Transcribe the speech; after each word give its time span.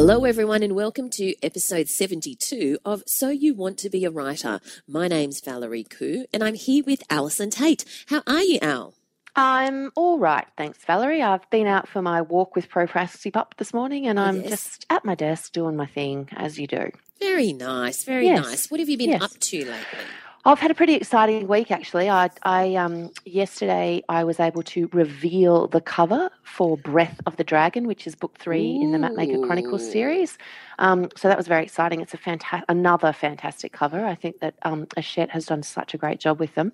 Hello, 0.00 0.24
everyone, 0.24 0.62
and 0.62 0.74
welcome 0.74 1.10
to 1.10 1.34
episode 1.44 1.86
72 1.86 2.78
of 2.86 3.02
So 3.06 3.28
You 3.28 3.52
Want 3.52 3.76
to 3.80 3.90
Be 3.90 4.06
a 4.06 4.10
Writer. 4.10 4.58
My 4.88 5.08
name's 5.08 5.42
Valerie 5.42 5.84
Khoo, 5.84 6.24
and 6.32 6.42
I'm 6.42 6.54
here 6.54 6.82
with 6.86 7.02
Allison 7.10 7.50
Tait. 7.50 7.84
How 8.06 8.22
are 8.26 8.40
you, 8.40 8.58
Al? 8.62 8.94
I'm 9.36 9.90
all 9.96 10.18
right, 10.18 10.46
thanks, 10.56 10.78
Valerie. 10.86 11.20
I've 11.22 11.48
been 11.50 11.66
out 11.66 11.86
for 11.86 12.00
my 12.00 12.22
walk 12.22 12.56
with 12.56 12.70
Procrasti 12.70 13.30
Pup 13.30 13.56
this 13.58 13.74
morning, 13.74 14.06
and 14.06 14.18
Oh, 14.18 14.22
I'm 14.22 14.40
yes. 14.40 14.48
just 14.48 14.86
at 14.88 15.04
my 15.04 15.14
desk 15.14 15.52
doing 15.52 15.76
my 15.76 15.84
thing, 15.86 16.30
as 16.32 16.58
you 16.58 16.66
do. 16.66 16.90
Very 17.20 17.52
nice, 17.52 18.02
very 18.04 18.24
Yes. 18.24 18.42
nice. 18.42 18.70
What 18.70 18.80
have 18.80 18.88
you 18.88 18.96
been 18.96 19.10
Yes. 19.10 19.22
up 19.22 19.38
to 19.38 19.58
lately? 19.58 19.74
I've 20.42 20.58
had 20.58 20.70
a 20.70 20.74
pretty 20.74 20.94
exciting 20.94 21.46
week, 21.48 21.70
actually. 21.70 22.08
I, 22.08 22.30
I 22.44 22.74
um, 22.74 23.10
yesterday 23.26 24.02
I 24.08 24.24
was 24.24 24.40
able 24.40 24.62
to 24.62 24.88
reveal 24.94 25.66
the 25.66 25.82
cover 25.82 26.30
for 26.44 26.78
Breath 26.78 27.20
of 27.26 27.36
the 27.36 27.44
Dragon, 27.44 27.86
which 27.86 28.06
is 28.06 28.14
book 28.14 28.38
three 28.38 28.76
in 28.76 28.92
the 28.92 28.98
Mapmaker 28.98 29.44
Chronicles 29.46 29.90
series. 29.90 30.38
Um, 30.78 31.10
so 31.14 31.28
that 31.28 31.36
was 31.36 31.46
very 31.46 31.62
exciting. 31.62 32.00
It's 32.00 32.14
a 32.14 32.18
fanta- 32.18 32.62
another 32.70 33.12
fantastic 33.12 33.72
cover. 33.72 34.02
I 34.06 34.14
think 34.14 34.40
that 34.40 34.54
um, 34.62 34.86
has 34.96 35.44
done 35.44 35.62
such 35.62 35.92
a 35.92 35.98
great 35.98 36.20
job 36.20 36.40
with 36.40 36.54
them. 36.54 36.72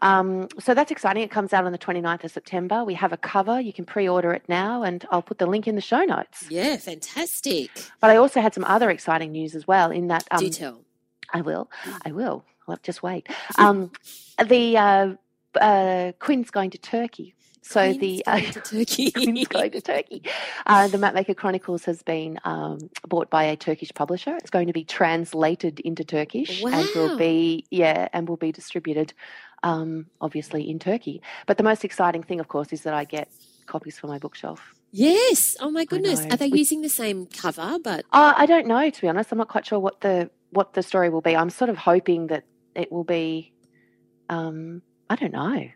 Um, 0.00 0.46
so 0.60 0.72
that's 0.72 0.92
exciting. 0.92 1.24
It 1.24 1.32
comes 1.32 1.52
out 1.52 1.64
on 1.64 1.72
the 1.72 1.78
29th 1.78 2.22
of 2.22 2.30
September. 2.30 2.84
We 2.84 2.94
have 2.94 3.12
a 3.12 3.16
cover. 3.16 3.60
You 3.60 3.72
can 3.72 3.84
pre-order 3.84 4.32
it 4.32 4.44
now, 4.48 4.84
and 4.84 5.04
I'll 5.10 5.22
put 5.22 5.38
the 5.38 5.46
link 5.46 5.66
in 5.66 5.74
the 5.74 5.80
show 5.80 6.04
notes. 6.04 6.46
Yeah, 6.48 6.76
fantastic. 6.76 7.70
But 8.00 8.10
I 8.10 8.16
also 8.16 8.40
had 8.40 8.54
some 8.54 8.64
other 8.64 8.90
exciting 8.90 9.32
news 9.32 9.56
as 9.56 9.66
well. 9.66 9.90
In 9.90 10.06
that, 10.06 10.24
um, 10.30 10.38
Do 10.38 10.50
tell. 10.50 10.82
I 11.34 11.40
will. 11.40 11.68
I 12.06 12.12
will. 12.12 12.44
Well, 12.68 12.78
just 12.82 13.02
wait. 13.02 13.26
Um, 13.58 13.90
the 14.46 14.76
uh, 14.76 15.14
uh, 15.60 16.12
Quinn's 16.20 16.50
going 16.50 16.70
to 16.70 16.78
Turkey. 16.78 17.34
So 17.62 17.80
Queen's 17.82 17.98
the 18.00 18.22
going 18.24 18.52
to 18.52 18.60
Turkey. 18.60 19.10
Quinn's 19.16 19.48
going 19.48 19.70
to 19.72 19.80
Turkey. 19.80 20.22
Uh, 20.66 20.86
the 20.88 20.96
Mapmaker 20.98 21.36
Chronicles 21.36 21.84
has 21.86 22.02
been 22.02 22.38
um, 22.44 22.78
bought 23.08 23.28
by 23.30 23.44
a 23.44 23.56
Turkish 23.56 23.90
publisher. 23.94 24.36
It's 24.36 24.50
going 24.50 24.68
to 24.68 24.72
be 24.72 24.84
translated 24.84 25.80
into 25.80 26.04
Turkish 26.04 26.62
and 26.62 26.88
will 26.94 27.16
be 27.18 27.64
yeah, 27.70 28.08
and 28.12 28.28
will 28.28 28.36
be 28.36 28.52
distributed 28.52 29.12
um, 29.64 30.06
obviously 30.20 30.68
in 30.70 30.78
Turkey. 30.78 31.20
But 31.46 31.56
the 31.56 31.64
most 31.64 31.84
exciting 31.84 32.22
thing, 32.22 32.38
of 32.40 32.48
course, 32.48 32.72
is 32.72 32.82
that 32.82 32.94
I 32.94 33.04
get 33.04 33.28
copies 33.66 33.98
for 33.98 34.06
my 34.06 34.18
bookshelf. 34.18 34.74
Yes. 34.92 35.56
Oh 35.60 35.70
my 35.70 35.84
goodness. 35.84 36.24
Are 36.30 36.36
they 36.36 36.48
We- 36.48 36.58
using 36.60 36.82
the 36.82 36.88
same 36.88 37.26
cover? 37.26 37.78
But 37.82 38.04
Uh, 38.12 38.34
I 38.36 38.46
don't 38.46 38.66
know, 38.66 38.88
to 38.88 39.00
be 39.00 39.08
honest. 39.08 39.32
I'm 39.32 39.38
not 39.38 39.48
quite 39.48 39.66
sure 39.66 39.78
what 39.80 40.00
the 40.00 40.30
what 40.50 40.72
the 40.72 40.82
story 40.82 41.10
will 41.10 41.20
be. 41.20 41.36
I'm 41.36 41.50
sort 41.50 41.68
of 41.68 41.76
hoping 41.76 42.28
that 42.28 42.44
it 42.78 42.90
will 42.90 43.04
be. 43.04 43.52
Um, 44.30 44.82
I 45.10 45.16
don't 45.16 45.32
know. 45.32 45.68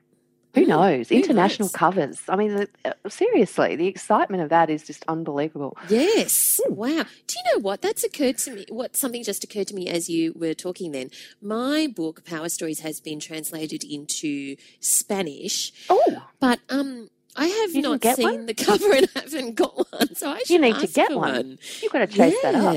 Who 0.54 0.64
Mm, 0.64 0.68
knows? 0.68 1.08
who 1.08 1.14
International 1.14 1.66
knows? 1.66 1.72
covers. 1.72 2.20
I 2.28 2.36
mean, 2.36 2.54
the, 2.54 2.68
uh, 2.84 2.92
seriously, 3.08 3.74
the 3.76 3.86
excitement 3.86 4.42
of 4.42 4.50
that 4.50 4.68
is 4.68 4.82
just 4.82 5.02
unbelievable. 5.08 5.76
Yes. 5.88 6.60
Hmm. 6.62 6.74
Wow. 6.74 7.04
Do 7.26 7.34
you 7.38 7.42
know 7.54 7.60
what? 7.62 7.80
That's 7.80 8.04
occurred 8.04 8.36
to 8.38 8.50
me. 8.54 8.66
What 8.68 8.94
something 8.94 9.24
just 9.24 9.42
occurred 9.44 9.68
to 9.68 9.74
me 9.74 9.88
as 9.88 10.10
you 10.10 10.34
were 10.36 10.52
talking 10.52 10.92
then. 10.92 11.10
My 11.40 11.86
book, 11.86 12.24
Power 12.26 12.50
Stories, 12.50 12.80
has 12.80 13.00
been 13.00 13.18
translated 13.18 13.82
into 13.82 14.56
Spanish, 14.80 15.72
Oh, 15.88 16.22
but 16.38 16.60
um 16.68 17.08
I 17.34 17.46
have 17.46 17.74
You 17.74 17.98
get 17.98 18.16
seen 18.16 18.24
one? 18.30 18.46
the 18.46 18.52
cover 18.52 18.92
and 18.92 19.08
haven't 19.14 19.54
got 19.54 19.74
one. 19.90 20.14
So 20.14 20.28
I 20.32 20.38
should 20.40 20.50
You 20.50 20.58
need 20.60 20.78
to 20.80 20.86
get 20.86 21.10
for 21.12 21.16
one. 21.18 21.58
you've 21.82 21.90
got 21.92 22.00
to 22.00 22.06
chase 22.06 22.36
that 22.42 22.54
up. 22.54 22.76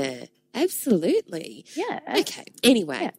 Absolutely. 0.55 1.65
Yeah. 1.75 1.99
Okay. 2.19 2.45
Anyway, 2.63 2.99
Yeah. 3.01 3.11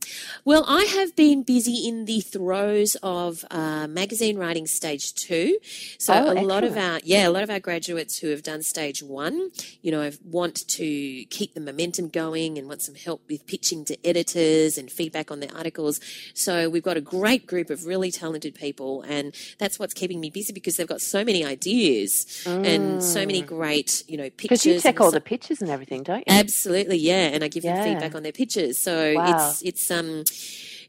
well, 0.45 0.65
I 0.67 0.85
have 0.85 1.15
been 1.17 1.43
busy 1.43 1.87
in 1.87 2.05
the 2.07 2.21
throes 2.21 2.97
of 3.03 3.45
uh, 3.51 3.87
magazine 3.89 4.37
writing 4.39 4.67
stage 4.67 5.15
two. 5.15 5.59
So 5.99 6.15
Oh, 6.15 6.33
a 6.33 6.43
lot 6.43 6.65
of 6.65 6.77
our 6.77 7.01
yeah, 7.05 7.29
a 7.29 7.31
lot 7.31 7.43
of 7.43 7.51
our 7.51 7.61
graduates 7.61 8.19
who 8.19 8.29
have 8.29 8.43
done 8.43 8.63
stage 8.63 9.03
one, 9.03 9.51
you 9.83 9.91
know, 9.93 10.11
want 10.25 10.67
to 10.69 11.25
keep 11.27 11.55
the 11.55 11.61
momentum 11.61 12.09
going 12.09 12.57
and 12.59 12.69
want 12.69 12.83
some 12.83 12.95
help 12.95 13.23
with 13.29 13.47
pitching 13.47 13.85
to 13.87 13.97
editors 14.07 14.79
and 14.79 14.91
feedback 14.91 15.31
on 15.31 15.41
their 15.41 15.55
articles. 15.55 16.01
So 16.35 16.69
we've 16.71 16.83
got 16.83 16.97
a 16.97 17.01
great 17.01 17.47
group 17.47 17.71
of 17.71 17.85
really 17.87 18.11
talented 18.11 18.55
people, 18.55 19.03
and 19.03 19.35
that's 19.59 19.79
what's 19.79 19.95
keeping 19.95 20.21
me 20.21 20.31
busy 20.31 20.53
because 20.53 20.77
they've 20.77 20.87
got 20.87 21.01
so 21.03 21.25
many 21.25 21.45
ideas 21.45 22.43
and 22.47 23.03
so 23.03 23.21
many 23.27 23.43
great, 23.43 24.03
you 24.09 24.17
know, 24.17 24.31
pictures. 24.31 24.43
Because 24.47 24.63
Mm. 24.63 24.75
you 24.75 24.81
check 24.81 25.01
all 25.01 25.11
so- 25.11 25.17
the 25.17 25.21
pictures 25.21 25.61
and 25.61 25.71
everything, 25.71 26.03
don't 26.03 26.19
you? 26.21 26.25
Absolutely, 26.29 26.97
yeah, 26.99 27.26
and 27.35 27.45
I 27.45 27.49
give 27.49 27.63
them 27.63 27.77
feedback 27.85 28.15
on 28.15 28.23
their 28.23 28.33
pictures. 28.33 28.79
So 28.79 29.15
Wow. 29.15 29.25
it's 29.51 29.63
it's 29.63 29.91
um 29.91 30.25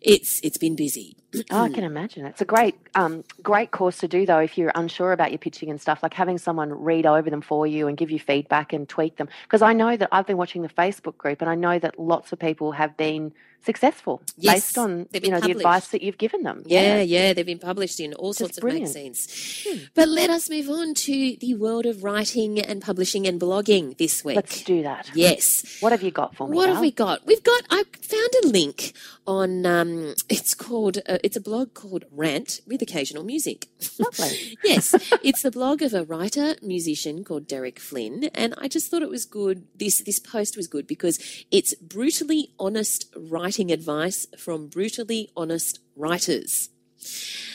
it's 0.01 0.39
it's 0.43 0.57
been 0.57 0.75
busy. 0.75 1.15
Oh, 1.51 1.63
I 1.63 1.69
can 1.69 1.83
imagine. 1.83 2.25
It's 2.25 2.41
a 2.41 2.45
great, 2.45 2.75
um, 2.95 3.23
great 3.43 3.71
course 3.71 3.97
to 3.99 4.07
do 4.07 4.25
though 4.25 4.39
if 4.39 4.57
you're 4.57 4.71
unsure 4.75 5.11
about 5.11 5.31
your 5.31 5.39
pitching 5.39 5.69
and 5.69 5.79
stuff. 5.79 6.01
Like 6.01 6.13
having 6.13 6.37
someone 6.37 6.71
read 6.71 7.05
over 7.05 7.29
them 7.29 7.41
for 7.41 7.67
you 7.67 7.87
and 7.87 7.97
give 7.97 8.11
you 8.11 8.19
feedback 8.19 8.73
and 8.73 8.87
tweak 8.87 9.17
them. 9.17 9.27
Because 9.43 9.61
I 9.61 9.73
know 9.73 9.97
that 9.97 10.09
I've 10.11 10.25
been 10.25 10.37
watching 10.37 10.61
the 10.61 10.69
Facebook 10.69 11.17
group 11.17 11.41
and 11.41 11.49
I 11.49 11.55
know 11.55 11.79
that 11.79 11.99
lots 11.99 12.31
of 12.31 12.39
people 12.39 12.71
have 12.73 12.95
been 12.95 13.33
successful 13.65 14.21
Yes, 14.37 14.53
based 14.53 14.77
on 14.77 15.07
you 15.13 15.29
know 15.31 15.39
the 15.39 15.51
advice 15.51 15.89
that 15.89 16.01
you've 16.01 16.17
given 16.17 16.43
them. 16.43 16.63
Yeah, 16.65 17.01
yeah, 17.01 17.33
they've 17.33 17.45
been 17.45 17.59
published 17.59 17.99
in 17.99 18.13
all 18.13 18.33
sorts 18.33 18.57
of 18.57 18.61
brilliant. 18.61 18.93
magazines. 18.93 19.89
But 19.93 20.07
let 20.07 20.29
us 20.29 20.49
move 20.49 20.69
on 20.69 20.93
to 20.93 21.35
the 21.39 21.53
world 21.55 21.85
of 21.85 22.03
writing 22.03 22.59
and 22.59 22.81
publishing 22.81 23.27
and 23.27 23.41
blogging 23.41 23.97
this 23.97 24.23
week. 24.23 24.35
Let's 24.35 24.63
do 24.63 24.83
that. 24.83 25.09
Yes. 25.13 25.77
What 25.81 25.91
have 25.91 26.03
you 26.03 26.11
got 26.11 26.35
for 26.35 26.47
me? 26.47 26.55
What 26.55 26.69
have 26.69 26.79
we 26.79 26.91
got? 26.91 27.25
We've 27.25 27.43
got. 27.43 27.63
I 27.69 27.83
found 28.01 28.29
a 28.43 28.47
link 28.47 28.93
on. 29.25 29.65
Um, 29.65 30.13
it's 30.29 30.53
called. 30.53 30.99
Uh, 31.07 31.16
it's 31.23 31.35
a 31.37 31.41
blog 31.41 31.73
called 31.73 32.05
Rant 32.11 32.61
with 32.67 32.81
occasional 32.81 33.23
music. 33.23 33.67
Lovely. 33.99 34.57
yes, 34.63 34.93
it's 35.23 35.41
the 35.43 35.51
blog 35.51 35.81
of 35.81 35.93
a 35.93 36.03
writer 36.03 36.55
musician 36.61 37.23
called 37.23 37.47
Derek 37.47 37.79
Flynn, 37.79 38.25
and 38.33 38.53
I 38.57 38.67
just 38.67 38.89
thought 38.91 39.01
it 39.01 39.09
was 39.09 39.25
good. 39.25 39.65
This 39.75 40.01
this 40.03 40.19
post 40.19 40.55
was 40.57 40.67
good 40.67 40.87
because 40.87 41.19
it's 41.51 41.75
brutally 41.75 42.53
honest 42.59 43.13
writing 43.15 43.71
advice 43.71 44.25
from 44.37 44.67
brutally 44.67 45.29
honest 45.35 45.79
writers. 45.95 46.69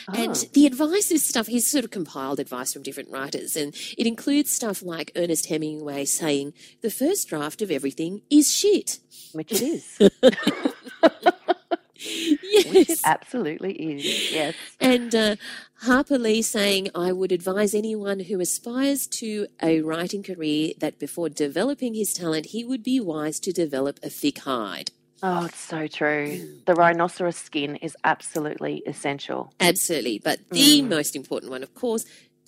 And 0.09 0.31
Oh. 0.31 0.49
the 0.53 0.67
advice 0.67 1.11
is 1.11 1.25
stuff, 1.25 1.47
he's 1.47 1.71
sort 1.71 1.85
of 1.85 1.91
compiled 1.91 2.41
advice 2.41 2.73
from 2.73 2.83
different 2.83 3.11
writers, 3.11 3.55
and 3.57 3.75
it 3.99 4.07
includes 4.07 4.53
stuff 4.53 4.83
like 4.83 5.13
Ernest 5.15 5.47
Hemingway 5.47 6.05
saying, 6.07 6.55
The 6.81 6.91
first 6.91 7.29
draft 7.29 7.61
of 7.63 7.71
everything 7.71 8.23
is 8.31 8.53
shit. 8.53 8.99
Which 9.33 9.53
it 9.53 9.63
is. 9.63 9.99
Yes. 12.43 13.03
Absolutely 13.05 13.73
is. 13.73 14.33
Yes. 14.33 14.55
And 14.81 15.15
uh, 15.15 15.37
Harper 15.81 16.19
Lee 16.19 16.43
saying, 16.43 16.91
I 16.95 17.11
would 17.13 17.33
advise 17.33 17.75
anyone 17.75 18.21
who 18.21 18.41
aspires 18.41 19.07
to 19.19 19.47
a 19.61 19.81
writing 19.81 20.23
career 20.23 20.73
that 20.79 20.99
before 20.99 21.29
developing 21.29 21.95
his 21.95 22.13
talent, 22.13 22.47
he 22.47 22.65
would 22.65 22.83
be 22.83 23.01
wise 23.01 23.41
to 23.41 23.53
develop 23.53 23.99
a 24.03 24.11
thick 24.11 24.41
hide. 24.41 24.91
Oh, 25.23 25.47
it's 25.47 25.59
so 25.59 25.87
true. 25.87 26.61
The 26.67 26.75
rhinoceros 26.75 27.37
skin 27.37 27.77
is 27.77 27.97
absolutely 28.05 28.83
essential. 28.87 29.53
Absolutely. 29.61 30.21
But 30.23 30.41
the 30.51 30.83
most 30.83 31.17
important 31.17 31.51
one, 31.51 31.63
of 31.63 31.75
course, 31.75 32.05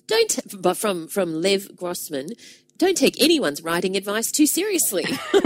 don't, 0.07 0.39
but 0.61 0.77
from, 0.77 1.07
from 1.07 1.41
Lev 1.41 1.75
Grossman, 1.75 2.29
don't 2.77 2.97
take 2.97 3.21
anyone's 3.21 3.61
writing 3.61 3.97
advice 3.97 4.31
too 4.31 4.47
seriously. 4.47 5.05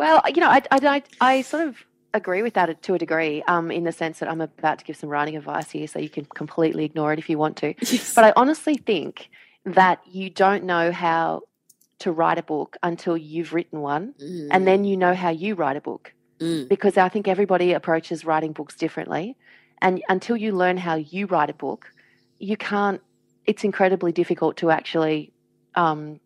Well, 0.00 0.22
you 0.34 0.40
know, 0.40 0.48
I, 0.48 0.62
I, 0.70 0.78
I, 0.80 1.02
I 1.20 1.42
sort 1.42 1.68
of 1.68 1.76
agree 2.14 2.42
with 2.42 2.54
that 2.54 2.82
to 2.82 2.94
a 2.94 2.98
degree, 2.98 3.42
um, 3.46 3.70
in 3.70 3.84
the 3.84 3.92
sense 3.92 4.18
that 4.18 4.28
I'm 4.28 4.40
about 4.40 4.78
to 4.80 4.84
give 4.84 4.96
some 4.96 5.10
writing 5.10 5.36
advice 5.36 5.70
here, 5.70 5.86
so 5.86 5.98
you 5.98 6.08
can 6.08 6.24
completely 6.24 6.84
ignore 6.84 7.12
it 7.12 7.18
if 7.18 7.28
you 7.30 7.38
want 7.38 7.56
to. 7.58 7.74
But 8.16 8.24
I 8.24 8.32
honestly 8.36 8.76
think 8.76 9.30
that 9.64 10.00
you 10.10 10.30
don't 10.30 10.64
know 10.64 10.90
how 10.92 11.42
to 12.00 12.10
write 12.12 12.38
a 12.38 12.42
book 12.42 12.76
until 12.82 13.16
you've 13.16 13.52
written 13.52 13.80
one, 13.80 14.14
Mm, 14.20 14.48
and 14.50 14.66
then 14.66 14.84
you 14.84 14.96
know 14.96 15.14
how 15.14 15.30
you 15.30 15.54
write 15.54 15.76
a 15.76 15.80
book. 15.80 16.12
mm, 16.40 16.68
Because 16.68 16.96
I 16.96 17.08
think 17.08 17.28
everybody 17.28 17.72
approaches 17.72 18.24
writing 18.24 18.52
books 18.52 18.74
differently, 18.74 19.36
and 19.82 20.02
until 20.08 20.36
you 20.36 20.52
learn 20.52 20.76
how 20.78 20.96
you 20.96 21.26
write 21.26 21.50
a 21.50 21.54
book, 21.54 21.92
you 22.38 22.56
can't. 22.56 23.00
it's 23.46 23.64
incredibly 23.64 24.12
difficult 24.12 24.56
to 24.58 24.70
actually 24.70 25.32
um, 25.74 26.20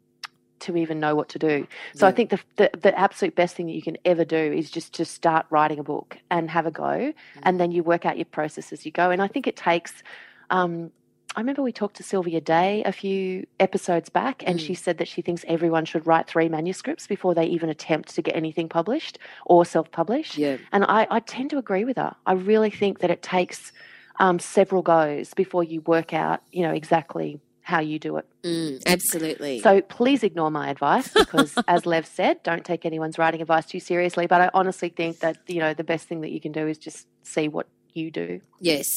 to 0.60 0.76
even 0.76 1.00
know 1.00 1.14
what 1.14 1.28
to 1.30 1.38
do. 1.38 1.66
So 1.94 2.06
I 2.06 2.12
think 2.12 2.30
the, 2.30 2.40
the 2.56 2.70
the 2.80 2.98
absolute 2.98 3.34
best 3.34 3.56
thing 3.56 3.66
that 3.66 3.72
you 3.74 3.82
can 3.82 3.96
ever 4.04 4.24
do 4.24 4.36
is 4.36 4.70
just 4.70 4.94
to 4.94 5.04
start 5.04 5.46
writing 5.50 5.78
a 5.78 5.84
book 5.84 6.18
and 6.30 6.50
have 6.50 6.66
a 6.66 6.70
go, 6.70 7.12
and 7.42 7.60
then 7.60 7.72
you 7.72 7.82
work 7.82 8.06
out 8.06 8.16
your 8.16 8.24
process 8.26 8.72
as 8.72 8.86
you 8.86 8.92
go. 8.92 9.10
And 9.10 9.20
I 9.22 9.28
think 9.28 9.46
it 9.46 9.56
takes. 9.56 10.02
Um, 10.50 10.90
I 11.36 11.40
remember 11.40 11.62
we 11.62 11.72
talked 11.72 11.96
to 11.96 12.04
Sylvia 12.04 12.40
Day 12.40 12.84
a 12.84 12.92
few 12.92 13.44
episodes 13.58 14.08
back, 14.08 14.44
and 14.46 14.60
Mm. 14.60 14.66
she 14.66 14.74
said 14.74 14.98
that 14.98 15.08
she 15.08 15.20
thinks 15.20 15.44
everyone 15.48 15.84
should 15.84 16.06
write 16.06 16.28
three 16.28 16.48
manuscripts 16.48 17.08
before 17.08 17.34
they 17.34 17.46
even 17.46 17.68
attempt 17.68 18.14
to 18.14 18.22
get 18.22 18.36
anything 18.36 18.68
published 18.68 19.18
or 19.46 19.64
self-published. 19.64 20.38
Yeah. 20.38 20.58
And 20.70 20.84
I, 20.84 21.08
I 21.10 21.18
tend 21.18 21.50
to 21.50 21.58
agree 21.58 21.84
with 21.84 21.96
her. 21.96 22.14
I 22.24 22.34
really 22.34 22.70
think 22.70 23.00
that 23.00 23.10
it 23.10 23.20
takes 23.22 23.72
um, 24.20 24.38
several 24.38 24.82
goes 24.82 25.34
before 25.34 25.64
you 25.64 25.80
work 25.80 26.14
out, 26.14 26.40
you 26.52 26.62
know, 26.62 26.70
exactly 26.72 27.40
how 27.64 27.80
you 27.80 27.98
do 27.98 28.18
it. 28.18 28.26
Mm, 28.42 28.82
absolutely. 28.86 29.58
So 29.60 29.80
please 29.80 30.22
ignore 30.22 30.50
my 30.50 30.68
advice 30.68 31.08
because, 31.08 31.54
as 31.68 31.86
Lev 31.86 32.06
said, 32.06 32.42
don't 32.42 32.64
take 32.64 32.84
anyone's 32.84 33.18
writing 33.18 33.40
advice 33.40 33.64
too 33.66 33.80
seriously. 33.80 34.26
But 34.26 34.40
I 34.42 34.50
honestly 34.54 34.90
think 34.90 35.20
that 35.20 35.38
you 35.46 35.60
know 35.60 35.72
the 35.74 35.82
best 35.84 36.06
thing 36.06 36.20
that 36.20 36.30
you 36.30 36.40
can 36.40 36.52
do 36.52 36.68
is 36.68 36.78
just 36.78 37.06
see 37.22 37.48
what 37.48 37.66
you 37.94 38.10
do. 38.10 38.40
Yes. 38.60 38.88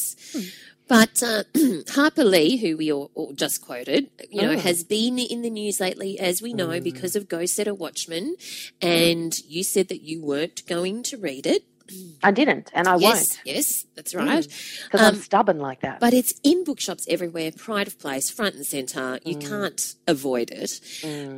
But 0.86 1.22
uh, 1.22 1.44
Harper 1.90 2.24
Lee, 2.24 2.56
who 2.56 2.76
we 2.76 2.90
all, 2.92 3.10
all 3.14 3.32
just 3.34 3.60
quoted, 3.62 4.10
you 4.30 4.40
know, 4.42 4.54
Mm. 4.56 4.60
has 4.60 4.84
been 4.84 5.18
in 5.18 5.42
the 5.42 5.50
news 5.50 5.80
lately, 5.80 6.18
as 6.18 6.40
we 6.40 6.54
know, 6.54 6.80
because 6.80 7.14
of 7.14 7.28
Go 7.28 7.44
Set 7.46 7.68
a 7.68 7.74
Watchman. 7.74 8.36
And 8.80 9.32
you 9.46 9.62
said 9.64 9.88
that 9.88 10.02
you 10.02 10.22
weren't 10.22 10.66
going 10.66 11.02
to 11.04 11.16
read 11.18 11.46
it. 11.46 11.64
I 12.22 12.30
didn't, 12.30 12.70
and 12.74 12.86
I 12.88 12.96
yes, 12.96 13.02
won't 13.02 13.40
yes, 13.44 13.86
that's 13.96 14.14
right. 14.14 14.46
because 14.84 15.00
I'm 15.00 15.14
Um, 15.14 15.20
stubborn 15.20 15.58
like 15.58 15.80
that. 15.80 16.00
But 16.00 16.12
it's 16.14 16.34
in 16.42 16.64
bookshops 16.64 17.06
everywhere, 17.08 17.50
pride 17.52 17.86
of 17.86 17.98
place, 17.98 18.28
front 18.30 18.54
and 18.56 18.66
centre. 18.66 19.18
You 19.24 19.36
Mm. 19.36 19.48
can't 19.48 19.94
avoid 20.06 20.50
it. 20.50 20.80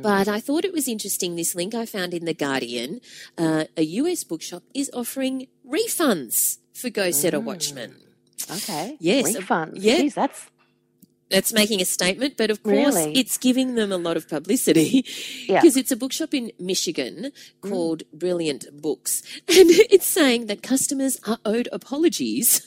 But 0.01 0.27
I 0.27 0.39
thought 0.39 0.65
it 0.65 0.73
was 0.73 0.87
interesting 0.87 1.35
this 1.35 1.55
link 1.55 1.73
I 1.73 1.85
found 1.85 2.13
in 2.13 2.25
The 2.25 2.33
Guardian. 2.33 3.01
Uh, 3.37 3.65
a 3.77 3.83
US 4.01 4.23
bookshop 4.23 4.63
is 4.73 4.89
offering 4.93 5.47
refunds 5.67 6.57
for 6.73 6.89
Go 6.89 7.11
Set 7.11 7.33
a 7.33 7.39
Watchman. 7.39 7.95
okay, 8.51 8.97
Yes, 8.99 9.35
refunds. 9.35 9.73
yeah. 9.75 9.99
Jeez, 10.01 10.13
that's 10.15 10.47
That's 11.31 11.53
making 11.53 11.81
a 11.81 11.85
statement, 11.85 12.35
but 12.37 12.51
of 12.51 12.61
course, 12.63 12.95
Really? 12.95 13.13
it's 13.17 13.37
giving 13.37 13.75
them 13.75 13.91
a 13.91 13.97
lot 13.97 14.17
of 14.17 14.27
publicity 14.27 15.05
Yeah. 15.47 15.61
because 15.61 15.77
it's 15.77 15.91
a 15.91 15.95
bookshop 15.95 16.33
in 16.33 16.51
Michigan 16.59 17.31
called 17.61 18.03
mm. 18.03 18.19
Brilliant 18.19 18.65
Books, 18.81 19.23
and 19.47 19.69
it's 19.69 20.07
saying 20.07 20.47
that 20.47 20.61
customers 20.61 21.19
are 21.25 21.39
owed 21.45 21.69
apologies. 21.71 22.61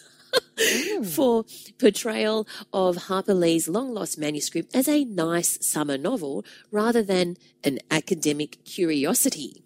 Mm. 0.58 1.06
For 1.06 1.44
portrayal 1.78 2.48
of 2.72 2.96
Harper 3.08 3.34
Lee's 3.34 3.68
long 3.68 3.94
lost 3.94 4.18
manuscript 4.18 4.74
as 4.74 4.88
a 4.88 5.04
nice 5.04 5.64
summer 5.64 5.96
novel 5.96 6.44
rather 6.72 7.02
than 7.04 7.36
an 7.62 7.78
academic 7.90 8.58
curiosity. 8.64 9.63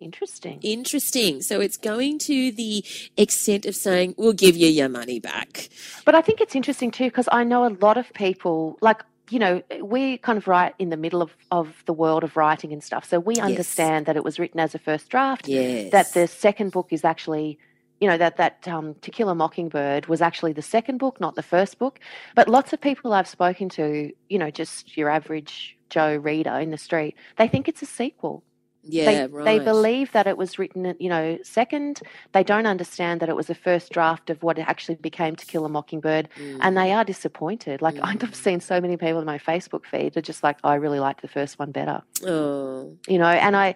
Interesting. 0.00 0.58
Interesting. 0.62 1.42
So 1.42 1.60
it's 1.60 1.76
going 1.76 2.18
to 2.20 2.52
the 2.52 2.84
extent 3.16 3.66
of 3.66 3.76
saying, 3.76 4.14
we'll 4.16 4.32
give 4.32 4.56
you 4.56 4.68
your 4.68 4.88
money 4.88 5.20
back. 5.20 5.68
But 6.04 6.14
I 6.14 6.20
think 6.20 6.40
it's 6.40 6.54
interesting 6.54 6.90
too 6.90 7.04
because 7.04 7.28
I 7.30 7.44
know 7.44 7.66
a 7.66 7.74
lot 7.80 7.96
of 7.96 8.12
people 8.14 8.78
like 8.80 9.02
you 9.30 9.38
know 9.38 9.62
we're 9.78 10.18
kind 10.18 10.36
of 10.36 10.48
write 10.48 10.74
in 10.78 10.90
the 10.90 10.96
middle 10.96 11.22
of, 11.22 11.36
of 11.50 11.82
the 11.86 11.92
world 11.92 12.24
of 12.24 12.36
writing 12.36 12.72
and 12.72 12.82
stuff, 12.82 13.04
so 13.04 13.20
we 13.20 13.36
understand 13.36 14.06
that 14.06 14.16
it 14.16 14.24
was 14.24 14.38
written 14.38 14.60
as 14.60 14.74
a 14.74 14.78
first 14.78 15.08
draft. 15.08 15.46
Yes. 15.46 15.92
That 15.92 16.12
the 16.14 16.26
second 16.26 16.72
book 16.72 16.88
is 16.90 17.04
actually. 17.04 17.58
You 18.00 18.08
know 18.08 18.16
that 18.16 18.38
that 18.38 18.66
um, 18.66 18.94
To 19.02 19.10
Kill 19.10 19.28
a 19.28 19.34
Mockingbird 19.34 20.06
was 20.06 20.22
actually 20.22 20.54
the 20.54 20.62
second 20.62 20.96
book, 20.96 21.20
not 21.20 21.34
the 21.34 21.42
first 21.42 21.78
book. 21.78 22.00
But 22.34 22.48
lots 22.48 22.72
of 22.72 22.80
people 22.80 23.12
I've 23.12 23.28
spoken 23.28 23.68
to, 23.70 24.10
you 24.30 24.38
know, 24.38 24.50
just 24.50 24.96
your 24.96 25.10
average 25.10 25.76
Joe 25.90 26.16
reader 26.16 26.54
in 26.58 26.70
the 26.70 26.78
street, 26.78 27.14
they 27.36 27.46
think 27.46 27.68
it's 27.68 27.82
a 27.82 27.86
sequel. 27.86 28.42
Yeah, 28.82 29.04
they, 29.04 29.26
right. 29.32 29.44
they 29.44 29.58
believe 29.64 30.12
that 30.12 30.26
it 30.26 30.36
was 30.36 30.58
written, 30.58 30.94
you 30.98 31.08
know, 31.08 31.38
second. 31.42 32.00
They 32.32 32.42
don't 32.42 32.66
understand 32.66 33.20
that 33.20 33.28
it 33.28 33.36
was 33.36 33.50
a 33.50 33.54
first 33.54 33.92
draft 33.92 34.30
of 34.30 34.42
what 34.42 34.58
it 34.58 34.62
actually 34.66 34.94
became 34.96 35.36
To 35.36 35.46
Kill 35.46 35.64
a 35.64 35.68
Mockingbird, 35.68 36.28
Mm. 36.36 36.58
and 36.62 36.76
they 36.76 36.92
are 36.92 37.04
disappointed. 37.04 37.82
Like 37.82 37.96
I've 38.02 38.34
seen 38.34 38.60
so 38.60 38.80
many 38.80 38.96
people 38.96 39.18
in 39.20 39.26
my 39.26 39.38
Facebook 39.38 39.84
feed 39.86 40.16
are 40.16 40.22
just 40.22 40.42
like, 40.42 40.56
I 40.64 40.74
really 40.76 41.00
liked 41.00 41.22
the 41.22 41.28
first 41.28 41.58
one 41.58 41.72
better, 41.72 42.02
Oh, 42.26 42.96
you 43.06 43.18
know. 43.18 43.26
And 43.26 43.56
I, 43.56 43.74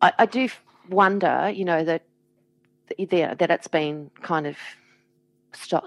I, 0.00 0.12
I 0.20 0.26
do 0.26 0.48
wonder, 0.88 1.50
you 1.54 1.64
know, 1.64 1.84
that 1.84 2.02
that 2.98 3.38
that 3.38 3.50
it's 3.50 3.68
been 3.68 4.10
kind 4.22 4.46
of 4.46 4.56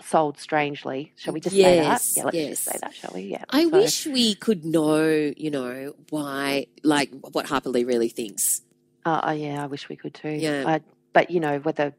sold 0.04 0.38
strangely. 0.40 1.14
Shall 1.16 1.34
we 1.34 1.40
just 1.40 1.56
say 1.56 1.62
that? 1.80 1.84
Yeah, 2.16 2.24
let's 2.24 2.36
yes. 2.36 2.50
just 2.50 2.64
say 2.64 2.78
that, 2.82 2.94
shall 2.94 3.12
we? 3.14 3.22
Yeah. 3.22 3.44
I 3.50 3.64
So- 3.64 3.70
wish 3.70 4.06
we 4.08 4.36
could 4.36 4.66
know, 4.66 5.34
you 5.38 5.52
know, 5.52 5.96
why, 6.10 6.68
like, 6.84 7.12
what 7.32 7.46
Harper 7.48 7.70
Lee 7.70 7.84
really 7.84 8.10
thinks. 8.10 8.62
Uh, 9.06 9.22
uh, 9.28 9.32
yeah, 9.32 9.64
I 9.64 9.68
wish 9.68 9.90
we 9.90 9.96
could 9.96 10.14
too. 10.14 10.30
Yeah. 10.30 10.64
Uh, 10.68 10.80
but 11.14 11.30
you 11.32 11.40
know 11.40 11.60
whether. 11.60 11.94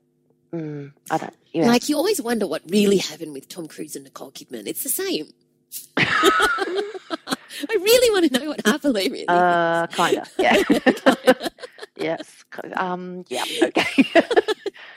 Mm, 0.53 0.93
I 1.11 1.19
don't. 1.19 1.35
Yeah. 1.53 1.67
Like, 1.67 1.89
you 1.89 1.97
always 1.97 2.21
wonder 2.23 2.47
what 2.47 2.63
really 2.69 2.99
happened 2.99 3.33
with 3.33 3.49
Tom 3.49 3.67
Cruise 3.69 3.95
and 3.97 4.05
Nicole 4.05 4.31
Kidman. 4.33 4.67
It's 4.67 4.83
the 4.83 4.89
same. 4.89 5.27
I 5.97 7.37
really 7.71 8.11
want 8.11 8.33
to 8.33 8.39
know 8.41 8.49
what 8.51 8.67
Harper 8.67 8.91
Lee 8.91 9.09
really 9.09 9.25
Uh, 9.29 9.87
kind 9.89 10.19
of. 10.19 10.29
Yeah. 10.39 10.63
Yes. 11.97 12.45
Um. 12.77 13.25
Yeah. 13.29 13.45
Okay. 13.63 14.05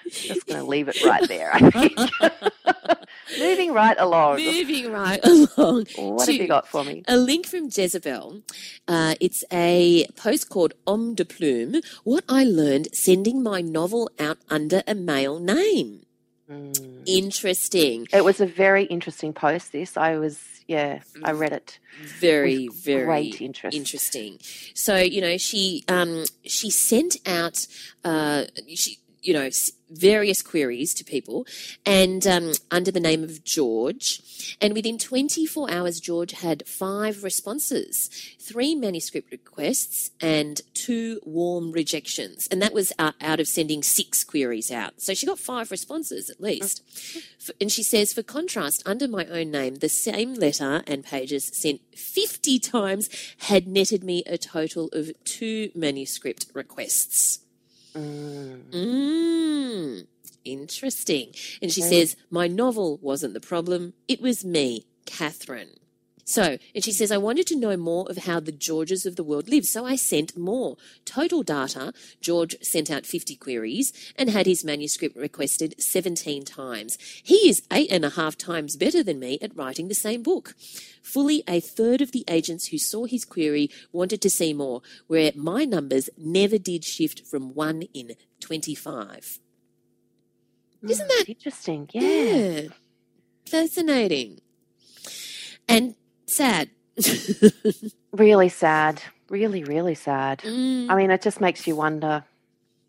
Just 0.09 0.47
going 0.47 0.59
to 0.59 0.65
leave 0.65 0.87
it 0.87 1.03
right 1.03 1.27
there. 1.27 1.53
I 1.53 1.69
think. 1.69 1.97
Moving 3.39 3.73
right 3.73 3.97
along. 3.99 4.37
Moving 4.37 4.91
right 4.91 5.19
along. 5.23 5.85
What 5.97 6.27
have 6.27 6.35
you 6.35 6.47
got 6.47 6.67
for 6.67 6.83
me? 6.83 7.03
A 7.07 7.17
link 7.17 7.45
from 7.45 7.69
Jezebel. 7.69 8.41
Uh, 8.87 9.15
it's 9.19 9.43
a 9.51 10.07
post 10.15 10.49
called 10.49 10.73
Homme 10.87 11.13
de 11.13 11.25
Plume. 11.25 11.81
What 12.03 12.23
I 12.29 12.43
learned 12.45 12.87
sending 12.93 13.43
my 13.43 13.61
novel 13.61 14.09
out 14.17 14.37
under 14.49 14.81
a 14.87 14.95
male 14.95 15.39
name. 15.39 16.05
Mm. 16.49 17.03
Interesting. 17.05 18.07
It 18.13 18.23
was 18.23 18.39
a 18.39 18.45
very 18.45 18.85
interesting 18.85 19.33
post. 19.33 19.73
This 19.73 19.97
I 19.97 20.17
was. 20.17 20.39
Yeah, 20.67 20.99
I 21.23 21.31
read 21.31 21.53
it. 21.53 21.79
Very, 22.19 22.67
very 22.67 23.05
great 23.05 23.41
interest. 23.41 23.77
interesting. 23.77 24.39
So 24.73 24.97
you 24.97 25.21
know, 25.21 25.37
she 25.37 25.83
um, 25.87 26.25
she 26.43 26.69
sent 26.69 27.17
out 27.25 27.65
uh, 28.03 28.45
she 28.75 28.99
you 29.21 29.33
know 29.33 29.49
various 29.89 30.41
queries 30.41 30.93
to 30.93 31.03
people, 31.05 31.45
and 31.85 32.27
um, 32.27 32.51
under 32.71 32.91
the 32.91 32.99
name 32.99 33.23
of 33.23 33.43
George, 33.45 34.57
and 34.59 34.73
within 34.73 34.97
24 34.97 35.71
hours, 35.71 35.99
George 36.01 36.31
had 36.33 36.67
five 36.67 37.23
responses, 37.23 38.09
three 38.39 38.75
manuscript 38.75 39.31
requests, 39.31 40.11
and 40.19 40.61
two 40.73 41.19
warm 41.23 41.71
rejections, 41.71 42.47
and 42.51 42.61
that 42.61 42.73
was 42.73 42.91
uh, 42.99 43.13
out 43.21 43.39
of 43.39 43.47
sending 43.47 43.81
six 43.81 44.23
queries 44.23 44.71
out. 44.71 44.99
So 45.01 45.13
she 45.13 45.25
got 45.25 45.39
five 45.39 45.71
responses 45.71 46.29
at 46.29 46.41
least. 46.41 46.81
F- 47.39 47.51
And 47.61 47.71
she 47.71 47.83
says, 47.83 48.11
for 48.13 48.23
contrast, 48.23 48.83
under 48.85 49.07
my 49.07 49.25
own 49.25 49.51
name, 49.51 49.75
the 49.75 49.89
same 49.89 50.33
letter 50.33 50.83
and 50.85 51.03
pages 51.05 51.49
sent 51.53 51.79
50 51.95 52.59
times 52.59 53.09
had 53.39 53.67
netted 53.67 54.03
me 54.03 54.23
a 54.25 54.37
total 54.37 54.89
of 54.93 55.11
two 55.23 55.71
manuscript 55.73 56.47
requests. 56.53 57.39
Mm, 57.95 60.07
interesting. 60.45 61.33
And 61.61 61.71
she 61.71 61.81
says, 61.81 62.15
My 62.31 62.47
novel 62.47 62.97
wasn't 63.01 63.33
the 63.33 63.41
problem, 63.41 63.93
it 64.07 64.21
was 64.21 64.45
me, 64.45 64.85
Catherine. 65.05 65.71
So, 66.29 66.57
and 66.75 66.83
she 66.83 66.91
says, 66.91 67.09
I 67.09 67.17
wanted 67.17 67.47
to 67.47 67.55
know 67.55 67.77
more 67.77 68.05
of 68.09 68.17
how 68.17 68.41
the 68.41 68.51
Georges 68.51 69.05
of 69.05 69.15
the 69.15 69.23
world 69.23 69.47
live, 69.47 69.63
so 69.63 69.85
I 69.85 69.95
sent 69.95 70.35
more. 70.37 70.75
Total 71.05 71.41
data 71.41 71.93
George 72.19 72.57
sent 72.61 72.91
out 72.91 73.05
50 73.05 73.37
queries 73.37 73.93
and 74.17 74.29
had 74.29 74.45
his 74.45 74.61
manuscript 74.61 75.15
requested 75.15 75.81
17 75.81 76.43
times. 76.43 76.97
He 77.23 77.47
is 77.49 77.61
eight 77.71 77.89
and 77.89 78.03
a 78.03 78.09
half 78.09 78.37
times 78.37 78.75
better 78.75 79.01
than 79.01 79.19
me 79.21 79.39
at 79.41 79.55
writing 79.55 79.87
the 79.87 79.95
same 79.95 80.21
book. 80.21 80.53
Fully 81.01 81.43
a 81.47 81.61
third 81.61 82.01
of 82.01 82.11
the 82.11 82.25
agents 82.27 82.67
who 82.67 82.77
saw 82.77 83.05
his 83.05 83.23
query 83.23 83.69
wanted 83.93 84.21
to 84.23 84.29
see 84.29 84.51
more, 84.53 84.81
where 85.07 85.31
my 85.33 85.63
numbers 85.63 86.09
never 86.17 86.57
did 86.57 86.83
shift 86.83 87.25
from 87.25 87.53
1 87.53 87.83
in 87.93 88.17
25. 88.41 89.39
Hmm, 90.81 90.89
Isn't 90.89 91.07
that 91.07 91.25
interesting? 91.29 91.89
Yeah. 91.93 92.01
yeah. 92.01 92.67
Fascinating. 93.45 94.41
And 95.69 95.95
sad. 96.27 96.69
Really 98.11 98.49
sad. 98.49 99.01
Really, 99.29 99.63
really 99.63 99.95
sad. 99.95 100.39
Mm. 100.39 100.89
I 100.89 100.95
mean, 100.95 101.11
it 101.11 101.21
just 101.21 101.41
makes 101.41 101.67
you 101.67 101.75
wonder, 101.75 102.23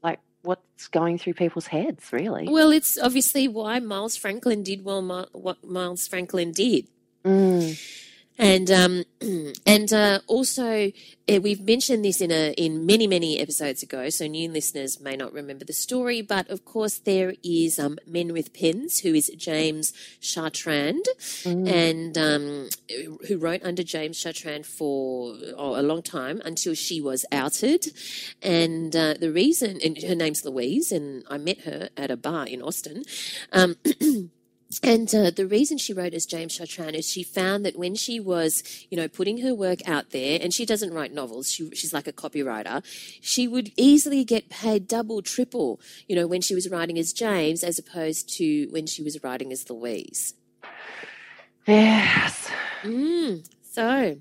like, 0.03 0.21
what's 0.43 0.89
going 0.89 1.19
through 1.19 1.35
people's 1.35 1.67
heads, 1.67 2.13
really. 2.13 2.49
Well, 2.49 2.71
it's 2.71 2.97
obviously 2.97 3.49
why 3.49 3.81
Miles 3.81 4.17
Franklin 4.17 4.63
did 4.63 4.85
well, 4.85 5.29
what 5.33 5.65
Miles 5.65 6.07
Franklin 6.07 6.53
did. 6.53 6.87
Mm. 7.25 7.77
And 8.39 8.71
um, 8.71 9.05
and 9.67 9.93
uh, 9.93 10.21
also 10.27 10.93
uh, 11.29 11.41
we've 11.41 11.61
mentioned 11.61 12.05
this 12.05 12.21
in 12.21 12.31
a 12.31 12.53
in 12.53 12.87
many 12.87 13.07
many 13.07 13.39
episodes 13.41 13.83
ago, 13.83 14.09
so 14.11 14.27
new 14.27 14.49
listeners 14.51 15.01
may 15.01 15.17
not 15.17 15.33
remember 15.33 15.65
the 15.65 15.73
story. 15.73 16.23
But 16.23 16.49
of 16.49 16.65
course, 16.65 16.99
there 16.99 17.35
is 17.43 17.79
um, 17.79 17.99
Men 18.07 18.33
with 18.33 18.55
Pens, 18.55 19.01
who 19.01 19.13
is 19.15 19.31
James 19.37 19.93
Chartrand, 20.21 21.03
Mm. 21.45 21.69
and 21.69 22.19
um, 22.19 22.69
who 23.27 23.39
wrote 23.39 23.63
under 23.65 23.83
James 23.83 24.19
Chartrand 24.23 24.67
for 24.67 25.37
oh, 25.57 25.79
a 25.79 25.83
long 25.83 26.03
time 26.03 26.41
until 26.45 26.75
she 26.75 27.01
was 27.01 27.25
outed. 27.33 27.87
And 28.43 28.95
uh, 28.95 29.15
the 29.15 29.33
reason, 29.33 29.79
and 29.85 30.01
her 30.03 30.15
name's 30.15 30.45
Louise, 30.45 30.93
and 30.93 31.25
I 31.29 31.39
met 31.39 31.61
her 31.63 31.89
at 31.97 32.11
a 32.11 32.17
bar 32.17 32.47
in 32.47 32.63
Austin. 32.63 33.03
And 34.83 35.13
uh, 35.15 35.31
the 35.31 35.47
reason 35.47 35.79
she 35.79 35.95
wrote 35.95 36.13
as 36.13 36.27
James 36.27 36.59
Chartrand 36.59 36.93
is 36.93 37.09
she 37.09 37.23
found 37.23 37.65
that 37.65 37.79
when 37.79 37.95
she 37.95 38.21
was, 38.21 38.63
you 38.91 38.99
know, 38.99 39.09
putting 39.09 39.39
her 39.39 39.55
work 39.55 39.87
out 39.89 40.11
there, 40.11 40.39
and 40.43 40.53
she 40.53 40.67
doesn't 40.67 40.93
write 40.93 41.13
novels, 41.13 41.51
she, 41.51 41.71
she's 41.75 41.95
like 41.95 42.07
a 42.07 42.13
copywriter, 42.13 42.85
she 43.23 43.49
would 43.49 43.73
easily 43.77 44.25
get 44.25 44.51
paid 44.51 44.87
double, 44.87 45.23
triple, 45.23 45.81
you 46.07 46.15
know, 46.15 46.27
when 46.27 46.43
she 46.43 46.55
was 46.55 46.69
writing 46.69 46.99
as 46.99 47.15
James 47.15 47.65
as 47.65 47.79
opposed 47.79 48.29
to 48.37 48.67
when 48.67 48.87
she 48.87 49.03
was 49.03 49.23
writing 49.23 49.53
as 49.53 49.69
Louise. 49.71 50.35
Yes. 51.67 52.51
Mm, 52.83 53.47
so 53.63 54.19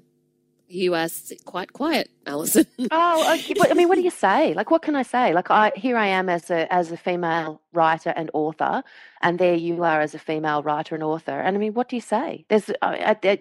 you 0.68 0.96
are 0.96 1.08
quite 1.46 1.74
quiet, 1.74 2.10
Alison. 2.26 2.66
Oh, 2.92 3.34
okay. 3.34 3.56
I 3.70 3.74
mean, 3.74 3.88
what 3.88 3.96
do 3.96 4.02
you 4.02 4.10
say? 4.10 4.54
Like, 4.54 4.72
what 4.72 4.82
can 4.82 4.96
I 4.96 5.04
say? 5.04 5.34
Like, 5.34 5.50
I 5.52 5.72
here 5.76 5.98
I 5.98 6.08
am 6.08 6.30
as 6.30 6.50
a 6.50 6.72
as 6.74 6.92
a 6.92 6.98
female 6.98 7.62
writer 7.74 8.14
and 8.16 8.30
author, 8.34 8.84
and 9.22 9.40
there 9.40 9.56
you 9.56 9.84
are 9.84 10.02
as 10.02 10.14
a 10.14 10.20
female 10.20 10.64
writer 10.64 10.96
and 10.96 11.04
author. 11.04 11.40
And 11.40 11.56
I 11.56 11.60
mean, 11.60 11.74
what 11.74 11.90
do 11.90 11.96
you 11.96 12.02
say? 12.02 12.46
There's, 12.50 12.70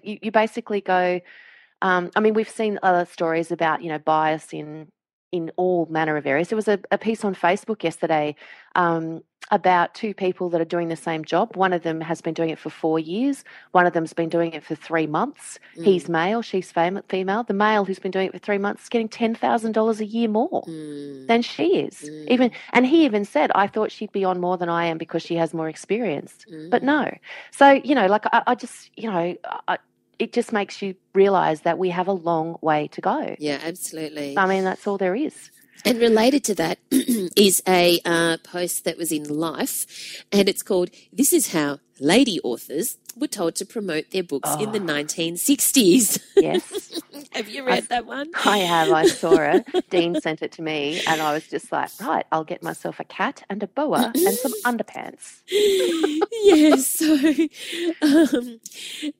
you, 0.02 0.18
you 0.22 0.30
basically 0.30 0.80
go. 0.80 1.20
Um, 1.82 2.10
I 2.16 2.20
mean, 2.20 2.34
we've 2.34 2.48
seen 2.48 2.78
other 2.82 3.04
stories 3.04 3.52
about 3.52 3.82
you 3.82 3.88
know 3.88 3.98
bias 3.98 4.52
in 4.52 4.88
in 5.32 5.50
all 5.56 5.86
manner 5.86 6.16
of 6.16 6.26
areas. 6.26 6.48
There 6.48 6.56
was 6.56 6.68
a, 6.68 6.78
a 6.90 6.98
piece 6.98 7.24
on 7.24 7.34
Facebook 7.34 7.82
yesterday 7.82 8.36
um, 8.76 9.22
about 9.50 9.94
two 9.94 10.14
people 10.14 10.50
that 10.50 10.60
are 10.60 10.64
doing 10.66 10.88
the 10.88 10.96
same 10.96 11.24
job. 11.24 11.56
One 11.56 11.72
of 11.72 11.82
them 11.82 12.00
has 12.00 12.20
been 12.20 12.34
doing 12.34 12.50
it 12.50 12.58
for 12.58 12.70
four 12.70 12.98
years. 12.98 13.44
One 13.72 13.86
of 13.86 13.92
them's 13.92 14.12
been 14.12 14.28
doing 14.28 14.52
it 14.52 14.64
for 14.64 14.74
three 14.74 15.06
months. 15.06 15.58
He's 15.84 16.08
male, 16.08 16.42
she's 16.42 16.72
female. 16.72 17.44
The 17.44 17.54
male 17.54 17.84
who's 17.84 17.98
been 18.00 18.10
doing 18.12 18.28
it 18.28 18.32
for 18.32 18.38
three 18.38 18.58
months 18.58 18.84
is 18.84 18.88
getting 18.88 19.08
ten 19.08 19.34
thousand 19.34 19.72
dollars 19.72 20.00
a 20.00 20.06
year 20.06 20.28
more 20.28 20.64
Mm, 20.66 21.26
than 21.28 21.42
she 21.42 21.78
is. 21.78 22.10
Even 22.28 22.50
and 22.72 22.86
he 22.86 23.04
even 23.04 23.24
said, 23.24 23.50
"I 23.54 23.66
thought 23.68 23.92
she'd 23.92 24.12
be 24.12 24.24
on 24.24 24.40
more 24.40 24.56
than 24.58 24.68
I 24.68 24.86
am 24.86 24.98
because 24.98 25.22
she 25.22 25.36
has 25.36 25.54
more 25.54 25.68
experience." 25.68 26.46
But 26.70 26.82
no. 26.82 27.10
So 27.52 27.70
you 27.70 27.94
know, 27.94 28.06
like 28.06 28.26
I, 28.32 28.42
I 28.48 28.54
just 28.54 28.90
you 28.96 29.10
know, 29.10 29.34
I, 29.68 29.78
it 30.18 30.32
just 30.32 30.52
makes 30.52 30.82
you 30.82 30.94
realize 31.14 31.60
that 31.62 31.78
we 31.78 31.90
have 31.90 32.08
a 32.08 32.12
long 32.12 32.56
way 32.62 32.88
to 32.88 33.00
go. 33.00 33.36
yeah, 33.38 33.60
absolutely. 33.62 34.36
I 34.36 34.46
mean, 34.46 34.64
that's 34.64 34.86
all 34.86 34.98
there 34.98 35.14
is. 35.14 35.50
And 35.84 35.98
related 35.98 36.44
to 36.44 36.54
that 36.56 36.78
is 36.90 37.62
a 37.66 38.00
uh, 38.04 38.38
post 38.42 38.84
that 38.84 38.96
was 38.98 39.12
in 39.12 39.24
Life, 39.24 40.24
and 40.32 40.48
it's 40.48 40.62
called 40.62 40.90
This 41.12 41.32
is 41.32 41.52
How 41.52 41.78
Lady 42.00 42.38
Authors 42.44 42.96
Were 43.16 43.26
Told 43.26 43.54
to 43.56 43.64
Promote 43.64 44.10
Their 44.10 44.22
Books 44.22 44.54
in 44.60 44.72
the 44.72 44.78
1960s. 44.80 46.20
Yes, 46.36 47.00
Have 47.32 47.48
you 47.48 47.64
read 47.64 47.88
that 47.88 48.04
one? 48.06 48.30
I 48.44 48.58
have. 48.58 48.90
I 48.92 49.06
saw 49.06 49.34
it. 49.38 49.66
Dean 49.90 50.20
sent 50.20 50.42
it 50.42 50.52
to 50.52 50.62
me, 50.62 51.00
and 51.06 51.20
I 51.20 51.32
was 51.32 51.46
just 51.48 51.72
like, 51.72 51.90
right, 52.00 52.26
I'll 52.30 52.44
get 52.44 52.62
myself 52.62 53.00
a 53.00 53.04
cat 53.04 53.42
and 53.48 53.62
a 53.62 53.66
boa 53.66 54.12
and 54.14 54.34
some 54.34 54.52
underpants. 54.64 55.40
yes. 55.48 56.90
So, 56.90 57.14
um, 58.02 58.60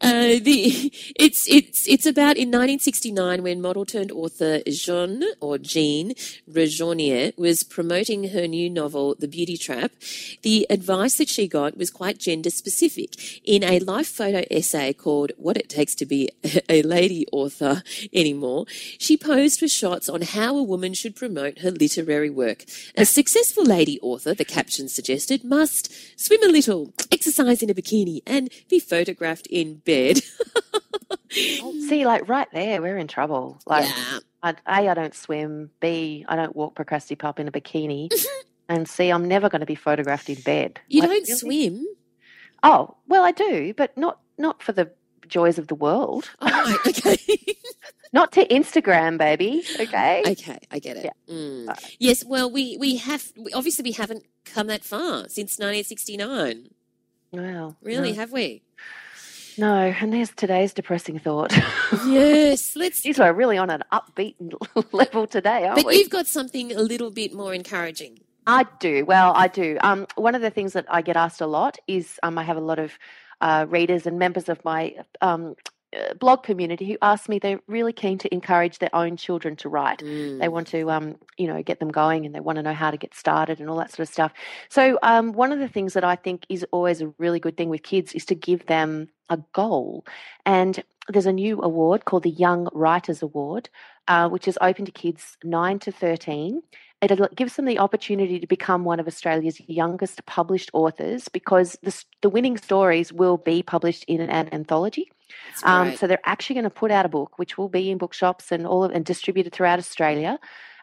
uh, 0.00 0.38
the 0.42 0.92
it's 1.18 1.48
it's 1.48 1.88
it's 1.88 2.06
about 2.06 2.36
in 2.36 2.48
1969 2.48 3.42
when 3.42 3.60
model 3.62 3.84
turned 3.86 4.12
author 4.12 4.60
Jean 4.68 5.22
or 5.40 5.58
Jean 5.58 6.12
Rejaunier 6.50 7.36
was 7.38 7.62
promoting 7.62 8.28
her 8.30 8.46
new 8.46 8.68
novel 8.68 9.14
The 9.18 9.28
Beauty 9.28 9.56
Trap. 9.56 9.92
The 10.42 10.66
advice 10.68 11.16
that 11.16 11.28
she 11.28 11.48
got 11.48 11.76
was 11.76 11.90
quite 11.90 12.18
gender 12.18 12.50
specific. 12.50 12.65
Specific 12.70 13.40
in 13.44 13.62
a 13.62 13.78
life 13.78 14.08
photo 14.08 14.42
essay 14.50 14.92
called 14.92 15.30
"What 15.36 15.56
It 15.56 15.68
Takes 15.68 15.94
to 15.96 16.04
Be 16.04 16.30
a 16.68 16.82
Lady 16.82 17.24
Author 17.30 17.84
Anymore," 18.12 18.66
she 18.98 19.16
posed 19.16 19.62
with 19.62 19.70
shots 19.70 20.08
on 20.08 20.22
how 20.22 20.56
a 20.56 20.64
woman 20.64 20.92
should 20.92 21.14
promote 21.14 21.60
her 21.60 21.70
literary 21.70 22.28
work. 22.28 22.64
A 22.96 23.04
successful 23.04 23.64
lady 23.64 24.00
author, 24.00 24.34
the 24.34 24.44
caption 24.44 24.88
suggested, 24.88 25.44
must 25.44 25.94
swim 26.18 26.42
a 26.42 26.48
little, 26.48 26.92
exercise 27.12 27.62
in 27.62 27.70
a 27.70 27.74
bikini, 27.74 28.20
and 28.26 28.50
be 28.68 28.80
photographed 28.80 29.46
in 29.46 29.76
bed. 29.76 30.22
Oh, 31.62 31.72
see, 31.88 32.06
like 32.06 32.28
right 32.28 32.48
there, 32.52 32.80
we're 32.80 32.96
in 32.96 33.08
trouble. 33.08 33.60
Like, 33.66 33.84
yeah. 33.84 34.18
I, 34.42 34.54
A, 34.66 34.88
I 34.88 34.94
don't 34.94 35.14
swim. 35.14 35.70
B, 35.80 36.24
I 36.28 36.34
don't 36.34 36.56
walk 36.56 36.74
procrasti 36.74 37.18
pup 37.18 37.38
in 37.38 37.46
a 37.46 37.52
bikini. 37.52 38.08
Mm-hmm. 38.08 38.48
and 38.70 38.88
C, 38.88 39.10
I'm 39.10 39.28
never 39.28 39.48
going 39.50 39.60
to 39.60 39.66
be 39.66 39.74
photographed 39.74 40.30
in 40.30 40.40
bed. 40.40 40.80
You 40.88 41.02
Like, 41.02 41.10
don't 41.10 41.28
really? 41.28 41.34
swim. 41.38 41.86
Oh, 42.62 42.96
well, 43.08 43.24
I 43.24 43.32
do, 43.32 43.74
but 43.76 43.96
not 43.96 44.20
not 44.38 44.62
for 44.62 44.72
the 44.72 44.90
joys 45.28 45.58
of 45.58 45.66
the 45.68 45.74
world. 45.74 46.30
Oh, 46.40 46.78
okay. 46.86 47.16
Not 48.12 48.32
to 48.32 48.46
Instagram, 48.46 49.18
baby. 49.18 49.64
Okay. 49.80 50.22
okay, 50.26 50.58
I 50.70 50.78
get 50.78 50.96
it. 50.96 51.04
Yeah. 51.06 51.34
Mm. 51.34 51.68
Right. 51.68 51.96
Yes, 51.98 52.24
well, 52.24 52.50
we, 52.50 52.76
we 52.78 52.96
have, 52.96 53.32
we, 53.36 53.52
obviously, 53.52 53.82
we 53.82 53.92
haven't 53.92 54.24
come 54.44 54.68
that 54.68 54.84
far 54.84 55.28
since 55.28 55.58
1969. 55.58 56.70
Wow. 57.32 57.76
Really, 57.82 58.12
No. 58.12 58.18
have 58.18 58.32
we? 58.32 58.62
No, 59.58 59.74
and 60.00 60.12
there's 60.12 60.30
today's 60.30 60.72
depressing 60.72 61.18
thought. 61.18 61.52
yes, 62.06 62.76
let's. 62.76 63.02
Geez, 63.02 63.18
we're 63.18 63.32
really 63.32 63.58
on 63.58 63.70
an 63.70 63.82
upbeat 63.92 64.34
level 64.92 65.26
today, 65.26 65.64
aren't 65.64 65.76
But 65.76 65.86
we? 65.86 65.96
you've 65.96 66.10
got 66.10 66.26
something 66.26 66.72
a 66.72 66.80
little 66.80 67.10
bit 67.10 67.32
more 67.34 67.52
encouraging. 67.54 68.20
I 68.46 68.66
do. 68.78 69.04
Well, 69.04 69.32
I 69.34 69.48
do. 69.48 69.78
Um, 69.80 70.06
one 70.14 70.34
of 70.34 70.42
the 70.42 70.50
things 70.50 70.72
that 70.74 70.86
I 70.88 71.02
get 71.02 71.16
asked 71.16 71.40
a 71.40 71.46
lot 71.46 71.78
is 71.86 72.18
um, 72.22 72.38
I 72.38 72.44
have 72.44 72.56
a 72.56 72.60
lot 72.60 72.78
of 72.78 72.92
uh, 73.40 73.66
readers 73.68 74.06
and 74.06 74.18
members 74.18 74.48
of 74.48 74.64
my 74.64 74.94
um, 75.20 75.56
uh, 75.96 76.14
blog 76.14 76.42
community 76.42 76.86
who 76.86 76.96
ask 77.02 77.28
me 77.28 77.38
they're 77.38 77.60
really 77.66 77.92
keen 77.92 78.18
to 78.18 78.32
encourage 78.32 78.78
their 78.78 78.94
own 78.94 79.16
children 79.16 79.56
to 79.56 79.68
write. 79.68 79.98
Mm. 79.98 80.40
They 80.40 80.48
want 80.48 80.68
to, 80.68 80.90
um, 80.90 81.16
you 81.36 81.46
know, 81.46 81.62
get 81.62 81.80
them 81.80 81.90
going 81.90 82.26
and 82.26 82.34
they 82.34 82.40
want 82.40 82.56
to 82.56 82.62
know 82.62 82.74
how 82.74 82.90
to 82.90 82.96
get 82.96 83.14
started 83.14 83.60
and 83.60 83.68
all 83.68 83.76
that 83.76 83.90
sort 83.90 84.08
of 84.08 84.12
stuff. 84.12 84.32
So, 84.68 84.98
um, 85.02 85.32
one 85.32 85.52
of 85.52 85.58
the 85.58 85.68
things 85.68 85.94
that 85.94 86.04
I 86.04 86.16
think 86.16 86.44
is 86.48 86.64
always 86.70 87.00
a 87.00 87.12
really 87.18 87.40
good 87.40 87.56
thing 87.56 87.68
with 87.68 87.82
kids 87.82 88.12
is 88.12 88.24
to 88.26 88.34
give 88.34 88.66
them 88.66 89.08
a 89.28 89.38
goal. 89.52 90.04
And 90.44 90.82
there's 91.08 91.26
a 91.26 91.32
new 91.32 91.60
award 91.62 92.04
called 92.04 92.24
the 92.24 92.30
Young 92.30 92.68
Writers 92.72 93.22
Award, 93.22 93.68
uh, 94.08 94.28
which 94.28 94.48
is 94.48 94.58
open 94.60 94.84
to 94.86 94.92
kids 94.92 95.36
9 95.44 95.78
to 95.80 95.92
13. 95.92 96.62
It 97.02 97.36
gives 97.36 97.56
them 97.56 97.66
the 97.66 97.78
opportunity 97.78 98.40
to 98.40 98.46
become 98.46 98.84
one 98.84 99.00
of 99.00 99.06
Australia's 99.06 99.60
youngest 99.68 100.24
published 100.24 100.70
authors 100.72 101.28
because 101.28 101.76
the, 101.82 102.04
the 102.22 102.30
winning 102.30 102.56
stories 102.56 103.12
will 103.12 103.36
be 103.36 103.62
published 103.62 104.04
in 104.04 104.20
an 104.20 104.48
anthology. 104.52 105.10
Um, 105.62 105.96
so 105.96 106.06
they're 106.06 106.18
actually 106.24 106.54
going 106.54 106.64
to 106.64 106.70
put 106.70 106.90
out 106.90 107.04
a 107.04 107.08
book, 107.08 107.38
which 107.38 107.58
will 107.58 107.68
be 107.68 107.90
in 107.90 107.98
bookshops 107.98 108.50
and 108.50 108.66
all 108.66 108.84
of, 108.84 108.92
and 108.92 109.04
distributed 109.04 109.52
throughout 109.52 109.78
Australia. 109.78 110.38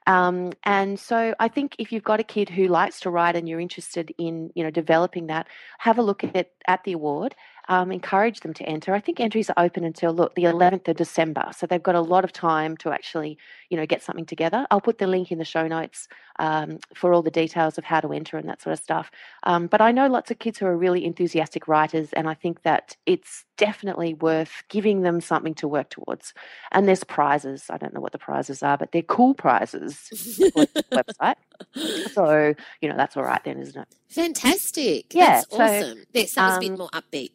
Um, 0.06 0.52
and 0.64 1.00
so 1.00 1.34
I 1.40 1.48
think 1.48 1.76
if 1.80 1.92
you've 1.92 2.04
got 2.04 2.20
a 2.20 2.24
kid 2.24 2.50
who 2.50 2.68
likes 2.68 3.00
to 3.02 3.10
write 3.10 3.36
and 3.36 3.48
you're 3.48 3.60
interested 3.60 4.14
in 4.18 4.52
you 4.54 4.64
know 4.64 4.70
developing 4.70 5.28
that, 5.28 5.48
have 5.80 5.98
a 5.98 6.02
look 6.02 6.24
at 6.24 6.52
at 6.68 6.84
the 6.84 6.94
award. 6.94 7.36
Um, 7.70 7.92
encourage 7.92 8.42
them 8.42 8.54
to 8.56 8.64
enter. 8.66 8.94
I 8.94 9.00
think 9.00 9.20
entries 9.20 9.50
are 9.50 9.64
open 9.64 9.84
until 9.84 10.12
look 10.14 10.36
the 10.36 10.44
11th 10.44 10.88
of 10.90 10.98
December, 10.98 11.50
so 11.56 11.66
they've 11.66 11.82
got 11.82 11.96
a 11.96 12.02
lot 12.02 12.24
of 12.24 12.34
time 12.34 12.76
to 12.78 12.92
actually 12.92 13.38
you 13.70 13.78
know 13.78 13.86
get 13.86 14.04
something 14.04 14.26
together. 14.26 14.68
I'll 14.70 14.82
put 14.82 14.98
the 14.98 15.08
link 15.08 15.32
in 15.32 15.40
the 15.40 15.46
show 15.46 15.68
notes 15.68 16.08
um, 16.40 16.80
for 16.94 17.14
all 17.14 17.22
the 17.22 17.32
details 17.32 17.78
of 17.78 17.84
how 17.84 18.00
to 18.02 18.12
enter 18.12 18.38
and 18.38 18.50
that 18.50 18.62
sort 18.62 18.74
of 18.74 18.80
stuff. 18.80 19.12
Um, 19.44 19.68
but 19.68 19.82
I 19.82 19.92
know 19.92 20.08
lots 20.08 20.32
of 20.32 20.40
kids 20.40 20.58
who 20.58 20.66
are 20.66 20.78
really 20.78 21.06
enthusiastic 21.06 21.68
writers, 21.68 22.12
and 22.14 22.28
I 22.28 22.34
think 22.34 22.64
that 22.64 22.96
it's 23.06 23.46
definitely 23.58 24.14
worth 24.14 24.64
giving 24.70 25.02
them 25.02 25.22
something 25.22 25.54
to 25.56 25.68
work 25.68 25.90
towards. 25.90 26.34
And 26.72 26.88
there's 26.88 27.04
prizes. 27.04 27.66
I 27.70 27.78
don't 27.78 27.94
know 27.94 28.02
what 28.02 28.12
the 28.12 28.18
prizes 28.18 28.64
are, 28.64 28.78
but 28.78 28.92
they're 28.92 29.02
cool 29.02 29.34
prizes. 29.34 30.08
the 30.10 30.84
website. 30.92 32.10
So 32.12 32.54
you 32.82 32.90
know 32.90 32.98
that's 32.98 33.16
all 33.18 33.24
right 33.24 33.44
then, 33.44 33.60
isn't 33.60 33.80
it? 33.80 33.88
Fantastic. 34.10 35.14
Yeah, 35.14 35.42
That's 35.42 35.50
so, 35.50 35.64
awesome. 35.64 36.04
There's 36.14 36.32
something 36.32 36.58
a 36.58 36.60
bit 36.60 36.72
um, 36.72 36.78
more 36.78 36.90
upbeat. 36.90 37.32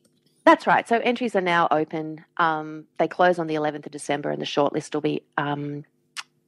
That's 0.49 0.67
right. 0.67 0.89
So 0.89 0.99
entries 1.01 1.37
are 1.37 1.43
now 1.43 1.69
open. 1.71 2.25
Um, 2.39 2.87
they 2.99 3.07
close 3.07 3.39
on 3.39 3.49
the 3.49 3.57
11th 3.57 3.85
of 3.85 3.93
December, 3.93 4.31
and 4.31 4.41
the 4.41 4.47
shortlist 4.47 4.95
will 4.95 5.03
be 5.03 5.23
um, 5.37 5.85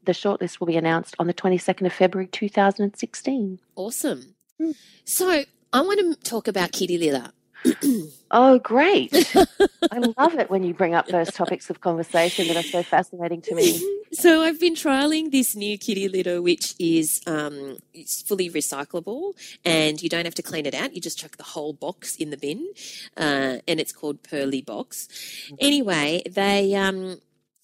the 0.05 0.13
shortlist 0.13 0.59
will 0.59 0.69
be 0.69 0.79
announced 0.79 1.15
on 1.19 1.27
the 1.27 1.35
22nd 1.35 1.85
of 1.85 1.93
February 1.93 2.27
2016. 2.27 3.61
Awesome. 3.77 4.35
Hmm. 4.57 4.71
So 5.05 5.45
I 5.75 5.81
want 5.83 6.01
to 6.01 6.31
talk 6.31 6.49
about 6.49 6.73
Kitty 6.73 6.97
Litter. 6.97 7.31
oh, 8.31 8.59
great. 8.59 9.13
I 9.93 9.99
love 10.17 10.35
it 10.35 10.51
when 10.51 10.63
you 10.63 10.75
bring 10.75 10.95
up 10.95 11.07
those 11.09 11.33
topics 11.33 11.71
of 11.71 11.81
conversation 11.81 12.49
that 12.49 12.57
are 12.57 12.63
so 12.63 12.83
fascinating 12.83 13.43
to 13.43 13.55
me. 13.55 13.97
So 14.13 14.43
I've 14.43 14.59
been 14.59 14.75
trialing 14.75 15.31
this 15.31 15.55
new 15.55 15.79
kitty 15.79 16.09
litter, 16.09 16.43
which 16.43 16.75
is 16.81 17.21
um, 17.29 17.77
it's 17.95 18.21
fully 18.23 18.51
recyclable, 18.51 19.35
and 19.65 20.03
you 20.03 20.09
don't 20.09 20.25
have 20.25 20.35
to 20.35 20.43
clean 20.43 20.67
it 20.67 20.75
out. 20.75 20.97
You 20.97 21.01
just 21.01 21.17
chuck 21.17 21.37
the 21.37 21.45
whole 21.45 21.73
box 21.73 22.17
in 22.17 22.31
the 22.31 22.37
bin, 22.37 22.73
uh, 23.17 23.59
and 23.69 23.79
it's 23.79 23.93
called 23.93 24.25
Pearly 24.25 24.63
Box. 24.63 25.07
Anyway, 25.61 26.25
they 26.29 26.75
um, 26.75 27.21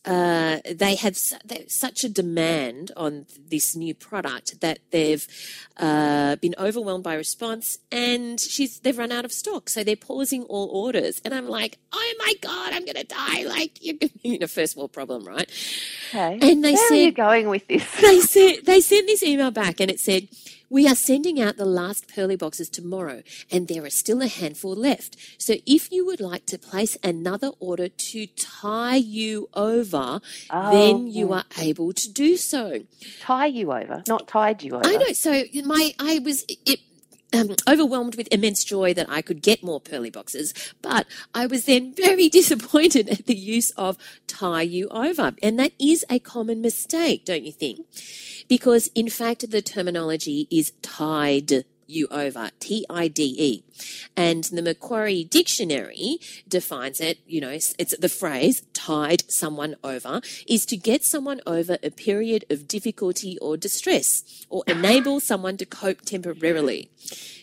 uh, 0.07 0.59
they 0.73 0.95
have 0.95 1.17
su- 1.17 1.37
such 1.67 2.05
a 2.05 2.09
demand 2.09 2.93
on 2.97 3.27
this 3.49 3.75
new 3.75 3.95
product 3.95 4.61
that 4.61 4.79
they've 4.93 5.27
uh, 5.79 6.37
been 6.37 6.55
overwhelmed 6.59 7.03
by 7.05 7.15
response, 7.15 7.79
and 7.91 8.39
she's 8.41 8.79
they've 8.81 8.97
run 8.97 9.11
out 9.13 9.25
of 9.25 9.33
stock, 9.33 9.69
so 9.69 9.83
they're 9.83 9.97
pausing 9.97 10.45
all 10.45 10.69
orders. 10.69 11.21
And 11.25 11.35
I'm 11.35 11.49
like, 11.49 11.79
oh 11.93 12.15
my 12.21 12.35
god, 12.41 12.73
I'm 12.73 12.85
gonna 12.85 13.05
die! 13.05 13.45
Like 13.45 13.85
you're 13.85 13.97
you 14.23 14.39
know, 14.39 14.47
first 14.47 14.77
world 14.77 14.93
problem, 14.93 15.25
right? 15.25 15.51
Okay. 16.11 16.39
And 16.41 16.65
they 16.65 16.73
Where 16.73 16.93
are 16.93 16.95
you 16.95 17.13
going 17.13 17.49
with 17.49 17.67
this? 17.67 17.85
they 18.01 18.21
said 18.21 18.65
they 18.65 18.81
sent 18.81 19.07
this 19.07 19.23
email 19.23 19.51
back, 19.51 19.81
and 19.81 19.91
it 19.91 20.01
said. 20.01 20.29
We 20.69 20.89
are 20.89 20.95
sending 20.97 21.41
out 21.41 21.57
the 21.57 21.65
last 21.65 22.09
pearly 22.09 22.37
boxes 22.37 22.69
tomorrow, 22.69 23.23
and 23.53 23.69
there 23.69 23.85
are 23.85 23.91
still 23.91 24.21
a 24.21 24.27
handful 24.27 24.75
left. 24.75 25.17
So, 25.39 25.55
if 25.67 25.93
you 25.93 26.05
would 26.07 26.21
like 26.21 26.47
to 26.47 26.59
place 26.59 26.99
another 27.05 27.51
order 27.61 27.89
to 27.89 28.27
tie 28.27 28.97
you 28.97 29.49
over, 29.55 30.21
then 30.51 31.07
you 31.07 31.29
Oh. 31.31 31.35
are 31.35 31.45
able 31.59 31.93
to 31.93 32.11
do 32.13 32.37
so. 32.37 32.83
Tie 33.21 33.47
you 33.47 33.73
over, 33.73 34.03
not 34.09 34.27
tied 34.29 34.63
you 34.63 34.75
over. 34.75 34.87
I 34.87 34.97
know. 34.97 35.13
So 35.13 35.45
my 35.65 35.95
I 35.99 36.19
was 36.19 36.45
it, 36.49 36.81
um, 37.33 37.55
overwhelmed 37.69 38.17
with 38.17 38.29
immense 38.31 38.65
joy 38.65 38.95
that 38.95 39.11
I 39.11 39.23
could 39.23 39.43
get 39.43 39.63
more 39.63 39.81
pearly 39.81 40.11
boxes, 40.11 40.55
but 40.83 41.07
I 41.35 41.47
was 41.47 41.65
then 41.65 41.95
very 41.95 42.29
disappointed 42.41 43.09
at 43.09 43.27
the 43.27 43.37
use 43.37 43.71
of 43.73 43.97
tie 44.27 44.63
you 44.63 44.89
over, 44.89 45.35
and 45.43 45.59
that 45.59 45.73
is 45.79 46.05
a 46.09 46.19
common 46.19 46.61
mistake, 46.61 47.25
don't 47.25 47.45
you 47.45 47.53
think? 47.53 47.87
Because 48.49 48.89
in 48.95 49.09
fact, 49.09 49.51
the 49.51 49.63
terminology 49.63 50.47
is 50.51 50.73
tied 50.83 51.65
you 51.87 52.07
over, 52.11 52.51
T 52.61 52.85
I 52.91 53.09
D 53.09 53.35
E. 53.39 53.65
And 54.17 54.45
the 54.45 54.63
Macquarie 54.63 55.25
Dictionary 55.25 56.19
defines 56.49 57.01
it, 57.01 57.19
you 57.27 57.41
know, 57.41 57.51
it's, 57.51 57.75
the 57.97 58.09
phrase 58.09 58.63
tied 58.73 59.23
someone 59.31 59.77
over 59.83 60.21
is 60.49 60.65
to 60.67 60.77
get 60.77 61.05
someone 61.05 61.41
over 61.47 61.79
a 61.83 61.91
period 61.91 62.45
of 62.51 62.69
difficulty 62.69 63.39
or 63.39 63.57
distress 63.57 64.47
or 64.49 64.63
enable 64.67 65.21
someone 65.21 65.57
to 65.57 65.67
cope 65.67 66.03
temporarily. 66.03 66.91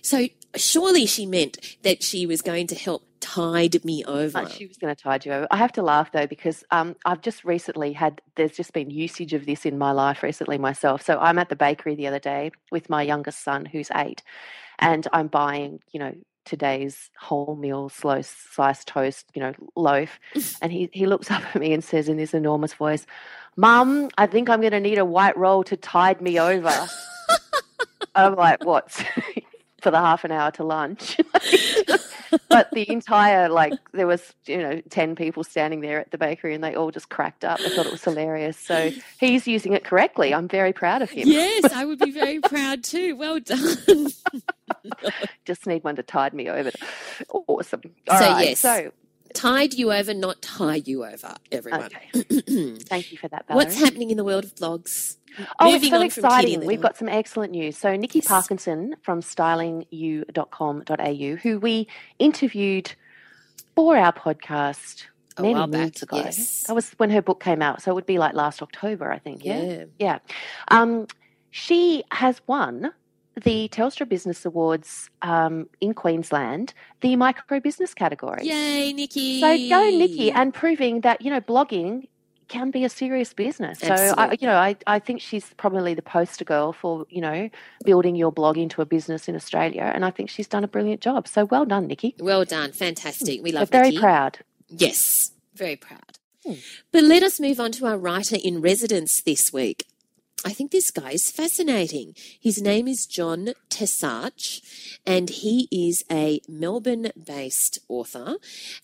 So 0.02 0.28
surely 0.56 1.06
she 1.06 1.26
meant 1.26 1.78
that 1.84 2.04
she 2.04 2.26
was 2.26 2.42
going 2.42 2.68
to 2.68 2.76
help 2.76 3.04
tide 3.24 3.84
me 3.86 4.04
over. 4.04 4.48
She 4.50 4.68
was 4.68 4.78
going 4.78 4.94
to 4.94 5.02
tide 5.02 5.26
you 5.26 5.32
over. 5.32 5.48
I 5.50 5.56
have 5.56 5.72
to 5.74 5.82
laugh 5.82 6.12
though 6.12 6.28
because 6.28 6.64
um, 6.72 6.96
I've 7.06 7.22
just 7.22 7.46
recently 7.46 7.94
had. 7.94 8.22
There's 8.36 8.52
just 8.52 8.74
been 8.74 8.90
usage 8.90 9.34
of 9.34 9.46
this 9.46 9.66
in 9.66 9.78
my 9.78 9.92
life 9.92 10.22
recently 10.22 10.58
myself. 10.58 11.02
So 11.02 11.18
I'm 11.18 11.40
at 11.40 11.50
the 11.50 11.56
bakery 11.56 11.96
the 11.96 12.08
other 12.08 12.20
day 12.20 12.52
with 12.70 12.90
my 12.90 13.02
youngest 13.02 13.44
son 13.44 13.66
who's 13.66 13.90
eight, 13.96 14.22
and 14.80 15.08
I'm 15.14 15.28
buying, 15.28 15.80
you 15.92 16.00
know, 16.02 16.14
today's 16.44 17.10
wholemeal 17.22 17.90
slow 17.90 18.22
sliced 18.22 18.90
toast, 18.90 19.26
you 19.34 19.42
know, 19.42 19.54
loaf, 19.76 20.20
and 20.62 20.72
he 20.72 20.90
he 20.92 21.06
looks 21.06 21.32
up 21.36 21.44
at 21.56 21.62
me 21.62 21.74
and 21.74 21.84
says 21.84 22.10
in 22.10 22.18
this 22.18 22.34
enormous 22.34 22.74
voice, 22.74 23.06
"Mum, 23.56 24.10
I 24.18 24.28
think 24.28 24.50
I'm 24.50 24.60
going 24.60 24.74
to 24.74 24.82
need 24.82 24.98
a 24.98 25.06
white 25.06 25.38
roll 25.38 25.64
to 25.64 25.78
tide 25.78 26.22
me 26.22 26.40
over." 26.40 26.88
I'm 28.16 28.36
like, 28.36 28.64
what? 28.64 29.04
For 29.84 29.92
the 29.92 30.00
half 30.00 30.24
an 30.24 30.32
hour 30.32 30.50
to 30.52 30.64
lunch. 30.64 31.18
but 32.50 32.72
the 32.72 32.90
entire 32.90 33.48
like 33.50 33.74
there 33.92 34.08
was 34.08 34.34
you 34.48 34.58
know 34.58 34.82
10 34.90 35.16
people 35.16 35.44
standing 35.44 35.82
there 35.82 36.00
at 36.00 36.10
the 36.12 36.18
bakery 36.18 36.56
and 36.56 36.64
they 36.64 36.74
all 36.74 36.90
just 36.90 37.10
cracked 37.10 37.46
up 37.46 37.60
i 37.60 37.70
thought 37.70 37.86
it 37.86 37.92
was 37.92 38.04
hilarious 38.04 38.58
so 38.58 38.90
he's 39.20 39.48
using 39.48 39.74
it 39.74 39.84
correctly 39.84 40.34
i'm 40.34 40.48
very 40.48 40.74
proud 40.74 41.04
of 41.04 41.12
him 41.12 41.28
Yes, 41.28 41.72
I 41.72 41.86
would 41.86 42.00
be 42.00 42.10
very 42.10 42.40
proud 42.40 42.84
too. 42.84 43.16
Well 43.16 43.40
done. 43.40 43.78
just 45.46 45.68
need 45.68 45.84
one 45.84 45.96
to 45.98 46.04
tide 46.04 46.34
me 46.34 46.50
over 46.50 46.72
awesome 47.48 47.82
All 48.10 48.18
So, 48.18 48.26
right, 48.32 48.50
yes. 48.50 48.60
so 48.60 48.92
Tide 49.34 49.74
you 49.74 49.92
over, 49.92 50.14
not 50.14 50.42
tie 50.42 50.82
you 50.86 51.04
over, 51.06 51.36
everyone. 51.52 51.84
okay 51.86 52.10
thank 52.84 53.12
you 53.12 53.18
for 53.18 53.28
that 53.30 53.48
Valerie. 53.48 53.66
What's 53.66 53.80
happening 53.80 54.12
in 54.12 54.18
the 54.18 54.24
world 54.24 54.44
of 54.46 54.54
blogs? 54.56 55.18
Oh, 55.60 55.66
Moving 55.72 55.82
it's 55.82 55.90
so 55.90 56.02
exciting. 56.02 56.64
We've 56.66 56.80
got 56.82 56.96
some 56.96 57.10
excellent 57.10 57.52
news. 57.54 57.76
So, 57.78 57.96
Nikki 57.96 58.20
Yes. 58.20 58.28
Parkinson 58.28 58.96
from 59.02 59.22
stylingyou.com.au, 59.22 61.36
who 61.38 61.60
we 61.60 61.88
interviewed 62.20 62.94
for 63.76 63.98
our 63.98 64.14
podcast 64.14 65.06
A 65.38 65.42
many 65.42 65.56
while 65.56 65.66
back, 65.68 66.00
ago. 66.02 66.18
yes. 66.18 66.64
That 66.68 66.76
was 66.76 66.92
when 66.98 67.10
her 67.10 67.22
book 67.24 67.42
came 67.44 67.62
out. 67.64 67.82
So, 67.82 67.90
it 67.92 67.96
would 67.96 68.06
be 68.06 68.20
like 68.20 68.36
last 68.36 68.62
October, 68.62 69.12
I 69.12 69.18
think. 69.18 69.44
Yeah. 69.44 69.62
Yeah. 69.64 69.86
Yeah. 69.98 70.20
Um, 70.68 71.08
she 71.50 72.04
has 72.12 72.40
won 72.48 72.94
the 73.42 73.70
Telstra 73.70 74.08
Business 74.08 74.46
Awards 74.46 75.10
um, 75.22 75.68
in 75.82 75.94
Queensland, 75.94 76.74
the 77.02 77.16
micro 77.16 77.60
business 77.60 77.94
category. 77.94 78.46
Yay, 78.46 78.94
Nikki. 78.94 79.40
So 79.42 79.58
go, 79.70 79.90
Nikki, 79.90 80.32
and 80.32 80.54
proving 80.54 81.02
that 81.02 81.22
you 81.22 81.30
know 81.30 81.42
blogging 81.42 82.08
can 82.48 82.70
be 82.70 82.84
a 82.84 82.90
serious 82.90 83.34
business. 83.34 83.80
So 83.80 83.94
I, 83.94 84.38
you 84.40 84.46
know, 84.46 84.56
I, 84.56 84.76
I 84.86 85.00
think 85.00 85.22
she's 85.22 85.54
probably 85.58 85.94
the 85.94 86.02
poster 86.02 86.46
girl 86.46 86.74
for 86.74 87.06
you 87.10 87.22
know 87.22 87.50
building 87.84 88.16
your 88.16 88.32
blog 88.32 88.58
into 88.58 88.82
a 88.82 88.86
business 88.86 89.28
in 89.28 89.36
Australia, 89.36 89.92
and 89.94 90.06
I 90.06 90.12
think 90.12 90.30
she's 90.30 90.48
done 90.48 90.64
a 90.64 90.68
brilliant 90.68 91.02
job. 91.02 91.28
So 91.28 91.46
well 91.46 91.66
done, 91.66 91.88
Nikki. 91.88 92.16
Well 92.20 92.46
done. 92.46 92.72
Fantastic. 92.72 93.42
We 93.42 93.52
love 93.52 93.70
very 93.70 93.90
Nikki. 93.90 94.00
proud. 94.00 94.40
Yes, 94.70 95.32
very 95.56 95.76
proud. 95.76 96.20
Hmm. 96.46 96.56
But 96.92 97.04
let 97.04 97.24
us 97.24 97.40
move 97.40 97.60
on 97.60 97.72
to 97.74 97.88
our 97.88 97.98
writer 97.98 98.38
in 98.44 98.62
residence 98.62 99.22
this 99.26 99.52
week. 99.54 99.86
I 100.46 100.52
think 100.52 100.72
this 100.72 100.92
guy 100.92 101.12
is 101.12 101.32
fascinating. 101.32 102.16
His 102.40 102.62
name 102.62 102.88
is 102.88 103.06
John 103.06 103.54
Tesarsch, 103.70 104.62
and 105.06 105.30
he 105.30 105.68
is 105.72 106.04
a 106.12 106.42
Melbourne 106.48 107.12
based 107.26 107.80
author. 107.88 108.36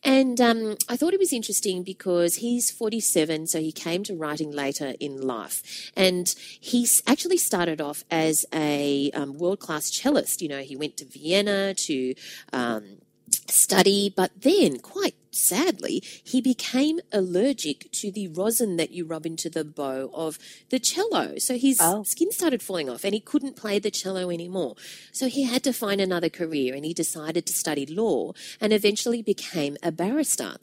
And 0.03 0.39
um, 0.39 0.77
I 0.87 0.95
thought 0.95 1.13
it 1.13 1.19
was 1.19 1.33
interesting 1.33 1.83
because 1.83 2.35
he's 2.35 2.71
47, 2.71 3.47
so 3.47 3.59
he 3.59 3.71
came 3.71 4.03
to 4.03 4.15
writing 4.15 4.51
later 4.51 4.93
in 4.99 5.21
life. 5.21 5.91
And 5.95 6.33
he's 6.59 7.01
actually 7.05 7.37
started 7.37 7.81
off 7.81 8.03
as 8.09 8.45
a 8.53 9.11
um, 9.11 9.37
world 9.37 9.59
class 9.59 9.91
cellist. 9.91 10.41
You 10.41 10.49
know, 10.49 10.59
he 10.59 10.75
went 10.75 10.97
to 10.97 11.05
Vienna 11.05 11.73
to. 11.73 12.15
Um, 12.53 12.99
study, 13.47 14.11
but 14.15 14.31
then, 14.41 14.79
quite 14.79 15.13
sadly, 15.31 16.01
he 16.23 16.41
became 16.41 16.99
allergic 17.11 17.91
to 17.93 18.11
the 18.11 18.27
rosin 18.27 18.77
that 18.77 18.91
you 18.91 19.05
rub 19.05 19.25
into 19.25 19.49
the 19.49 19.63
bow 19.63 20.09
of 20.13 20.37
the 20.69 20.79
cello. 20.79 21.37
So 21.37 21.57
his 21.57 21.77
Oh. 21.81 22.03
skin 22.03 22.31
started 22.31 22.61
falling 22.61 22.89
off 22.89 23.03
and 23.03 23.13
he 23.13 23.19
couldn't 23.19 23.55
play 23.55 23.79
the 23.79 23.91
cello 23.91 24.29
anymore. 24.29 24.75
So 25.11 25.27
he 25.27 25.43
had 25.43 25.63
to 25.63 25.73
find 25.73 26.01
another 26.01 26.29
career 26.29 26.75
and 26.75 26.85
he 26.85 26.93
decided 26.93 27.45
to 27.45 27.53
study 27.53 27.85
law 27.85 28.33
and 28.59 28.73
eventually 28.73 29.21
became 29.21 29.77
a 29.83 29.91
barrister. 29.91 30.57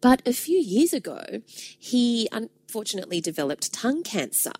But 0.00 0.22
a 0.26 0.32
few 0.32 0.58
years 0.58 0.92
ago, 0.92 1.42
he 1.78 2.28
unfortunately 2.32 3.20
developed 3.20 3.72
tongue 3.72 4.02
cancer 4.02 4.52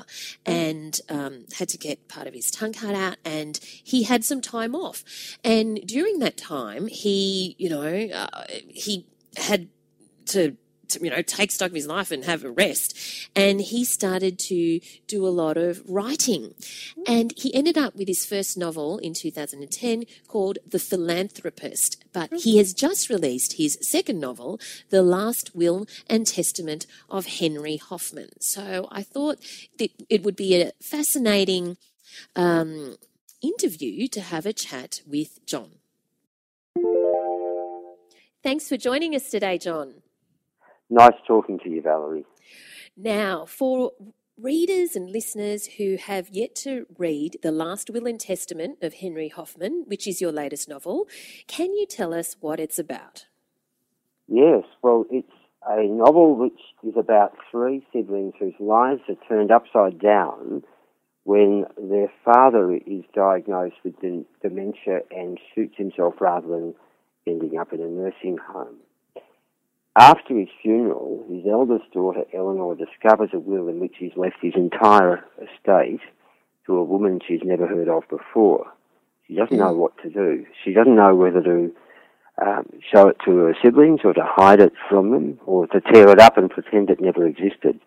and 0.45 1.01
um, 1.09 1.47
had 1.59 1.69
to 1.71 1.79
get 1.79 2.09
part 2.09 2.27
of 2.27 2.35
his 2.35 2.51
tongue 2.51 2.73
cut 2.73 2.95
out, 2.95 3.17
and 3.25 3.59
he 3.63 4.03
had 4.03 4.25
some 4.25 4.41
time 4.41 4.75
off. 4.75 5.03
And 5.45 5.81
during 5.87 6.19
that 6.19 6.37
time, 6.37 6.89
he, 6.89 7.55
you 7.59 7.69
know, 7.71 8.09
uh, 8.13 8.45
he 8.69 9.07
had 9.37 9.69
to. 10.27 10.57
To, 10.89 11.05
you 11.05 11.11
know, 11.11 11.23
take 11.23 11.53
stock 11.53 11.69
of 11.69 11.77
his 11.77 11.87
life 11.87 12.11
and 12.11 12.25
have 12.25 12.43
a 12.43 12.51
rest. 12.51 12.99
And 13.37 13.61
he 13.61 13.85
started 13.85 14.41
to 14.49 14.81
do 15.07 15.25
a 15.25 15.31
lot 15.31 15.57
of 15.57 15.89
writing. 15.89 16.57
And 17.07 17.33
he 17.37 17.55
ended 17.55 17.79
up 17.79 17.95
with 17.95 18.09
his 18.09 18.27
first 18.27 18.59
novel 18.59 18.99
in 18.99 19.15
2010 19.15 20.03
called 20.27 20.59
The 20.67 20.81
Philanthropist. 20.81 22.05
But 22.13 22.35
he 22.35 22.59
has 22.59 22.75
just 22.75 23.09
released 23.09 23.53
his 23.53 23.79
second 23.83 24.19
novel, 24.19 24.59
The 24.89 25.05
Last 25.05 25.55
Will 25.55 25.87
and 26.09 26.27
Testament 26.27 26.89
of 27.09 27.39
Henry 27.39 27.77
Hoffman. 27.77 28.31
So 28.41 28.89
I 28.91 29.05
thought 29.05 29.39
that 29.79 29.93
it 30.09 30.25
would 30.25 30.35
be 30.35 30.61
a 30.61 30.73
fascinating 30.83 31.77
um, 32.35 32.97
interview 33.43 34.09
to 34.09 34.21
have 34.21 34.47
a 34.47 34.53
chat 34.53 35.03
with 35.07 35.45
John. 35.47 35.80
Thanks 38.43 38.69
for 38.69 38.79
joining 38.79 39.15
us 39.15 39.29
today, 39.31 39.59
John. 39.59 40.03
Nice 40.89 41.13
talking 41.27 41.59
to 41.61 41.69
you, 41.69 41.83
Valerie. 41.83 42.25
Now, 42.97 43.45
for 43.45 43.93
readers 44.39 44.97
and 44.97 45.11
listeners 45.11 45.67
who 45.77 45.97
have 45.97 46.31
yet 46.31 46.55
to 46.55 46.87
read 46.97 47.37
The 47.43 47.53
Last 47.53 47.91
Will 47.91 48.07
and 48.07 48.19
Testament 48.19 48.79
of 48.81 48.95
Henry 48.95 49.29
Hoffman, 49.29 49.85
which 49.87 50.07
is 50.07 50.23
your 50.23 50.33
latest 50.33 50.69
novel, 50.69 51.07
can 51.47 51.75
you 51.75 51.85
tell 51.87 52.15
us 52.15 52.37
what 52.41 52.59
it's 52.59 52.79
about? 52.79 53.27
Yes, 54.27 54.65
well, 54.83 55.05
it's 55.11 55.29
a 55.69 55.83
novel 55.83 56.35
which 56.35 56.61
is 56.83 56.95
about 56.97 57.35
three 57.51 57.85
siblings 57.93 58.33
whose 58.39 58.55
lives 58.59 59.03
are 59.09 59.17
turned 59.29 59.51
upside 59.51 59.99
down 59.99 60.63
when 61.25 61.67
their 61.77 62.11
father 62.25 62.73
is 62.73 63.05
diagnosed 63.15 63.77
with 63.85 63.95
dementia 64.41 65.01
and 65.11 65.39
shoots 65.55 65.75
himself 65.77 66.15
rather 66.21 66.49
than 66.49 66.75
ending 67.31 67.59
up 67.59 67.73
in 67.73 67.81
a 67.81 67.87
nursing 67.87 68.39
home. 68.39 68.77
After 69.97 70.39
his 70.39 70.49
funeral, 70.63 71.25
his 71.29 71.45
eldest 71.51 71.93
daughter 71.93 72.23
Eleanor 72.33 72.75
discovers 72.75 73.31
a 73.33 73.39
will 73.39 73.69
in 73.69 73.81
which 73.81 73.95
he's 73.99 74.17
left 74.17 74.37
his 74.41 74.55
entire 74.55 75.25
estate 75.37 76.01
to 76.67 76.77
a 76.77 76.85
woman 76.85 77.21
she's 77.27 77.43
never 77.43 77.67
heard 77.67 77.89
of 77.89 78.05
before. 78.09 78.67
She 79.27 79.35
doesn't 79.35 79.57
know 79.57 79.73
what 79.73 79.97
to 80.03 80.11
do. 80.11 80.47
She 80.65 80.73
doesn't 80.73 80.95
know 80.95 81.15
whether 81.15 81.43
to 81.43 81.73
um, 82.45 82.67
show 82.93 83.09
it 83.09 83.17
to 83.25 83.37
her 83.37 83.57
siblings 83.63 84.01
or 84.05 84.13
to 84.15 84.25
hide 84.25 84.61
it 84.61 84.73
from 84.89 85.11
them 85.11 85.39
or 85.47 85.67
to 85.69 85.81
tear 85.81 86.09
it 86.11 86.21
up 86.21 86.37
and 86.37 86.51
pretend 86.51 86.91
it 86.91 87.01
never 87.01 87.27
existed. 87.27 87.79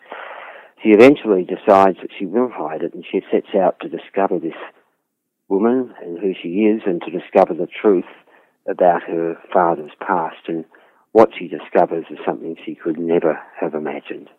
She 0.81 0.89
eventually 0.89 1.43
decides 1.43 1.97
that 2.01 2.11
she 2.17 2.25
will 2.25 2.49
hide 2.49 2.81
it 2.81 2.93
and 2.93 3.05
she 3.09 3.21
sets 3.31 3.55
out 3.55 3.79
to 3.79 3.89
discover 3.89 4.39
this 4.39 4.53
woman 5.47 5.93
and 6.01 6.19
who 6.19 6.33
she 6.33 6.65
is 6.65 6.81
and 6.85 7.01
to 7.01 7.11
discover 7.11 7.53
the 7.53 7.67
truth 7.67 8.05
about 8.67 9.03
her 9.03 9.37
father's 9.51 9.91
past. 9.99 10.47
And 10.47 10.65
what 11.11 11.29
she 11.37 11.47
discovers 11.47 12.05
is 12.09 12.17
something 12.25 12.55
she 12.65 12.75
could 12.75 12.97
never 12.97 13.39
have 13.59 13.73
imagined. 13.73 14.29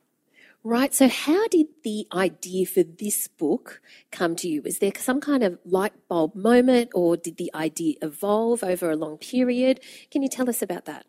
Right. 0.67 0.95
So, 0.95 1.09
how 1.09 1.47
did 1.49 1.67
the 1.83 2.07
idea 2.11 2.65
for 2.65 2.83
this 2.83 3.29
book 3.29 3.83
come 4.11 4.35
to 4.37 4.49
you? 4.49 4.63
Was 4.63 4.79
there 4.79 4.93
some 4.97 5.21
kind 5.21 5.43
of 5.43 5.59
light 5.67 5.93
bulb 6.09 6.35
moment, 6.35 6.91
or 6.95 7.19
did 7.19 7.37
the 7.37 7.51
idea 7.55 7.97
evolve 8.01 8.65
over 8.65 8.91
a 8.91 8.97
long 8.97 9.19
period? 9.19 9.81
Can 10.11 10.23
you 10.23 10.29
tell 10.31 10.49
us 10.49 10.63
about 10.63 10.87
that? 10.87 11.05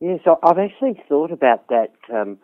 Yes, 0.00 0.20
I've 0.42 0.58
actually 0.58 1.02
thought 1.08 1.32
about 1.32 1.68
that 1.68 1.94
um, 2.12 2.36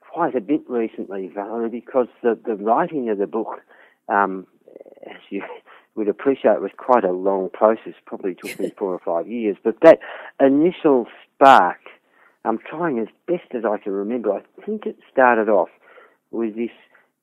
quite 0.00 0.34
a 0.34 0.40
bit 0.40 0.62
recently, 0.68 1.30
Valerie, 1.32 1.68
because 1.68 2.08
the, 2.22 2.38
the 2.44 2.56
writing 2.56 3.10
of 3.10 3.18
the 3.18 3.26
book, 3.26 3.60
um, 4.08 4.46
as 5.06 5.20
you 5.28 5.42
would 5.94 6.08
appreciate, 6.08 6.52
it 6.52 6.60
was 6.60 6.70
quite 6.76 7.04
a 7.04 7.12
long 7.12 7.50
process. 7.52 7.94
Probably 8.06 8.34
took 8.34 8.58
me 8.58 8.72
four 8.78 8.92
or 8.94 9.00
five 9.00 9.28
years, 9.28 9.56
but 9.62 9.76
that 9.82 9.98
initial 10.40 11.06
spark 11.34 11.78
I'm 12.44 12.58
trying 12.58 12.98
as 12.98 13.08
best 13.26 13.54
as 13.54 13.64
I 13.64 13.78
can 13.78 13.92
remember. 13.92 14.32
I 14.32 14.42
think 14.64 14.86
it 14.86 14.96
started 15.12 15.48
off 15.48 15.68
with 16.30 16.56
this 16.56 16.70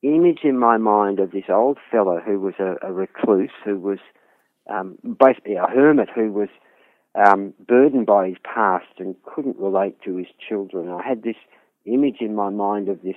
image 0.03 0.39
in 0.43 0.59
my 0.59 0.77
mind 0.77 1.19
of 1.19 1.31
this 1.31 1.45
old 1.49 1.79
fellow 1.89 2.19
who 2.23 2.39
was 2.39 2.53
a, 2.59 2.75
a 2.87 2.93
recluse, 2.93 3.51
who 3.65 3.79
was 3.79 3.99
um, 4.69 4.97
basically 5.19 5.55
a 5.55 5.65
hermit 5.65 6.09
who 6.13 6.31
was 6.31 6.49
um, 7.15 7.53
burdened 7.67 8.05
by 8.05 8.27
his 8.27 8.37
past 8.43 8.99
and 8.99 9.15
couldn't 9.23 9.57
relate 9.57 9.99
to 10.03 10.17
his 10.17 10.27
children. 10.47 10.89
I 10.89 11.07
had 11.07 11.23
this 11.23 11.35
image 11.85 12.17
in 12.19 12.35
my 12.35 12.49
mind 12.49 12.89
of 12.89 13.01
this 13.01 13.15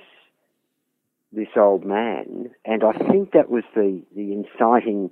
this 1.33 1.47
old 1.55 1.85
man, 1.85 2.49
and 2.65 2.83
I 2.83 2.91
think 2.91 3.31
that 3.31 3.49
was 3.49 3.63
the 3.75 4.01
the 4.15 4.33
inciting 4.33 5.11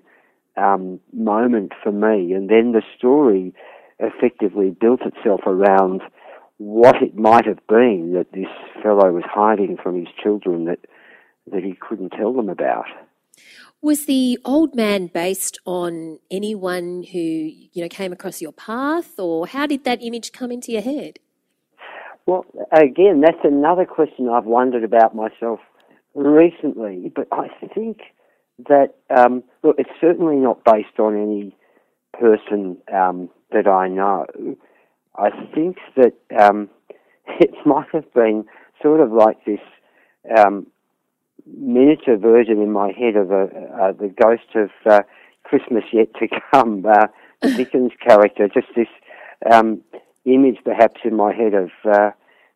um, 0.59 0.99
moment 1.13 1.71
for 1.81 1.91
me. 1.91 2.33
And 2.33 2.49
then 2.49 2.73
the 2.73 2.81
story 2.97 3.53
effectively 3.99 4.69
built 4.69 5.01
itself 5.01 5.41
around 5.45 6.01
what 6.57 7.01
it 7.01 7.15
might 7.15 7.45
have 7.45 7.65
been 7.67 8.13
that 8.13 8.31
this 8.33 8.51
fellow 8.83 9.11
was 9.11 9.23
hiding 9.25 9.77
from 9.81 9.97
his 9.97 10.09
children 10.21 10.65
that 10.65 10.79
that 11.51 11.63
he 11.63 11.73
couldn't 11.73 12.11
tell 12.11 12.31
them 12.33 12.49
about. 12.49 12.85
Was 13.81 14.05
the 14.05 14.37
old 14.45 14.75
man 14.75 15.07
based 15.07 15.57
on 15.65 16.19
anyone 16.29 17.03
who 17.11 17.19
you 17.19 17.81
know 17.81 17.87
came 17.87 18.11
across 18.11 18.41
your 18.41 18.51
path, 18.51 19.17
or 19.17 19.47
how 19.47 19.65
did 19.65 19.85
that 19.85 20.03
image 20.03 20.31
come 20.31 20.51
into 20.51 20.71
your 20.71 20.81
head? 20.81 21.19
Well, 22.25 22.45
again, 22.73 23.21
that's 23.21 23.43
another 23.43 23.85
question 23.85 24.29
I've 24.29 24.45
wondered 24.45 24.83
about 24.83 25.15
myself 25.15 25.59
recently. 26.13 27.11
But 27.15 27.27
I 27.31 27.47
think 27.73 28.01
that 28.67 28.95
um, 29.15 29.43
look, 29.63 29.75
it's 29.77 29.89
certainly 30.01 30.35
not 30.35 30.63
based 30.63 30.99
on 30.99 31.15
any 31.15 31.55
person 32.13 32.77
um, 32.93 33.29
that 33.51 33.67
I 33.67 33.87
know. 33.87 34.25
I 35.15 35.29
think 35.53 35.77
that 35.95 36.13
um, 36.37 36.69
it 37.39 37.51
might 37.65 37.87
have 37.93 38.11
been 38.13 38.45
sort 38.81 38.99
of 38.99 39.11
like 39.11 39.43
this 39.45 39.59
um, 40.37 40.67
miniature 41.45 42.17
version 42.17 42.61
in 42.61 42.71
my 42.71 42.91
head 42.91 43.15
of 43.15 43.31
a, 43.31 43.43
uh, 43.43 43.91
the 43.93 44.13
ghost 44.21 44.55
of 44.55 44.69
uh, 44.85 45.01
Christmas 45.43 45.83
yet 45.91 46.13
to 46.15 46.27
come, 46.51 46.85
uh, 46.85 47.07
Dickens 47.41 47.91
character, 48.05 48.47
just 48.47 48.67
this 48.75 48.87
um, 49.51 49.81
image 50.25 50.57
perhaps 50.63 51.01
in 51.03 51.15
my 51.15 51.33
head 51.33 51.53
of 51.53 51.69
uh, 51.85 52.11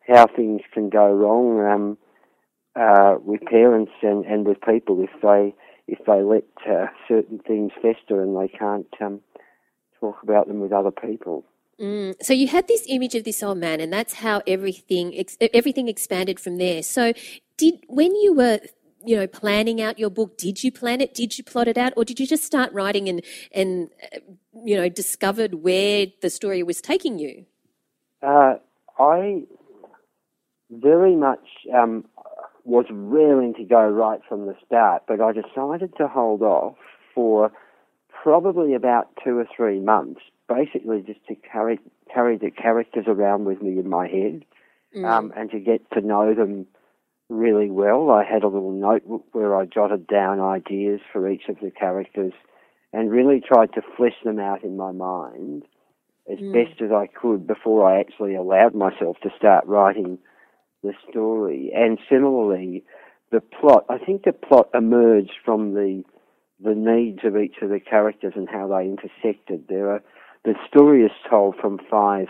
how 0.06 0.26
things 0.26 0.60
can 0.72 0.90
go 0.90 1.10
wrong 1.10 1.60
um, 1.66 1.98
uh, 2.76 3.16
with 3.24 3.40
parents 3.42 3.92
and, 4.02 4.24
and 4.26 4.46
with 4.46 4.60
people 4.60 5.02
if 5.02 5.10
they 5.22 5.54
if 5.86 5.98
they 6.06 6.22
let 6.22 6.44
uh, 6.68 6.86
certain 7.08 7.38
things 7.38 7.72
fester 7.80 8.22
and 8.22 8.36
they 8.36 8.48
can't 8.48 8.86
um, 9.00 9.20
talk 10.00 10.22
about 10.22 10.48
them 10.48 10.60
with 10.60 10.72
other 10.72 10.90
people. 10.90 11.44
Mm. 11.80 12.14
So 12.22 12.32
you 12.32 12.48
had 12.48 12.68
this 12.68 12.84
image 12.88 13.14
of 13.14 13.24
this 13.24 13.42
old 13.42 13.58
man, 13.58 13.80
and 13.80 13.92
that's 13.92 14.14
how 14.14 14.42
everything 14.46 15.14
ex- 15.16 15.36
everything 15.52 15.88
expanded 15.88 16.38
from 16.38 16.56
there. 16.58 16.82
So, 16.82 17.12
did 17.56 17.84
when 17.88 18.14
you 18.14 18.32
were 18.32 18.60
you 19.04 19.16
know 19.16 19.26
planning 19.26 19.80
out 19.80 19.98
your 19.98 20.10
book, 20.10 20.38
did 20.38 20.62
you 20.62 20.70
plan 20.70 21.00
it? 21.00 21.14
Did 21.14 21.36
you 21.36 21.42
plot 21.42 21.66
it 21.66 21.76
out, 21.76 21.92
or 21.96 22.04
did 22.04 22.20
you 22.20 22.26
just 22.26 22.44
start 22.44 22.72
writing 22.72 23.08
and 23.08 23.24
and 23.52 23.90
uh, 24.14 24.18
you 24.64 24.76
know 24.76 24.88
discovered 24.88 25.54
where 25.54 26.06
the 26.22 26.30
story 26.30 26.62
was 26.62 26.80
taking 26.80 27.18
you? 27.18 27.44
Uh, 28.22 28.54
I 28.98 29.42
very 30.70 31.16
much 31.16 31.46
um, 31.74 32.04
was 32.64 32.86
raring 32.90 33.54
to 33.54 33.64
go 33.64 33.86
right 33.86 34.20
from 34.28 34.46
the 34.46 34.56
start, 34.66 35.04
but 35.06 35.20
I 35.20 35.32
decided 35.32 35.96
to 35.98 36.08
hold 36.08 36.42
off 36.42 36.76
for 37.14 37.52
probably 38.22 38.74
about 38.74 39.08
two 39.22 39.38
or 39.38 39.46
three 39.54 39.80
months 39.80 40.20
basically 40.48 41.02
just 41.02 41.24
to 41.26 41.34
carry 41.34 41.78
carry 42.12 42.36
the 42.36 42.50
characters 42.50 43.04
around 43.06 43.44
with 43.44 43.62
me 43.62 43.78
in 43.78 43.88
my 43.88 44.06
head, 44.06 44.44
mm. 44.96 45.04
um, 45.04 45.32
and 45.36 45.50
to 45.50 45.58
get 45.58 45.90
to 45.92 46.00
know 46.00 46.34
them 46.34 46.66
really 47.28 47.70
well. 47.70 48.10
I 48.10 48.24
had 48.24 48.42
a 48.42 48.48
little 48.48 48.72
notebook 48.72 49.24
where 49.32 49.56
I 49.56 49.64
jotted 49.64 50.06
down 50.06 50.40
ideas 50.40 51.00
for 51.12 51.28
each 51.28 51.48
of 51.48 51.56
the 51.60 51.70
characters, 51.70 52.32
and 52.92 53.10
really 53.10 53.40
tried 53.40 53.72
to 53.74 53.82
flesh 53.96 54.16
them 54.24 54.38
out 54.38 54.62
in 54.62 54.76
my 54.76 54.92
mind 54.92 55.64
as 56.30 56.38
mm. 56.38 56.52
best 56.52 56.80
as 56.80 56.90
I 56.92 57.06
could 57.06 57.46
before 57.46 57.90
I 57.90 58.00
actually 58.00 58.34
allowed 58.34 58.74
myself 58.74 59.16
to 59.22 59.30
start 59.36 59.66
writing 59.66 60.18
the 60.84 60.94
story. 61.10 61.72
And 61.74 61.98
similarly, 62.08 62.84
the 63.32 63.40
plot. 63.40 63.84
I 63.88 63.98
think 63.98 64.24
the 64.24 64.32
plot 64.32 64.68
emerged 64.74 65.34
from 65.44 65.74
the 65.74 66.04
the 66.62 66.74
needs 66.74 67.20
of 67.24 67.36
each 67.36 67.56
of 67.62 67.70
the 67.70 67.80
characters 67.80 68.34
and 68.36 68.48
how 68.48 68.68
they 68.68 68.84
intersected. 68.84 69.64
There 69.68 69.90
are 69.90 70.02
the 70.44 70.54
story 70.68 71.02
is 71.02 71.10
told 71.28 71.56
from 71.56 71.80
five 71.90 72.28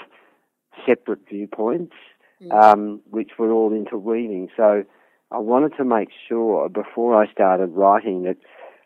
separate 0.86 1.28
viewpoints, 1.28 1.94
mm. 2.42 2.52
um, 2.52 3.00
which 3.10 3.32
were 3.38 3.52
all 3.52 3.72
interweaving. 3.72 4.48
So 4.56 4.84
I 5.30 5.38
wanted 5.38 5.76
to 5.76 5.84
make 5.84 6.08
sure 6.28 6.68
before 6.68 7.20
I 7.20 7.30
started 7.30 7.70
writing 7.70 8.22
that 8.22 8.36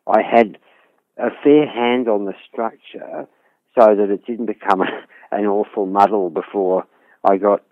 I 0.07 0.23
had 0.23 0.59
a 1.19 1.31
fair 1.43 1.67
hand 1.67 2.09
on 2.09 2.25
the 2.25 2.35
structure 2.51 3.27
so 3.79 3.95
that 3.95 4.11
it 4.11 4.27
didn't 4.27 4.47
become 4.47 4.83
an 5.31 5.47
awful 5.47 5.87
muddle 5.87 6.31
before 6.31 6.87
I 7.29 7.37
got 7.37 7.63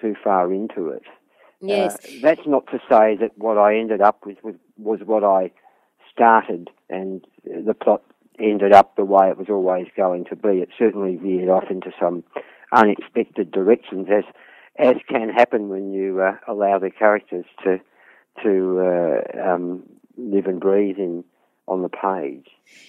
too 0.00 0.14
far 0.22 0.52
into 0.52 0.88
it. 0.88 1.02
Yes. 1.62 1.94
Uh, 1.94 2.08
that's 2.20 2.46
not 2.46 2.66
to 2.68 2.78
say 2.88 3.16
that 3.16 3.32
what 3.36 3.56
I 3.56 3.76
ended 3.76 4.00
up 4.00 4.26
with 4.26 4.42
was, 4.42 4.56
was 4.76 5.00
what 5.04 5.24
I 5.24 5.50
started 6.12 6.70
and 6.90 7.24
the 7.44 7.74
plot 7.74 8.02
ended 8.38 8.72
up 8.72 8.96
the 8.96 9.04
way 9.04 9.30
it 9.30 9.38
was 9.38 9.48
always 9.48 9.86
going 9.96 10.24
to 10.26 10.36
be. 10.36 10.58
It 10.58 10.70
certainly 10.78 11.16
veered 11.16 11.48
off 11.48 11.70
into 11.70 11.92
some 12.00 12.24
unexpected 12.72 13.50
directions, 13.50 14.08
as 14.10 14.24
as 14.78 14.96
can 15.06 15.28
happen 15.28 15.68
when 15.68 15.92
you 15.92 16.22
uh, 16.22 16.36
allow 16.48 16.78
the 16.78 16.90
characters 16.90 17.44
to 17.64 17.78
to 18.42 18.80
uh, 18.80 19.52
um, 19.52 19.82
live 20.16 20.46
and 20.46 20.60
breathe 20.60 20.98
in 20.98 21.24
on 21.68 21.82
the 21.82 21.88
page. 21.88 22.48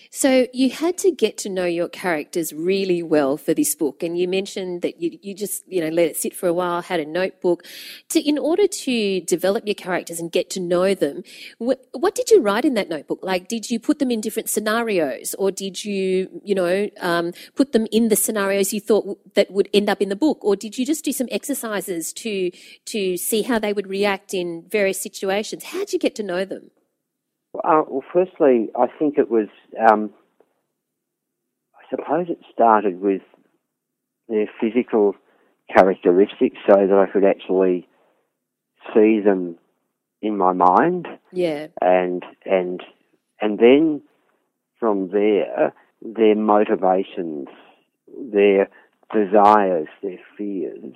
So 0.09 0.47
you 0.53 0.69
had 0.69 0.97
to 0.99 1.11
get 1.11 1.37
to 1.39 1.49
know 1.49 1.65
your 1.65 1.89
characters 1.89 2.53
really 2.53 3.01
well 3.01 3.35
for 3.35 3.53
this 3.53 3.75
book, 3.75 4.03
and 4.03 4.17
you 4.17 4.27
mentioned 4.27 4.81
that 4.83 5.01
you 5.01 5.17
you 5.21 5.33
just 5.33 5.63
you 5.67 5.81
know 5.81 5.89
let 5.89 6.07
it 6.07 6.17
sit 6.17 6.35
for 6.35 6.47
a 6.47 6.53
while, 6.53 6.81
had 6.81 6.99
a 6.99 7.05
notebook, 7.05 7.63
to 8.09 8.19
in 8.21 8.37
order 8.37 8.67
to 8.67 9.21
develop 9.21 9.65
your 9.65 9.75
characters 9.75 10.19
and 10.19 10.31
get 10.31 10.49
to 10.51 10.59
know 10.59 10.93
them. 10.93 11.23
Wh- 11.59 11.81
what 11.91 12.13
did 12.15 12.29
you 12.29 12.41
write 12.41 12.63
in 12.63 12.75
that 12.75 12.89
notebook? 12.89 13.19
Like, 13.23 13.47
did 13.47 13.71
you 13.71 13.79
put 13.79 13.99
them 13.99 14.11
in 14.11 14.21
different 14.21 14.49
scenarios, 14.49 15.33
or 15.39 15.51
did 15.51 15.83
you 15.83 16.41
you 16.43 16.55
know 16.55 16.89
um, 17.01 17.33
put 17.55 17.71
them 17.71 17.87
in 17.91 18.09
the 18.09 18.15
scenarios 18.15 18.73
you 18.73 18.79
thought 18.79 19.33
that 19.33 19.51
would 19.51 19.69
end 19.73 19.89
up 19.89 20.01
in 20.01 20.09
the 20.09 20.15
book, 20.15 20.43
or 20.43 20.55
did 20.55 20.77
you 20.77 20.85
just 20.85 21.03
do 21.03 21.11
some 21.11 21.27
exercises 21.31 22.13
to 22.13 22.51
to 22.85 23.17
see 23.17 23.41
how 23.41 23.57
they 23.57 23.73
would 23.73 23.87
react 23.87 24.33
in 24.33 24.63
various 24.69 25.01
situations? 25.01 25.65
How 25.65 25.79
did 25.79 25.93
you 25.93 25.99
get 25.99 26.15
to 26.15 26.23
know 26.23 26.45
them? 26.45 26.69
Uh, 27.55 27.83
well, 27.87 28.03
firstly, 28.11 28.69
I 28.77 28.87
think 28.99 29.17
it 29.17 29.29
was. 29.29 29.47
Um, 29.79 30.11
I 31.75 31.95
suppose 31.95 32.27
it 32.29 32.39
started 32.51 32.99
with 33.01 33.21
their 34.27 34.47
physical 34.59 35.15
characteristics, 35.75 36.57
so 36.67 36.87
that 36.87 36.97
I 36.97 37.11
could 37.11 37.25
actually 37.25 37.87
see 38.93 39.19
them 39.19 39.57
in 40.21 40.37
my 40.37 40.53
mind. 40.53 41.07
Yeah. 41.31 41.67
And 41.81 42.23
and 42.45 42.81
and 43.39 43.59
then 43.59 44.01
from 44.79 45.09
there, 45.09 45.73
their 46.01 46.35
motivations, 46.35 47.47
their 48.07 48.69
desires, 49.13 49.87
their 50.01 50.19
fears, 50.37 50.95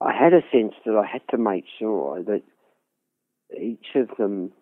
I 0.00 0.12
had 0.12 0.32
a 0.32 0.42
sense 0.52 0.74
that 0.84 0.94
I 0.94 1.06
had 1.06 1.22
to 1.30 1.38
make 1.38 1.64
sure 1.78 2.22
that 2.22 2.42
each 3.58 3.86
of 3.94 4.10
them 4.18 4.52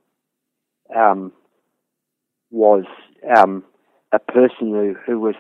um, 0.95 1.33
was 2.51 2.85
um, 3.37 3.65
a 4.13 4.19
person 4.19 4.71
who, 4.71 4.95
who 5.07 5.19
was 5.19 5.35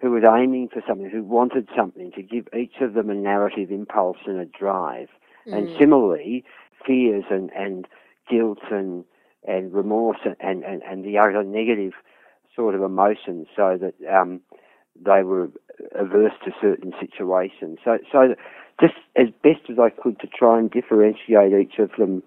who 0.00 0.12
was 0.12 0.22
aiming 0.22 0.68
for 0.72 0.80
something, 0.86 1.10
who 1.10 1.24
wanted 1.24 1.68
something, 1.76 2.12
to 2.12 2.22
give 2.22 2.46
each 2.56 2.74
of 2.80 2.94
them 2.94 3.10
a 3.10 3.14
narrative 3.14 3.70
impulse 3.70 4.18
and 4.26 4.38
a 4.38 4.44
drive. 4.44 5.08
Mm. 5.46 5.56
And 5.56 5.78
similarly, 5.78 6.44
fears 6.86 7.24
and, 7.30 7.50
and 7.50 7.86
guilt 8.30 8.60
and, 8.70 9.04
and 9.46 9.72
remorse 9.72 10.18
and, 10.24 10.62
and, 10.62 10.82
and 10.82 11.04
the 11.04 11.18
other 11.18 11.42
negative 11.42 11.94
sort 12.54 12.76
of 12.76 12.82
emotions 12.82 13.48
so 13.56 13.76
that 13.80 13.94
um, 14.08 14.40
they 14.94 15.22
were 15.22 15.48
averse 15.94 16.32
to 16.44 16.52
certain 16.60 16.92
situations. 17.00 17.78
So, 17.84 17.98
so 18.10 18.34
just 18.80 18.94
as 19.16 19.28
best 19.42 19.68
as 19.70 19.78
I 19.78 19.90
could 19.90 20.20
to 20.20 20.26
try 20.26 20.58
and 20.58 20.70
differentiate 20.70 21.52
each 21.52 21.78
of 21.78 21.90
them 21.98 22.22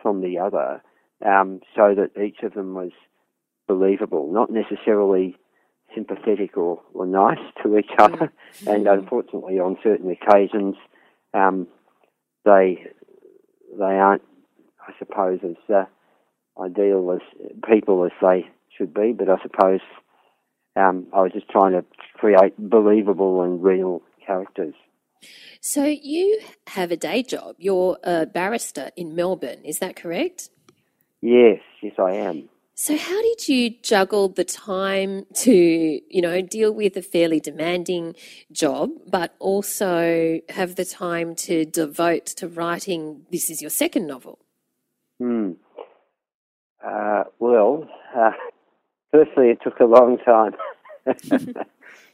from 0.00 0.20
the 0.20 0.38
other 0.38 0.80
um, 1.24 1.60
so 1.74 1.94
that 1.94 2.20
each 2.20 2.42
of 2.42 2.54
them 2.54 2.74
was 2.74 2.92
believable, 3.66 4.32
not 4.32 4.50
necessarily 4.50 5.36
sympathetic 5.94 6.56
or, 6.56 6.80
or 6.94 7.06
nice 7.06 7.38
to 7.62 7.78
each 7.78 7.90
other. 7.98 8.32
And 8.66 8.86
unfortunately, 8.86 9.58
on 9.60 9.78
certain 9.82 10.10
occasions, 10.10 10.74
um, 11.32 11.68
they 12.44 12.84
they 13.78 13.84
aren't, 13.84 14.22
I 14.86 14.92
suppose, 14.98 15.38
as 15.44 15.56
uh, 15.72 15.84
ideal 16.60 17.12
as 17.12 17.20
people 17.68 18.04
as 18.04 18.10
they 18.20 18.50
should 18.76 18.92
be. 18.92 19.12
But 19.12 19.28
I 19.30 19.36
suppose 19.40 19.80
um, 20.76 21.06
I 21.14 21.22
was 21.22 21.32
just 21.32 21.48
trying 21.48 21.72
to 21.72 21.84
create 22.14 22.54
believable 22.58 23.42
and 23.42 23.62
real 23.62 24.02
characters. 24.26 24.74
So 25.60 25.84
you 25.84 26.40
have 26.68 26.90
a 26.90 26.96
day 26.96 27.22
job. 27.22 27.56
You're 27.58 27.98
a 28.02 28.26
barrister 28.26 28.90
in 28.96 29.14
Melbourne. 29.14 29.62
Is 29.64 29.78
that 29.78 29.96
correct? 29.96 30.48
Yes, 31.22 31.60
yes, 31.82 31.94
I 31.98 32.12
am. 32.12 32.48
So, 32.74 32.96
how 32.96 33.20
did 33.20 33.46
you 33.46 33.74
juggle 33.82 34.30
the 34.30 34.44
time 34.44 35.26
to, 35.34 35.52
you 35.52 36.22
know, 36.22 36.40
deal 36.40 36.72
with 36.72 36.96
a 36.96 37.02
fairly 37.02 37.38
demanding 37.38 38.14
job, 38.52 38.90
but 39.06 39.34
also 39.38 40.40
have 40.48 40.76
the 40.76 40.86
time 40.86 41.34
to 41.46 41.66
devote 41.66 42.24
to 42.24 42.48
writing? 42.48 43.26
This 43.30 43.50
is 43.50 43.60
your 43.60 43.70
second 43.70 44.06
novel. 44.06 44.38
Hmm. 45.18 45.52
Uh, 46.82 47.24
well, 47.38 47.86
uh, 48.16 48.30
firstly, 49.10 49.50
it 49.50 49.58
took 49.62 49.78
a 49.80 49.84
long 49.84 50.16
time. 50.16 50.54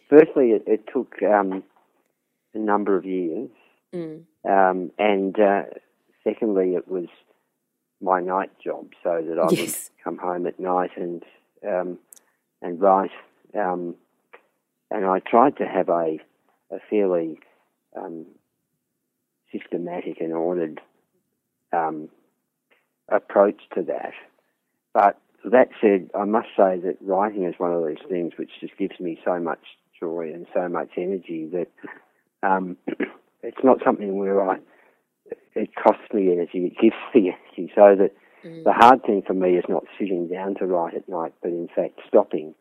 firstly, 0.09 0.51
it, 0.51 0.65
it 0.67 0.89
took 0.93 1.23
um, 1.23 1.63
a 2.55 2.59
number 2.59 2.97
of 2.97 3.05
years, 3.05 3.51
mm. 3.95 4.23
um, 4.45 4.91
and 4.99 5.39
uh, 5.39 5.63
secondly, 6.25 6.75
it 6.75 6.89
was 6.89 7.07
my 8.01 8.21
night 8.21 8.51
job 8.63 8.89
so 9.03 9.23
that 9.27 9.39
I 9.39 9.49
yes. 9.51 9.91
would 9.91 10.05
come 10.05 10.19
home 10.19 10.47
at 10.47 10.61
night 10.61 10.91
and 10.97 11.23
um, 11.67 11.99
and 12.63 12.81
write. 12.81 13.11
Um, 13.55 13.95
and 14.91 15.05
I 15.05 15.19
tried 15.21 15.57
to 15.59 15.67
have 15.67 15.89
a 15.89 16.19
a 16.71 16.79
fairly 16.91 17.39
um, 17.97 18.27
systematic 19.53 20.21
and 20.21 20.33
ordered 20.33 20.81
um, 21.73 22.09
approach 23.09 23.61
to 23.75 23.83
that. 23.83 24.13
But 24.93 25.19
that 25.45 25.69
said, 25.81 26.11
I 26.19 26.25
must 26.25 26.49
say 26.57 26.79
that 26.81 26.97
writing 27.01 27.45
is 27.45 27.55
one 27.59 27.73
of 27.73 27.83
those 27.83 28.05
things 28.09 28.33
which 28.37 28.51
just 28.61 28.77
gives 28.77 28.99
me 28.99 29.19
so 29.25 29.39
much 29.39 29.61
joy 29.99 30.31
and 30.35 30.47
so 30.53 30.69
much 30.69 30.91
energy 30.97 31.49
that 31.53 31.69
um, 32.43 32.77
it's 33.43 33.63
not 33.63 33.79
something 33.85 34.19
where 34.19 34.49
I 34.49 34.59
it 35.57 35.71
costs 35.75 36.13
me 36.13 36.33
energy, 36.33 36.67
it 36.67 36.79
gives 36.81 36.97
me 37.15 37.33
energy. 37.33 37.73
So 37.75 37.97
that 37.97 38.13
mm. 38.45 38.65
the 38.65 38.73
hard 38.73 39.03
thing 39.05 39.23
for 39.27 39.35
me 39.35 39.57
is 39.57 39.65
not 39.69 39.85
sitting 39.99 40.29
down 40.29 40.55
to 40.57 40.67
write 40.67 40.95
at 40.95 41.09
night, 41.09 41.35
but 41.43 41.51
in 41.51 41.69
fact 41.75 42.01
stopping 42.07 42.55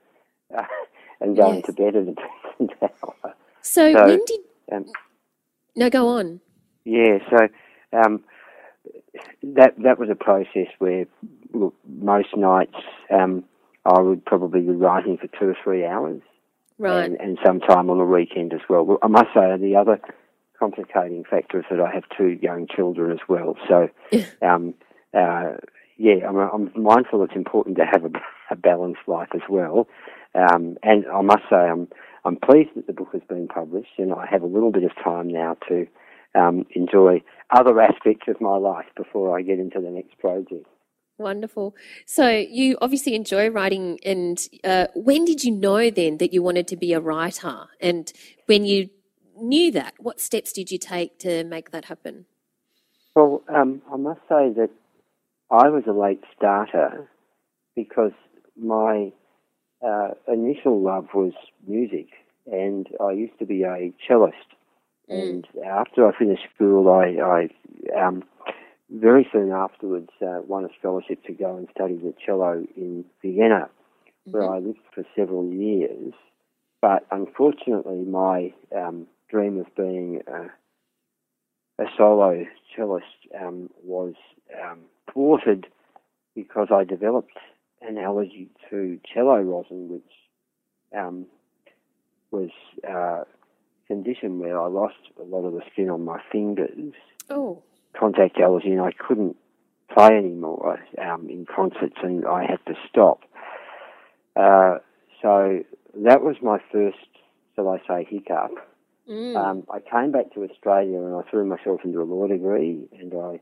uh, 0.58 0.64
and 1.22 1.36
going 1.36 1.56
yes. 1.56 1.66
to 1.66 1.74
bed 1.74 1.96
at 1.96 2.04
a 2.04 2.16
decent 2.16 2.72
hour. 2.82 3.36
So, 3.62 3.94
so 3.94 4.06
when 4.06 4.26
did? 4.26 4.40
Um, 4.72 4.86
no, 5.76 5.90
go 5.90 6.08
on. 6.08 6.40
Yeah, 6.86 7.18
so 7.30 7.48
um, 7.98 8.24
that 9.44 9.74
that 9.84 10.00
was 10.00 10.10
a 10.10 10.16
process 10.16 10.68
where 10.80 11.06
look, 11.54 11.74
most 11.88 12.36
nights 12.36 12.76
um, 13.12 13.44
I 13.86 14.00
would 14.00 14.26
probably 14.26 14.62
be 14.62 14.72
writing 14.72 15.18
for 15.18 15.28
two 15.28 15.50
or 15.50 15.58
three 15.64 15.86
hours, 15.86 16.22
right, 16.78 17.06
and, 17.06 17.20
and 17.20 17.40
sometime 17.44 17.90
on 17.90 17.98
the 17.98 18.06
weekend 18.06 18.54
as 18.54 18.62
well. 18.70 18.98
I 19.02 19.08
must 19.08 19.28
say 19.34 19.58
the 19.58 19.76
other 19.76 20.00
complicating 20.60 21.24
factor 21.30 21.60
is 21.60 21.66
that 21.70 21.82
I 21.82 21.94
have 21.94 22.04
two 22.18 22.38
young 22.42 22.68
children 22.68 23.12
as 23.12 23.20
well. 23.28 23.56
So, 23.68 23.90
um, 24.42 24.74
uh, 25.14 25.58
yeah, 25.98 26.28
I'm, 26.28 26.38
I'm, 26.38 26.72
mindful 26.76 27.24
it's 27.24 27.36
important 27.36 27.78
to 27.78 27.86
have 27.86 28.04
a, 28.04 28.12
a 28.52 28.56
balanced 28.56 29.08
life 29.08 29.30
as 29.34 29.42
well. 29.50 29.88
Um, 30.34 30.78
and 30.84 31.06
I 31.08 31.22
must 31.22 31.44
say, 31.50 31.56
I'm 31.56 31.88
I'm 32.26 32.38
pleased 32.38 32.72
that 32.76 32.88
the 32.88 32.94
book 32.94 33.10
has 33.14 33.22
been 33.30 33.48
published, 33.48 33.92
and 33.98 34.12
I 34.12 34.26
have 34.26 34.42
a 34.42 34.48
little 34.48 34.72
bit 34.72 34.84
of 34.84 34.92
time 35.04 35.28
now 35.28 35.56
to 35.70 35.86
um, 36.34 36.66
enjoy 36.72 37.22
other 37.52 37.80
aspects 37.80 38.28
of 38.28 38.42
my 38.42 38.58
life 38.58 38.88
before 38.98 39.38
I 39.38 39.44
get 39.44 39.60
into 39.60 39.80
the 39.80 39.92
next 39.92 40.18
project. 40.18 40.66
Wonderful. 41.18 41.76
So 42.06 42.28
you 42.28 42.78
obviously 42.82 43.16
enjoy 43.16 43.50
writing, 43.50 44.00
and 44.04 44.38
uh, 44.64 44.88
when 44.96 45.24
did 45.24 45.44
you 45.44 45.52
know 45.52 45.90
then 45.90 46.18
that 46.18 46.34
you 46.34 46.42
wanted 46.44 46.68
to 46.70 46.76
be 46.76 46.92
a 46.94 47.00
writer? 47.00 47.68
And 47.80 48.12
when 48.48 48.66
you 48.66 48.90
knew 49.36 49.72
that, 49.72 49.94
what 50.00 50.20
steps 50.20 50.52
did 50.52 50.72
you 50.72 50.78
take 50.78 51.20
to 51.20 51.44
make 51.44 51.72
that 51.72 51.86
happen? 51.86 52.26
Well, 53.16 53.44
um, 53.54 53.82
I 53.92 53.98
must 53.98 54.22
say 54.22 54.52
that 54.56 54.70
I 55.50 55.70
was 55.70 55.84
a 55.88 55.94
late 55.94 56.24
starter 56.36 57.10
because 57.76 58.12
my 58.58 59.12
uh, 59.86 60.12
initial 60.28 60.82
love 60.82 61.08
was 61.14 61.34
music, 61.68 62.08
and 62.52 62.88
I 63.02 63.12
used 63.12 63.38
to 63.40 63.46
be 63.46 63.64
a 63.64 63.94
cellist. 64.08 64.34
Mm. 65.10 65.30
And 65.30 65.48
after 65.66 66.08
I 66.08 66.18
finished 66.18 66.44
school, 66.56 66.90
I, 66.90 67.22
I 67.22 68.06
um, 68.06 68.24
very 68.90 69.28
soon 69.32 69.52
afterwards 69.52 70.10
uh, 70.22 70.42
won 70.48 70.66
a 70.66 70.70
scholarship 70.80 71.24
to 71.26 71.34
go 71.34 71.58
and 71.58 71.68
study 71.74 71.96
the 71.96 72.14
cello 72.26 72.66
in 72.76 73.06
Vienna, 73.22 73.70
mm-hmm. 74.28 74.32
where 74.32 74.50
I 74.50 74.60
lived 74.60 74.80
for 74.94 75.04
several 75.16 75.52
years. 75.52 76.14
But 76.82 77.06
unfortunately, 77.12 78.04
my 78.06 78.54
um, 78.76 79.08
dream 79.30 79.60
of 79.60 79.74
being 79.76 80.22
a, 80.28 81.84
a 81.84 81.86
solo 81.98 82.46
cellist 82.76 83.04
um, 83.40 83.70
was 83.84 84.14
um, 84.64 84.80
thwarted 85.12 85.68
because 86.36 86.68
I 86.72 86.84
developed 86.84 87.38
an 87.82 87.98
allergy 87.98 88.50
to 88.70 89.00
cello 89.14 89.42
rosin, 89.42 89.90
which 89.90 90.98
um, 90.98 91.26
was 92.32 92.50
a 92.84 93.26
condition 93.88 94.40
where 94.40 94.60
I 94.60 94.68
lost 94.68 94.96
a 95.20 95.24
lot 95.24 95.46
of 95.46 95.54
the 95.54 95.62
skin 95.72 95.90
on 95.90 96.04
my 96.04 96.20
fingers. 96.32 96.94
Oh. 97.30 97.62
Contact 97.98 98.40
allergy, 98.40 98.72
and 98.72 98.82
I 98.82 98.92
couldn't 98.92 99.38
play 99.94 100.18
anymore 100.18 100.80
um, 101.02 101.30
in 101.30 101.46
concerts, 101.46 101.96
and 102.04 102.26
I 102.26 102.42
had 102.42 102.60
to 102.68 102.74
stop. 102.90 103.22
Uh, 104.36 104.80
so 105.22 105.64
that 106.04 106.22
was 106.22 106.36
my 106.42 106.60
first, 106.72 106.98
shall 107.56 107.70
I 107.70 107.78
say, 107.88 108.08
hiccup. 108.10 108.52
Mm. 109.10 109.36
Um, 109.36 109.64
I 109.72 109.80
came 109.80 110.12
back 110.12 110.34
to 110.34 110.44
Australia 110.44 110.98
and 110.98 111.16
I 111.16 111.30
threw 111.30 111.46
myself 111.46 111.82
into 111.84 112.02
a 112.02 112.04
law 112.04 112.28
degree 112.28 112.88
and 113.00 113.14
I 113.14 113.40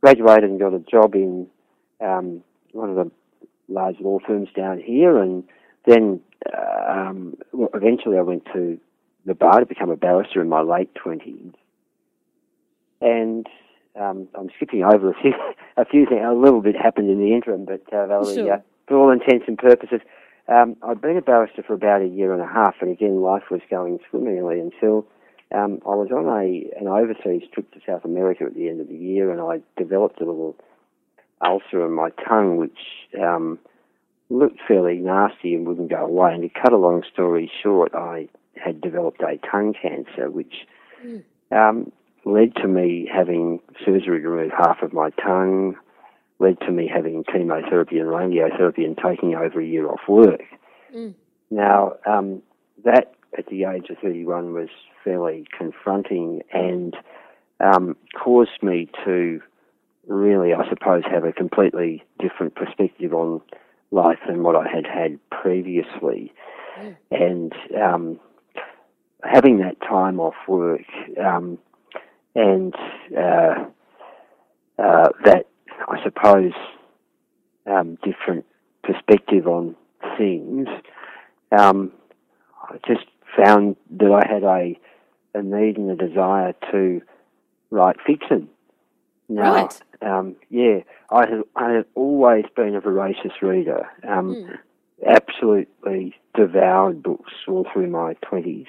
graduated 0.00 0.50
and 0.50 0.58
got 0.58 0.74
a 0.74 0.78
job 0.78 1.14
in 1.14 1.46
um, 2.00 2.42
one 2.72 2.90
of 2.90 2.96
the 2.96 3.10
large 3.68 4.00
law 4.00 4.18
firms 4.26 4.48
down 4.56 4.80
here 4.80 5.18
and 5.18 5.44
then 5.86 6.20
uh, 6.52 6.90
um, 6.90 7.36
well, 7.52 7.68
eventually 7.74 8.18
I 8.18 8.22
went 8.22 8.44
to 8.52 8.78
the 9.26 9.34
bar 9.34 9.60
to 9.60 9.66
become 9.66 9.90
a 9.90 9.96
barrister 9.96 10.40
in 10.40 10.48
my 10.48 10.60
late 10.60 10.90
20s. 10.94 11.54
And 13.00 13.46
um, 13.98 14.28
I'm 14.34 14.50
skipping 14.56 14.82
over 14.82 15.10
a 15.10 15.14
few, 15.20 15.32
a 15.76 15.84
few 15.84 16.06
things. 16.06 16.22
A 16.24 16.32
little 16.32 16.60
bit 16.60 16.76
happened 16.76 17.10
in 17.10 17.18
the 17.18 17.34
interim, 17.34 17.64
but 17.64 17.82
uh, 17.92 18.06
Valerie, 18.06 18.34
sure. 18.34 18.52
uh, 18.54 18.58
for 18.86 18.96
all 18.96 19.10
intents 19.10 19.44
and 19.46 19.58
purposes, 19.58 20.00
um, 20.48 20.76
I'd 20.82 21.00
been 21.00 21.16
a 21.16 21.22
barrister 21.22 21.62
for 21.62 21.74
about 21.74 22.02
a 22.02 22.06
year 22.06 22.32
and 22.32 22.42
a 22.42 22.46
half, 22.46 22.76
and 22.80 22.90
again, 22.90 23.22
life 23.22 23.44
was 23.50 23.60
going 23.70 23.98
swimmingly 24.10 24.60
until 24.60 25.06
um, 25.52 25.80
I 25.86 25.94
was 25.94 26.10
on 26.10 26.26
a 26.26 26.70
an 26.78 26.88
overseas 26.88 27.48
trip 27.52 27.70
to 27.72 27.80
South 27.86 28.04
America 28.04 28.44
at 28.44 28.54
the 28.54 28.68
end 28.68 28.80
of 28.80 28.88
the 28.88 28.96
year, 28.96 29.30
and 29.30 29.40
I 29.40 29.60
developed 29.80 30.20
a 30.20 30.24
little 30.24 30.56
ulcer 31.40 31.84
in 31.84 31.92
my 31.92 32.10
tongue, 32.26 32.56
which 32.56 32.78
um, 33.20 33.58
looked 34.30 34.60
fairly 34.66 34.96
nasty 34.96 35.54
and 35.54 35.66
wouldn't 35.66 35.90
go 35.90 36.04
away. 36.04 36.34
And 36.34 36.42
to 36.42 36.60
cut 36.60 36.72
a 36.72 36.78
long 36.78 37.02
story 37.12 37.50
short, 37.62 37.94
I 37.94 38.28
had 38.56 38.80
developed 38.80 39.22
a 39.22 39.38
tongue 39.50 39.74
cancer, 39.80 40.30
which 40.30 40.66
mm. 41.04 41.22
um, 41.52 41.92
led 42.24 42.54
to 42.56 42.68
me 42.68 43.08
having 43.12 43.60
surgery 43.84 44.22
to 44.22 44.28
remove 44.28 44.52
half 44.52 44.82
of 44.82 44.92
my 44.92 45.10
tongue 45.10 45.76
led 46.44 46.60
to 46.60 46.70
me 46.70 46.90
having 46.92 47.24
chemotherapy 47.24 47.98
and 47.98 48.08
radiotherapy 48.08 48.84
and 48.84 48.98
taking 48.98 49.34
over 49.34 49.60
a 49.60 49.66
year 49.66 49.88
off 49.88 50.00
work. 50.06 50.42
Mm. 50.94 51.14
Now, 51.50 51.94
um, 52.06 52.42
that 52.84 53.14
at 53.36 53.46
the 53.46 53.64
age 53.64 53.88
of 53.88 53.98
31 53.98 54.52
was 54.52 54.68
fairly 55.02 55.46
confronting 55.56 56.42
and 56.52 56.94
um, 57.60 57.96
caused 58.22 58.62
me 58.62 58.88
to 59.04 59.40
really, 60.06 60.52
I 60.52 60.68
suppose, 60.68 61.02
have 61.10 61.24
a 61.24 61.32
completely 61.32 62.04
different 62.18 62.54
perspective 62.54 63.14
on 63.14 63.40
life 63.90 64.18
than 64.26 64.42
what 64.42 64.54
I 64.54 64.68
had 64.68 64.86
had 64.86 65.18
previously. 65.30 66.32
Mm. 66.78 66.96
And 67.10 67.52
um, 67.82 68.20
having 69.22 69.58
that 69.58 69.80
time 69.80 70.20
off 70.20 70.34
work 70.46 70.82
um, 71.18 71.58
and 72.34 72.74
uh, 73.16 73.64
uh, 74.78 75.08
that, 75.24 75.46
I 75.88 76.02
suppose, 76.02 76.52
um, 77.66 77.98
different 78.02 78.44
perspective 78.82 79.46
on 79.46 79.76
things, 80.16 80.68
um, 81.52 81.92
I 82.62 82.76
just 82.86 83.06
found 83.36 83.76
that 83.90 84.10
I 84.10 84.26
had 84.32 84.42
a, 84.42 84.78
a 85.34 85.42
need 85.42 85.76
and 85.76 85.90
a 85.90 85.96
desire 86.08 86.54
to 86.72 87.02
write 87.70 87.96
fiction. 88.06 88.48
Now, 89.28 89.54
right. 89.54 89.82
Um, 90.02 90.36
yeah, 90.50 90.80
I 91.10 91.26
have, 91.28 91.44
I 91.56 91.72
have 91.72 91.86
always 91.94 92.44
been 92.54 92.74
a 92.74 92.80
voracious 92.80 93.32
reader. 93.42 93.88
Um, 94.06 94.34
mm. 94.34 94.58
Absolutely 95.06 96.14
devoured 96.34 97.02
books 97.02 97.32
all 97.48 97.66
through 97.72 97.88
my 97.88 98.14
20s. 98.24 98.68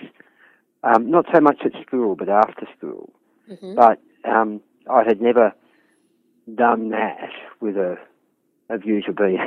Um, 0.83 1.09
not 1.09 1.25
so 1.33 1.41
much 1.41 1.61
at 1.65 1.71
school, 1.85 2.15
but 2.15 2.29
after 2.29 2.67
school. 2.77 3.11
Mm-hmm. 3.49 3.75
But 3.75 3.99
um, 4.29 4.61
I 4.89 5.03
had 5.03 5.21
never 5.21 5.53
done 6.53 6.89
that 6.89 7.29
with 7.59 7.77
a, 7.77 7.97
a 8.69 8.77
view 8.77 9.01
to 9.03 9.13
be 9.13 9.37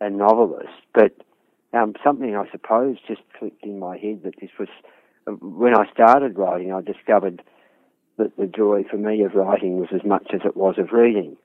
a 0.00 0.10
novelist. 0.10 0.68
But 0.94 1.16
um, 1.72 1.94
something 2.04 2.36
I 2.36 2.50
suppose 2.50 2.96
just 3.06 3.22
clicked 3.38 3.64
in 3.64 3.78
my 3.78 3.96
head 3.96 4.22
that 4.24 4.34
this 4.40 4.50
was 4.58 4.68
when 5.40 5.74
I 5.74 5.90
started 5.92 6.38
writing. 6.38 6.72
I 6.72 6.80
discovered 6.80 7.42
that 8.16 8.36
the 8.36 8.46
joy 8.46 8.84
for 8.90 8.96
me 8.96 9.22
of 9.22 9.34
writing 9.34 9.78
was 9.78 9.88
as 9.94 10.04
much 10.04 10.28
as 10.32 10.40
it 10.44 10.56
was 10.56 10.76
of 10.78 10.92
reading, 10.92 11.36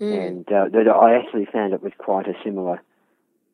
mm. 0.00 0.26
and 0.26 0.46
uh, 0.48 0.68
that 0.72 0.88
I 0.88 1.16
actually 1.16 1.46
found 1.46 1.72
it 1.72 1.82
was 1.82 1.92
quite 1.98 2.26
a 2.26 2.34
similar 2.44 2.82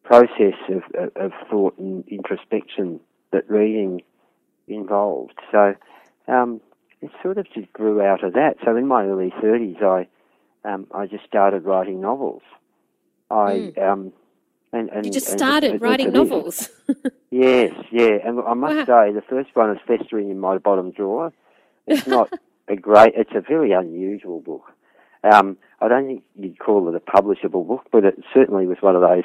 process 0.03 0.55
of, 0.69 0.83
of, 0.95 1.17
of 1.17 1.33
thought 1.49 1.79
and 1.79 2.07
introspection 2.09 3.01
that 3.33 3.49
reading 3.49 4.03
involved. 4.67 5.39
So 5.53 5.75
um, 6.27 6.61
it 7.01 7.11
sort 7.23 7.39
of 7.39 7.47
just 7.53 7.73
grew 7.73 8.03
out 8.03 8.25
of 8.25 8.33
that. 8.35 8.57
So 8.65 8.77
in 8.77 8.87
my 8.87 9.05
early 9.05 9.33
thirties, 9.41 9.77
I 9.81 10.09
um, 10.65 10.87
I 10.95 11.07
just 11.07 11.25
started 11.25 11.65
writing 11.65 12.01
novels. 12.01 12.43
I 13.31 13.73
mm. 13.77 13.79
um, 13.83 14.13
and, 14.73 14.89
and, 14.91 15.05
you 15.05 15.13
just 15.13 15.29
started 15.29 15.73
and, 15.73 15.83
writing 15.83 16.13
novels. 16.13 16.69
yes, 17.31 17.73
yeah, 17.91 18.19
and 18.25 18.41
I 18.41 18.55
must 18.55 18.89
wow. 18.89 19.07
say 19.07 19.13
the 19.13 19.25
first 19.29 19.51
one 19.55 19.71
is 19.71 19.79
festering 19.87 20.31
in 20.31 20.39
my 20.39 20.59
bottom 20.59 20.93
drawer. 20.93 21.33
It's 21.87 22.07
not 22.07 22.33
a 22.69 22.77
great. 22.77 23.15
It's 23.17 23.33
a 23.35 23.41
very 23.41 23.73
unusual 23.73 24.41
book. 24.41 24.73
Um, 25.25 25.57
I 25.81 25.89
don't 25.89 26.07
think 26.07 26.23
you'd 26.39 26.59
call 26.59 26.89
it 26.89 26.95
a 26.95 27.01
publishable 27.01 27.67
book, 27.67 27.87
but 27.91 28.05
it 28.05 28.23
certainly 28.33 28.67
was 28.67 28.79
one 28.81 28.95
of 28.95 29.03
those 29.03 29.25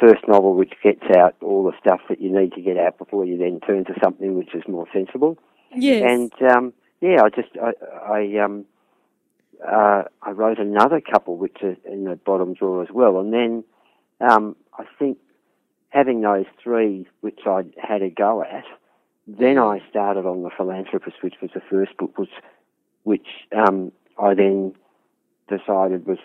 first 0.00 0.26
novel 0.28 0.54
which 0.54 0.74
gets 0.82 1.04
out 1.16 1.34
all 1.40 1.64
the 1.64 1.72
stuff 1.78 2.00
that 2.08 2.20
you 2.20 2.30
need 2.30 2.52
to 2.52 2.60
get 2.60 2.76
out 2.76 2.98
before 2.98 3.24
you 3.24 3.38
then 3.38 3.60
turn 3.60 3.84
to 3.86 3.94
something 4.02 4.36
which 4.36 4.54
is 4.54 4.62
more 4.68 4.86
sensible. 4.92 5.38
Yes. 5.74 6.04
And 6.06 6.50
um, 6.50 6.72
yeah, 7.00 7.22
I 7.22 7.28
just 7.28 7.48
I, 7.62 7.72
I 8.10 8.44
um 8.44 8.64
uh, 9.66 10.04
I 10.22 10.30
wrote 10.30 10.58
another 10.58 11.00
couple 11.00 11.36
which 11.36 11.58
are 11.62 11.76
in 11.84 12.04
the 12.04 12.16
bottom 12.16 12.54
drawer 12.54 12.82
as 12.82 12.88
well, 12.92 13.18
and 13.20 13.32
then 13.32 13.64
um, 14.20 14.56
I 14.78 14.84
think 14.98 15.18
having 15.90 16.20
those 16.20 16.46
three 16.62 17.06
which 17.20 17.40
I 17.46 17.64
had 17.80 18.02
a 18.02 18.10
go 18.10 18.42
at, 18.42 18.64
then 19.26 19.58
I 19.58 19.80
started 19.90 20.26
on 20.26 20.42
the 20.42 20.50
philanthropist, 20.56 21.16
which 21.22 21.34
was 21.40 21.50
the 21.54 21.62
first 21.70 21.96
book, 21.96 22.16
which 22.18 22.30
which 23.04 23.26
um, 23.56 23.92
I 24.18 24.34
then 24.34 24.74
decided 25.48 26.06
was 26.06 26.18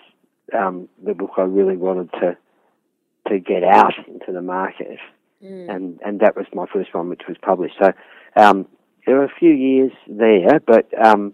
um, 0.57 0.89
the 1.03 1.13
book 1.13 1.31
I 1.37 1.43
really 1.43 1.77
wanted 1.77 2.11
to 2.13 2.37
to 3.27 3.39
get 3.39 3.63
out 3.63 3.93
into 4.07 4.31
the 4.31 4.41
market, 4.41 4.99
mm. 5.43 5.73
and 5.73 5.99
and 6.05 6.19
that 6.19 6.35
was 6.35 6.45
my 6.53 6.65
first 6.71 6.93
one, 6.93 7.09
which 7.09 7.23
was 7.27 7.37
published. 7.41 7.75
So 7.81 7.91
um, 8.35 8.67
there 9.05 9.15
were 9.15 9.23
a 9.23 9.39
few 9.39 9.51
years 9.51 9.91
there, 10.07 10.59
but 10.59 10.87
um, 11.03 11.33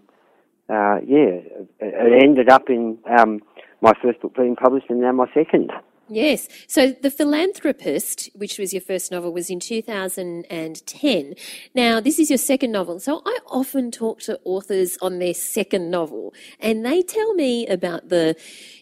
uh, 0.68 0.98
yeah, 1.06 1.40
it 1.80 2.22
ended 2.22 2.48
up 2.48 2.68
in 2.68 2.98
um, 3.18 3.40
my 3.80 3.92
first 4.02 4.20
book 4.20 4.34
being 4.36 4.56
published, 4.56 4.86
and 4.90 5.00
now 5.00 5.12
my 5.12 5.26
second. 5.32 5.70
Yes. 6.10 6.48
So 6.66 6.92
The 6.92 7.10
Philanthropist, 7.10 8.30
which 8.34 8.58
was 8.58 8.72
your 8.72 8.80
first 8.80 9.10
novel, 9.10 9.32
was 9.32 9.50
in 9.50 9.60
2010. 9.60 11.34
Now, 11.74 12.00
this 12.00 12.18
is 12.18 12.30
your 12.30 12.38
second 12.38 12.72
novel. 12.72 12.98
So 12.98 13.20
I 13.26 13.38
often 13.46 13.90
talk 13.90 14.20
to 14.20 14.40
authors 14.44 14.96
on 15.02 15.18
their 15.18 15.34
second 15.34 15.90
novel, 15.90 16.32
and 16.60 16.84
they 16.84 17.02
tell 17.02 17.34
me 17.34 17.66
about 17.66 18.08
the, 18.08 18.36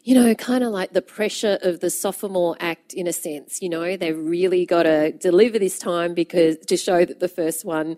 you 0.05 0.15
know, 0.15 0.35
kind 0.37 0.63
of 0.63 0.71
like 0.71 0.93
the 0.93 1.03
pressure 1.03 1.59
of 1.63 1.81
the 1.81 1.91
sophomore 1.91 2.57
act 2.61 2.95
in 2.95 3.09
a 3.09 3.13
sense. 3.13 3.61
You 3.61 3.71
know, 3.71 3.97
they've 3.97 4.17
really 4.17 4.65
got 4.65 4.85
to 4.85 5.11
deliver 5.11 5.59
this 5.59 5.79
time 5.79 6.15
because 6.15 6.57
to 6.59 6.77
show 6.77 7.05
that 7.05 7.19
the 7.19 7.29
first 7.29 7.65
one 7.65 7.97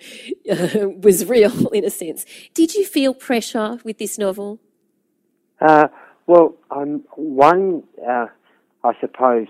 uh, 0.51 0.89
was 1.03 1.27
real 1.27 1.69
in 1.73 1.85
a 1.85 1.91
sense. 1.91 2.25
Did 2.55 2.75
you 2.75 2.87
feel 2.87 3.13
pressure 3.13 3.79
with 3.85 3.99
this 3.99 4.17
novel? 4.17 4.59
Uh, 5.61 5.89
well, 6.27 6.55
um, 6.71 7.05
one. 7.17 7.83
Uh 8.07 8.29
I 8.85 8.93
suppose, 9.01 9.49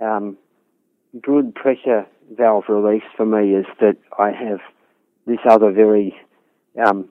um, 0.00 0.36
good 1.20 1.54
pressure 1.54 2.06
valve 2.36 2.64
release 2.68 3.02
for 3.16 3.26
me 3.26 3.54
is 3.54 3.66
that 3.80 3.96
I 4.18 4.30
have 4.30 4.60
this 5.26 5.38
other 5.48 5.70
very 5.70 6.16
um, 6.84 7.08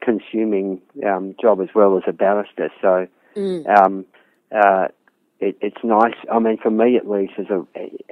consuming 0.00 0.80
um, 1.06 1.34
job 1.40 1.60
as 1.60 1.68
well 1.74 1.96
as 1.96 2.04
a 2.06 2.12
barrister. 2.12 2.70
So 2.80 3.06
mm. 3.36 3.66
um, 3.68 4.04
uh, 4.52 4.88
it, 5.40 5.56
it's 5.60 5.82
nice. 5.84 6.14
I 6.30 6.38
mean, 6.38 6.58
for 6.58 6.70
me 6.70 6.96
at 6.96 7.08
least, 7.08 7.34
as 7.38 7.46
a 7.46 7.64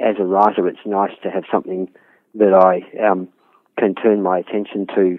as 0.02 0.16
a 0.18 0.24
writer, 0.24 0.68
it's 0.68 0.84
nice 0.86 1.12
to 1.22 1.30
have 1.30 1.44
something 1.50 1.90
that 2.34 2.52
I 2.52 2.82
um, 3.04 3.28
can 3.78 3.94
turn 3.94 4.22
my 4.22 4.38
attention 4.38 4.86
to 4.94 5.18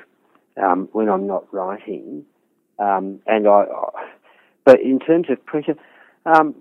um, 0.61 0.89
when 0.91 1.09
I'm 1.09 1.27
not 1.27 1.51
writing. 1.53 2.25
Um, 2.79 3.19
and 3.25 3.47
I, 3.47 3.65
but 4.63 4.81
in 4.81 4.99
terms 4.99 5.27
of 5.29 5.43
pressure, 5.45 5.75
um, 6.25 6.55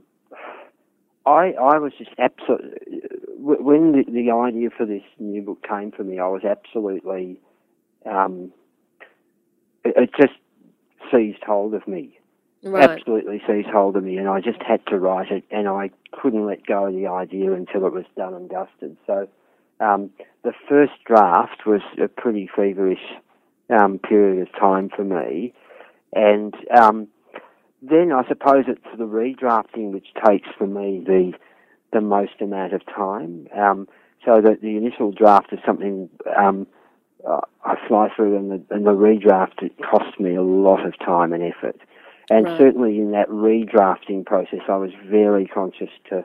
I, 1.26 1.54
I 1.60 1.78
was 1.78 1.92
just 1.98 2.10
absolutely 2.18 3.00
when 3.38 3.92
the, 3.92 4.04
the 4.10 4.30
idea 4.30 4.70
for 4.76 4.86
this 4.86 5.02
new 5.18 5.42
book 5.42 5.64
came 5.68 5.92
for 5.92 6.04
me, 6.04 6.18
I 6.18 6.28
was 6.28 6.42
absolutely 6.44 7.40
um, 8.04 8.52
it, 9.84 9.94
it 9.96 10.10
just 10.18 10.38
seized 11.12 11.42
hold 11.44 11.74
of 11.74 11.86
me. 11.86 12.18
Right. 12.62 12.90
Absolutely 12.90 13.40
seized 13.46 13.68
hold 13.68 13.96
of 13.96 14.04
me, 14.04 14.16
and 14.16 14.28
I 14.28 14.40
just 14.40 14.60
had 14.62 14.84
to 14.86 14.98
write 14.98 15.30
it, 15.30 15.44
and 15.50 15.68
I 15.68 15.90
couldn't 16.12 16.46
let 16.46 16.66
go 16.66 16.86
of 16.86 16.94
the 16.94 17.06
idea 17.06 17.52
until 17.52 17.86
it 17.86 17.92
was 17.92 18.06
done 18.16 18.34
and 18.34 18.48
dusted. 18.48 18.96
So, 19.06 19.28
um, 19.78 20.10
the 20.42 20.52
first 20.68 20.94
draft 21.04 21.66
was 21.66 21.82
a 22.02 22.08
pretty 22.08 22.48
feverish 22.54 22.98
um, 23.70 23.98
period 23.98 24.42
of 24.42 24.52
time 24.58 24.88
for 24.88 25.04
me, 25.04 25.52
and 26.12 26.54
um, 26.76 27.08
then 27.82 28.12
I 28.12 28.26
suppose 28.28 28.64
it's 28.68 28.98
the 28.98 29.04
redrafting 29.04 29.92
which 29.92 30.08
takes 30.26 30.48
for 30.56 30.66
me 30.66 31.02
the 31.04 31.32
the 31.92 32.00
most 32.00 32.40
amount 32.40 32.72
of 32.72 32.84
time. 32.86 33.48
Um, 33.56 33.88
so 34.24 34.40
that 34.40 34.60
the 34.60 34.76
initial 34.76 35.12
draft 35.12 35.52
is 35.52 35.60
something 35.64 36.10
um, 36.36 36.66
I 37.64 37.76
fly 37.88 38.08
through, 38.14 38.36
and 38.36 38.50
the, 38.50 38.74
and 38.74 38.86
the 38.86 38.92
redraft 38.92 39.62
it 39.62 39.72
costs 39.78 40.18
me 40.20 40.34
a 40.34 40.42
lot 40.42 40.86
of 40.86 40.98
time 40.98 41.32
and 41.32 41.42
effort. 41.42 41.80
And 42.30 42.46
right. 42.46 42.58
certainly 42.58 42.98
in 42.98 43.12
that 43.12 43.28
redrafting 43.28 44.24
process, 44.24 44.60
I 44.68 44.76
was 44.76 44.90
very 45.08 45.46
conscious 45.46 45.90
to, 46.10 46.24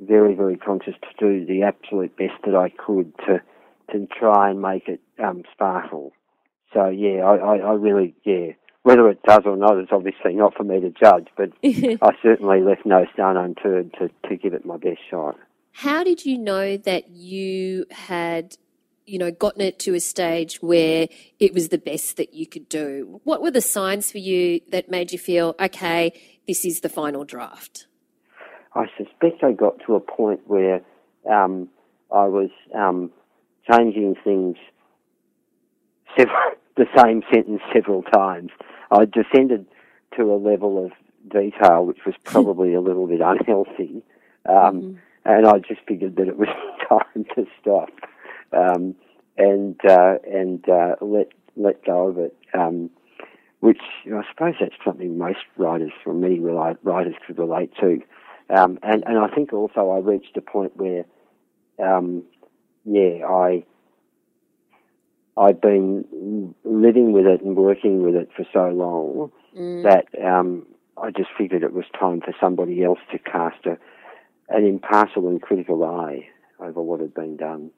very 0.00 0.34
very 0.34 0.56
conscious 0.56 0.94
to 1.02 1.08
do 1.18 1.46
the 1.46 1.62
absolute 1.62 2.16
best 2.16 2.42
that 2.44 2.54
I 2.54 2.70
could 2.70 3.12
to 3.26 3.40
to 3.92 4.06
try 4.18 4.50
and 4.50 4.60
make 4.60 4.88
it 4.88 5.00
um, 5.22 5.42
sparkle. 5.52 6.12
So 6.72 6.88
yeah, 6.88 7.24
I, 7.24 7.36
I, 7.36 7.56
I 7.58 7.72
really 7.74 8.14
yeah 8.24 8.52
whether 8.82 9.08
it 9.08 9.22
does 9.22 9.42
or 9.44 9.56
not 9.56 9.78
is 9.78 9.88
obviously 9.92 10.34
not 10.34 10.54
for 10.54 10.64
me 10.64 10.80
to 10.80 10.90
judge, 10.90 11.28
but 11.36 11.50
I 11.64 12.10
certainly 12.22 12.60
left 12.60 12.84
no 12.84 13.06
stone 13.12 13.36
unturned 13.36 13.94
to, 13.98 14.10
to 14.28 14.36
give 14.36 14.54
it 14.54 14.66
my 14.66 14.76
best 14.76 15.00
shot. 15.08 15.38
How 15.72 16.04
did 16.04 16.26
you 16.26 16.36
know 16.36 16.76
that 16.76 17.10
you 17.10 17.86
had, 17.90 18.56
you 19.06 19.18
know, 19.18 19.30
gotten 19.30 19.62
it 19.62 19.78
to 19.80 19.94
a 19.94 20.00
stage 20.00 20.60
where 20.60 21.08
it 21.38 21.54
was 21.54 21.68
the 21.68 21.78
best 21.78 22.16
that 22.16 22.34
you 22.34 22.46
could 22.46 22.68
do? 22.68 23.20
What 23.24 23.40
were 23.40 23.50
the 23.50 23.62
signs 23.62 24.10
for 24.10 24.18
you 24.18 24.60
that 24.70 24.90
made 24.90 25.12
you 25.12 25.18
feel, 25.18 25.54
okay, 25.60 26.12
this 26.46 26.64
is 26.64 26.80
the 26.80 26.88
final 26.88 27.24
draft? 27.24 27.86
I 28.74 28.86
suspect 28.98 29.44
I 29.44 29.52
got 29.52 29.80
to 29.86 29.94
a 29.94 30.00
point 30.00 30.40
where 30.46 30.80
um, 31.30 31.68
I 32.10 32.26
was 32.26 32.50
um, 32.74 33.10
changing 33.70 34.16
things 34.24 34.56
several, 36.18 36.36
the 36.76 36.86
same 36.96 37.22
sentence 37.32 37.62
several 37.72 38.02
times. 38.02 38.50
I 38.92 39.06
descended 39.06 39.66
to 40.16 40.32
a 40.32 40.36
level 40.36 40.84
of 40.84 40.92
detail 41.28 41.86
which 41.86 42.04
was 42.04 42.14
probably 42.24 42.74
a 42.74 42.80
little 42.80 43.06
bit 43.06 43.20
unhealthy, 43.20 44.02
um, 44.48 44.54
mm-hmm. 44.54 44.94
and 45.24 45.46
I 45.46 45.58
just 45.58 45.80
figured 45.88 46.16
that 46.16 46.28
it 46.28 46.36
was 46.36 46.48
time 46.88 47.24
to 47.34 47.46
stop 47.60 47.90
um, 48.52 48.94
and 49.38 49.80
uh, 49.88 50.16
and 50.30 50.68
uh, 50.68 50.96
let 51.00 51.28
let 51.56 51.84
go 51.84 52.08
of 52.08 52.18
it. 52.18 52.36
Um, 52.54 52.90
which 53.60 53.80
I 54.06 54.22
suppose 54.28 54.54
that's 54.60 54.74
something 54.84 55.16
most 55.16 55.38
writers, 55.56 55.92
or 56.04 56.14
many 56.14 56.40
writers, 56.40 57.14
could 57.24 57.38
relate 57.38 57.72
to. 57.80 58.02
Um, 58.50 58.78
and 58.82 59.04
and 59.06 59.18
I 59.18 59.28
think 59.28 59.52
also 59.52 59.90
I 59.90 59.98
reached 59.98 60.36
a 60.36 60.40
point 60.40 60.76
where, 60.76 61.04
um, 61.78 62.24
yeah, 62.84 63.24
I 63.24 63.64
I've 65.36 65.60
been 65.60 66.54
living 66.64 67.12
with 67.12 67.26
it 67.26 67.42
and 67.42 67.56
working 67.56 68.02
with 68.02 68.14
it 68.14 68.28
for 68.36 68.44
so 68.52 68.68
long 68.68 69.32
mm. 69.56 69.82
that 69.82 70.06
um, 70.22 70.66
I 71.02 71.10
just 71.10 71.30
figured 71.36 71.62
it 71.62 71.72
was 71.72 71.84
time 71.98 72.20
for 72.20 72.34
somebody 72.40 72.84
else 72.84 72.98
to 73.12 73.18
cast 73.18 73.64
a, 73.66 73.78
an 74.48 74.66
impartial 74.66 75.28
and 75.28 75.40
critical 75.40 75.84
eye 75.84 76.28
over 76.60 76.82
what 76.82 77.00
had 77.00 77.14
been 77.14 77.36
done. 77.36 77.70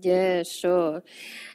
Yeah, 0.00 0.42
sure. 0.42 1.02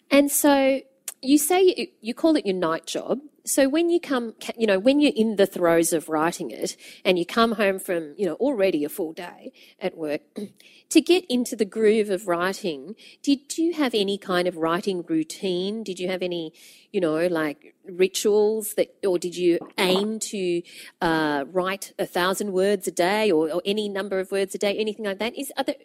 And 0.09 0.31
so 0.31 0.81
you 1.21 1.37
say 1.37 1.73
you, 1.75 1.87
you 2.01 2.13
call 2.13 2.35
it 2.35 2.45
your 2.45 2.55
night 2.55 2.85
job. 2.85 3.19
So 3.43 3.67
when 3.67 3.89
you 3.89 3.99
come, 3.99 4.35
you 4.55 4.67
know, 4.67 4.77
when 4.77 4.99
you're 4.99 5.13
in 5.15 5.35
the 5.35 5.47
throes 5.47 5.93
of 5.93 6.09
writing 6.09 6.51
it 6.51 6.77
and 7.03 7.17
you 7.17 7.25
come 7.25 7.53
home 7.53 7.79
from, 7.79 8.13
you 8.17 8.25
know, 8.25 8.35
already 8.35 8.83
a 8.83 8.89
full 8.89 9.13
day 9.13 9.51
at 9.79 9.97
work, 9.97 10.21
to 10.89 11.01
get 11.01 11.25
into 11.27 11.55
the 11.55 11.65
groove 11.65 12.09
of 12.09 12.27
writing, 12.27 12.95
did 13.23 13.57
you 13.57 13.73
have 13.73 13.95
any 13.95 14.17
kind 14.17 14.47
of 14.47 14.57
writing 14.57 15.03
routine? 15.07 15.83
Did 15.83 15.99
you 15.99 16.07
have 16.07 16.21
any, 16.21 16.53
you 16.91 17.01
know, 17.01 17.25
like 17.27 17.73
rituals 17.85 18.75
that, 18.75 18.93
or 19.05 19.17
did 19.17 19.35
you 19.35 19.57
aim 19.79 20.19
to 20.19 20.61
uh, 21.01 21.45
write 21.51 21.93
a 21.97 22.05
thousand 22.05 22.51
words 22.51 22.87
a 22.87 22.91
day 22.91 23.31
or, 23.31 23.51
or, 23.51 23.61
any 23.65 23.89
number 23.89 24.19
of 24.19 24.31
words 24.31 24.53
a 24.53 24.57
day, 24.59 24.77
anything 24.77 25.05
like 25.05 25.19
that? 25.19 25.37
Is 25.37 25.51
there, 25.65 25.75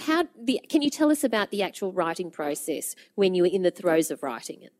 how 0.00 0.26
the, 0.38 0.60
can 0.68 0.82
you 0.82 0.90
tell 0.90 1.10
us 1.10 1.24
about 1.24 1.50
the 1.50 1.62
actual 1.62 1.92
writing 1.92 2.30
process 2.30 2.94
when 3.14 3.34
you 3.34 3.44
were 3.44 3.48
in 3.48 3.62
the 3.62 3.70
throes 3.70 4.10
of 4.10 4.22
writing 4.22 4.62
it? 4.62 4.72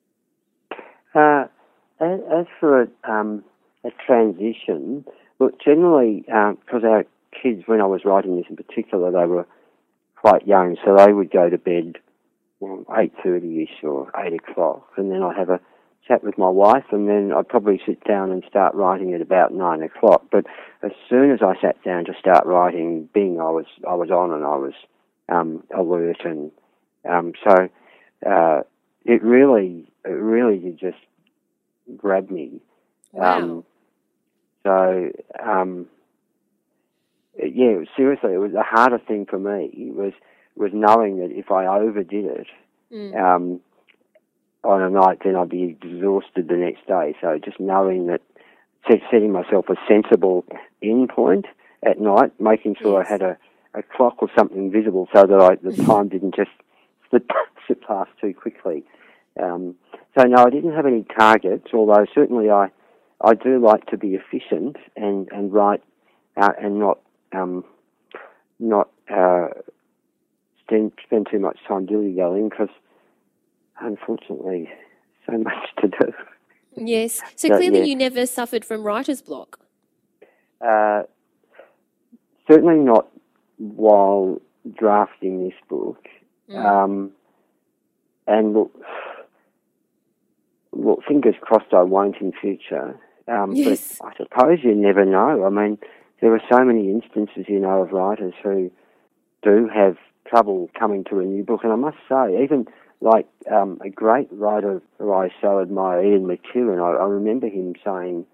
Uh, 1.14 1.46
as, 2.00 2.20
as 2.32 2.46
for 2.58 2.82
a, 2.82 2.88
um, 3.10 3.44
a 3.84 3.90
transition, 4.04 5.04
look, 5.38 5.60
generally, 5.62 6.22
because 6.26 6.84
uh, 6.84 6.88
our 6.88 7.04
kids, 7.42 7.62
when 7.66 7.80
I 7.80 7.86
was 7.86 8.04
writing 8.04 8.36
this 8.36 8.46
in 8.48 8.56
particular, 8.56 9.10
they 9.10 9.26
were 9.26 9.46
quite 10.16 10.46
young, 10.46 10.76
so 10.84 10.96
they 10.96 11.12
would 11.12 11.30
go 11.30 11.48
to 11.48 11.58
bed 11.58 11.98
well, 12.60 12.84
8.30ish 12.88 13.82
or 13.82 14.10
8 14.16 14.34
o'clock, 14.34 14.86
and 14.96 15.10
then 15.10 15.22
I'd 15.22 15.36
have 15.36 15.48
a 15.48 15.60
chat 16.06 16.22
with 16.22 16.36
my 16.36 16.48
wife, 16.48 16.84
and 16.90 17.08
then 17.08 17.32
I'd 17.34 17.48
probably 17.48 17.80
sit 17.86 18.04
down 18.04 18.30
and 18.30 18.44
start 18.48 18.74
writing 18.74 19.14
at 19.14 19.22
about 19.22 19.52
9 19.54 19.82
o'clock. 19.82 20.26
But 20.30 20.44
as 20.82 20.92
soon 21.08 21.30
as 21.30 21.40
I 21.42 21.54
sat 21.60 21.82
down 21.82 22.04
to 22.04 22.12
start 22.18 22.44
writing, 22.46 23.08
bing, 23.14 23.40
I 23.40 23.50
was, 23.50 23.66
I 23.88 23.94
was 23.94 24.10
on 24.10 24.32
and 24.32 24.44
I 24.44 24.56
was 24.56 24.74
um, 25.30 25.62
alert, 25.76 26.20
and 26.24 26.50
um, 27.08 27.32
so 27.42 27.68
uh, 28.28 28.60
it 29.04 29.22
really, 29.22 29.90
it 30.04 30.08
really 30.08 30.76
just 30.78 30.98
grab 31.96 32.30
me. 32.30 32.60
Wow. 33.12 33.38
Um, 33.38 33.64
so, 34.62 35.10
um, 35.42 35.86
yeah, 37.38 37.76
seriously, 37.96 38.34
it 38.34 38.38
was 38.38 38.52
the 38.52 38.62
harder 38.62 38.98
thing 38.98 39.26
for 39.26 39.38
me 39.38 39.90
was 39.94 40.12
was 40.56 40.72
knowing 40.74 41.18
that 41.18 41.30
if 41.30 41.50
I 41.50 41.66
overdid 41.66 42.24
it 42.24 42.46
mm. 42.92 43.16
um, 43.16 43.60
on 44.62 44.82
a 44.82 44.90
night, 44.90 45.20
then 45.24 45.36
I'd 45.36 45.48
be 45.48 45.64
exhausted 45.64 46.48
the 46.48 46.56
next 46.56 46.86
day. 46.86 47.16
So 47.20 47.38
just 47.42 47.58
knowing 47.60 48.06
that, 48.08 48.20
setting 49.10 49.32
myself 49.32 49.66
a 49.68 49.76
sensible 49.88 50.44
end 50.82 51.08
point 51.08 51.46
at 51.82 52.00
night, 52.00 52.38
making 52.40 52.76
sure 52.80 53.00
yes. 53.00 53.06
I 53.08 53.12
had 53.12 53.22
a, 53.22 53.38
a 53.74 53.82
clock 53.82 54.16
or 54.18 54.28
something 54.36 54.70
visible 54.70 55.08
so 55.14 55.26
that 55.26 55.40
I, 55.40 55.54
the 55.56 55.82
time 55.86 56.08
didn't 56.08 56.34
just 56.34 56.50
slip, 57.08 57.30
slip 57.66 57.82
past 57.86 58.10
too 58.20 58.34
quickly. 58.34 58.84
Um, 59.42 59.74
so 60.16 60.24
no, 60.24 60.44
I 60.44 60.50
didn't 60.50 60.74
have 60.74 60.86
any 60.86 61.04
targets, 61.16 61.68
although 61.72 62.06
certainly 62.14 62.50
I, 62.50 62.70
I 63.22 63.34
do 63.34 63.58
like 63.58 63.86
to 63.86 63.96
be 63.96 64.14
efficient 64.14 64.76
and, 64.96 65.28
and 65.32 65.52
write 65.52 65.82
uh, 66.36 66.50
and 66.60 66.78
not 66.78 66.98
um, 67.32 67.64
not 68.58 68.90
uh, 69.08 69.48
spend, 70.64 70.92
spend 71.04 71.28
too 71.30 71.38
much 71.38 71.58
time 71.66 71.86
dilly 71.86 72.12
dallying 72.12 72.48
because 72.48 72.68
unfortunately 73.80 74.68
so 75.26 75.38
much 75.38 75.68
to 75.80 75.88
do. 75.88 76.12
Yes. 76.76 77.20
So, 77.36 77.48
so 77.48 77.56
clearly 77.56 77.80
yeah. 77.80 77.84
you 77.84 77.96
never 77.96 78.26
suffered 78.26 78.64
from 78.64 78.82
writer's 78.82 79.22
block. 79.22 79.58
Uh, 80.60 81.02
certainly 82.50 82.76
not 82.76 83.08
while 83.58 84.40
drafting 84.76 85.44
this 85.44 85.54
book. 85.68 86.06
Mm. 86.50 86.64
Um, 86.64 87.12
and 88.26 88.54
look, 88.54 88.72
well, 90.72 90.98
fingers 91.06 91.34
crossed 91.40 91.72
I 91.72 91.82
won't 91.82 92.16
in 92.20 92.32
future. 92.32 92.98
Um, 93.28 93.52
yes. 93.52 93.98
But 93.98 94.08
I 94.08 94.16
suppose 94.16 94.58
you 94.62 94.74
never 94.74 95.04
know. 95.04 95.44
I 95.44 95.50
mean, 95.50 95.78
there 96.20 96.34
are 96.34 96.42
so 96.50 96.64
many 96.64 96.90
instances, 96.90 97.46
you 97.48 97.58
know, 97.60 97.82
of 97.82 97.92
writers 97.92 98.34
who 98.42 98.70
do 99.42 99.68
have 99.72 99.96
trouble 100.26 100.70
coming 100.78 101.04
to 101.04 101.20
a 101.20 101.24
new 101.24 101.44
book. 101.44 101.60
And 101.64 101.72
I 101.72 101.76
must 101.76 101.96
say, 102.08 102.42
even 102.42 102.66
like 103.00 103.26
um, 103.50 103.80
a 103.84 103.90
great 103.90 104.28
writer 104.30 104.82
who 104.98 105.12
I 105.12 105.30
so 105.40 105.60
admire, 105.60 106.04
Ian 106.04 106.26
McEwan, 106.26 106.80
I, 106.80 107.02
I 107.02 107.06
remember 107.06 107.48
him 107.48 107.74
saying 107.84 108.26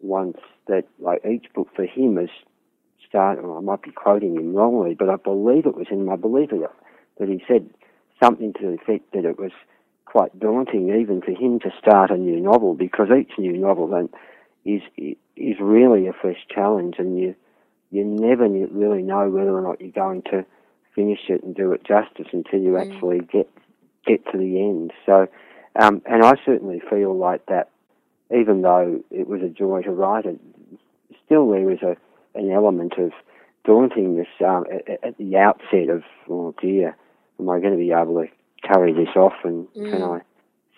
once 0.00 0.38
that 0.66 0.84
like 0.98 1.24
each 1.24 1.52
book 1.54 1.68
for 1.74 1.84
him 1.84 2.18
is. 2.18 2.30
Well, 3.12 3.56
I 3.58 3.60
might 3.60 3.82
be 3.82 3.90
quoting 3.90 4.36
him 4.36 4.54
wrongly, 4.54 4.94
but 4.94 5.08
I 5.08 5.16
believe 5.16 5.66
it 5.66 5.74
was 5.74 5.88
in 5.90 6.04
my 6.04 6.14
belief 6.14 6.50
that 6.50 7.28
he 7.28 7.42
said 7.48 7.68
something 8.22 8.52
to 8.52 8.60
the 8.62 8.74
effect 8.74 9.12
that 9.14 9.24
it 9.24 9.36
was 9.36 9.50
quite 10.10 10.38
daunting 10.40 10.88
even 11.00 11.20
for 11.20 11.30
him 11.30 11.60
to 11.60 11.70
start 11.80 12.10
a 12.10 12.16
new 12.16 12.40
novel 12.40 12.74
because 12.74 13.08
each 13.16 13.30
new 13.38 13.56
novel 13.56 13.86
then 13.86 14.08
is 14.64 14.82
is 15.36 15.56
really 15.60 16.08
a 16.08 16.12
fresh 16.12 16.44
challenge 16.52 16.96
and 16.98 17.16
you 17.18 17.34
you 17.92 18.04
never 18.04 18.48
really 18.48 19.02
know 19.02 19.28
whether 19.28 19.56
or 19.56 19.62
not 19.62 19.80
you're 19.80 19.90
going 19.90 20.22
to 20.22 20.44
finish 20.94 21.20
it 21.28 21.42
and 21.42 21.54
do 21.54 21.72
it 21.72 21.84
justice 21.84 22.26
until 22.32 22.60
you 22.60 22.72
mm. 22.72 22.80
actually 22.80 23.20
get 23.20 23.48
get 24.06 24.24
to 24.32 24.38
the 24.38 24.58
end. 24.60 24.92
So, 25.06 25.28
um, 25.78 26.02
and 26.06 26.24
I 26.24 26.34
certainly 26.44 26.80
feel 26.90 27.16
like 27.16 27.46
that, 27.46 27.68
even 28.30 28.62
though 28.62 29.00
it 29.10 29.28
was 29.28 29.42
a 29.42 29.48
joy 29.48 29.82
to 29.82 29.90
write 29.90 30.24
it, 30.24 30.40
still 31.24 31.50
there 31.50 31.70
is 31.70 31.82
a 31.82 31.96
an 32.34 32.50
element 32.50 32.94
of 32.98 33.12
dauntingness 33.66 34.26
um, 34.44 34.64
at, 34.72 35.04
at, 35.04 35.18
the 35.18 35.36
outset 35.36 35.88
of 35.88 36.02
oh 36.28 36.54
dear, 36.60 36.96
am 37.38 37.48
I 37.48 37.60
going 37.60 37.72
to 37.72 37.78
be 37.78 37.92
able 37.92 38.22
to 38.22 38.28
carry 38.62 38.92
this 38.92 39.14
off 39.16 39.34
and 39.44 39.66
mm. 39.68 39.90
can 39.90 40.02
I 40.02 40.20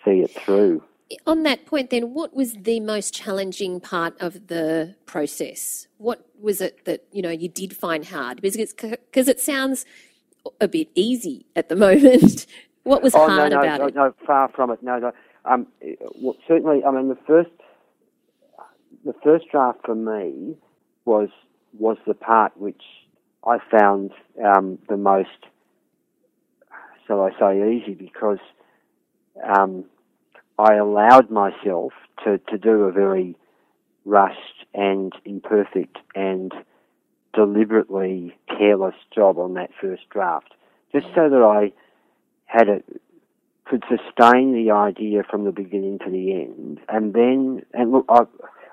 see 0.05 0.21
it 0.21 0.31
through? 0.31 0.83
On 1.27 1.43
that 1.43 1.65
point, 1.65 1.89
then, 1.89 2.13
what 2.13 2.33
was 2.33 2.53
the 2.53 2.79
most 2.79 3.13
challenging 3.13 3.79
part 3.79 4.19
of 4.19 4.47
the 4.47 4.95
process? 5.05 5.87
What 5.97 6.25
was 6.39 6.59
it 6.59 6.85
that 6.85 7.05
you 7.11 7.21
know 7.21 7.29
you 7.29 7.49
did 7.49 7.75
find 7.75 8.05
hard? 8.05 8.41
Because 8.41 8.73
because 8.73 9.27
it 9.27 9.39
sounds 9.39 9.85
a 10.59 10.67
bit 10.67 10.89
easy 10.95 11.45
at 11.55 11.69
the 11.69 11.75
moment. 11.87 12.47
what 12.83 13.03
was 13.03 13.13
oh, 13.13 13.27
hard 13.27 13.51
no, 13.51 13.61
no, 13.61 13.61
about 13.61 13.79
no, 13.79 13.87
it? 13.87 13.95
No, 13.95 14.15
far 14.25 14.49
from 14.49 14.71
it. 14.71 14.81
No, 14.81 14.97
no. 14.97 15.11
Um, 15.45 15.67
well, 16.21 16.35
certainly, 16.47 16.83
I 16.83 16.91
mean, 16.91 17.09
the 17.09 17.17
first 17.27 17.51
the 19.05 19.13
first 19.23 19.45
draft 19.51 19.79
for 19.85 19.95
me 19.95 20.55
was 21.05 21.29
was 21.77 21.97
the 22.07 22.13
part 22.13 22.55
which 22.57 22.81
I 23.45 23.57
found 23.71 24.11
um, 24.43 24.79
the 24.89 24.97
most 24.97 25.29
shall 27.07 27.21
I 27.21 27.31
say, 27.39 27.77
easy 27.77 27.93
because 27.93 28.39
um, 29.43 29.85
I 30.57 30.75
allowed 30.75 31.29
myself 31.29 31.93
to, 32.23 32.37
to 32.49 32.57
do 32.57 32.83
a 32.83 32.91
very 32.91 33.35
rushed 34.05 34.65
and 34.73 35.13
imperfect 35.25 35.97
and 36.15 36.53
deliberately 37.33 38.35
careless 38.47 38.95
job 39.13 39.37
on 39.37 39.55
that 39.55 39.71
first 39.81 40.03
draft, 40.09 40.53
just 40.91 41.07
so 41.15 41.29
that 41.29 41.41
I 41.41 41.73
had 42.45 42.69
a 42.69 42.83
could 43.65 43.83
sustain 43.89 44.53
the 44.53 44.71
idea 44.71 45.23
from 45.23 45.45
the 45.45 45.51
beginning 45.51 45.97
to 45.99 46.11
the 46.11 46.33
end, 46.33 46.79
and 46.89 47.13
then 47.13 47.63
and 47.73 47.91
look, 47.91 48.05
I, 48.09 48.21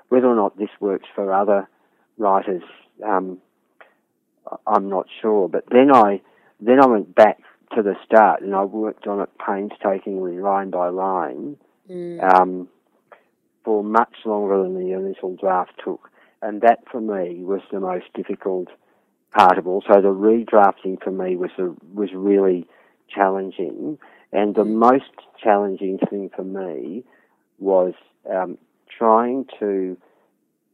whether 0.09 0.27
or 0.27 0.35
not 0.35 0.57
this 0.57 0.69
works 0.79 1.07
for 1.15 1.33
other 1.33 1.67
writers, 2.17 2.63
um, 3.03 3.37
I'm 4.67 4.89
not 4.89 5.07
sure. 5.21 5.47
But 5.47 5.63
then 5.71 5.91
I 5.93 6.21
then 6.59 6.79
I 6.79 6.87
went 6.87 7.15
back 7.15 7.39
to 7.75 7.81
the 7.81 7.95
start, 8.05 8.41
and 8.41 8.55
I 8.55 8.63
worked 8.63 9.07
on 9.07 9.21
it 9.21 9.29
painstakingly, 9.45 10.39
line 10.39 10.69
by 10.69 10.89
line, 10.89 11.57
mm. 11.89 12.33
um, 12.33 12.67
for 13.63 13.83
much 13.83 14.13
longer 14.25 14.61
than 14.63 14.75
the 14.75 14.93
initial 14.93 15.35
draft 15.35 15.73
took. 15.83 16.09
And 16.41 16.61
that, 16.61 16.79
for 16.91 17.01
me, 17.01 17.43
was 17.43 17.61
the 17.71 17.79
most 17.79 18.05
difficult 18.15 18.67
part 19.31 19.57
of 19.57 19.67
all. 19.67 19.83
So 19.87 20.01
the 20.01 20.09
redrafting 20.09 21.01
for 21.03 21.11
me 21.11 21.35
was 21.35 21.51
a, 21.57 21.69
was 21.93 22.09
really 22.13 22.67
challenging, 23.09 23.97
and 24.31 24.55
the 24.55 24.63
mm. 24.63 24.75
most 24.75 25.11
challenging 25.41 25.99
thing 26.09 26.29
for 26.35 26.43
me 26.43 27.03
was 27.59 27.93
um, 28.29 28.57
trying 28.97 29.45
to 29.59 29.97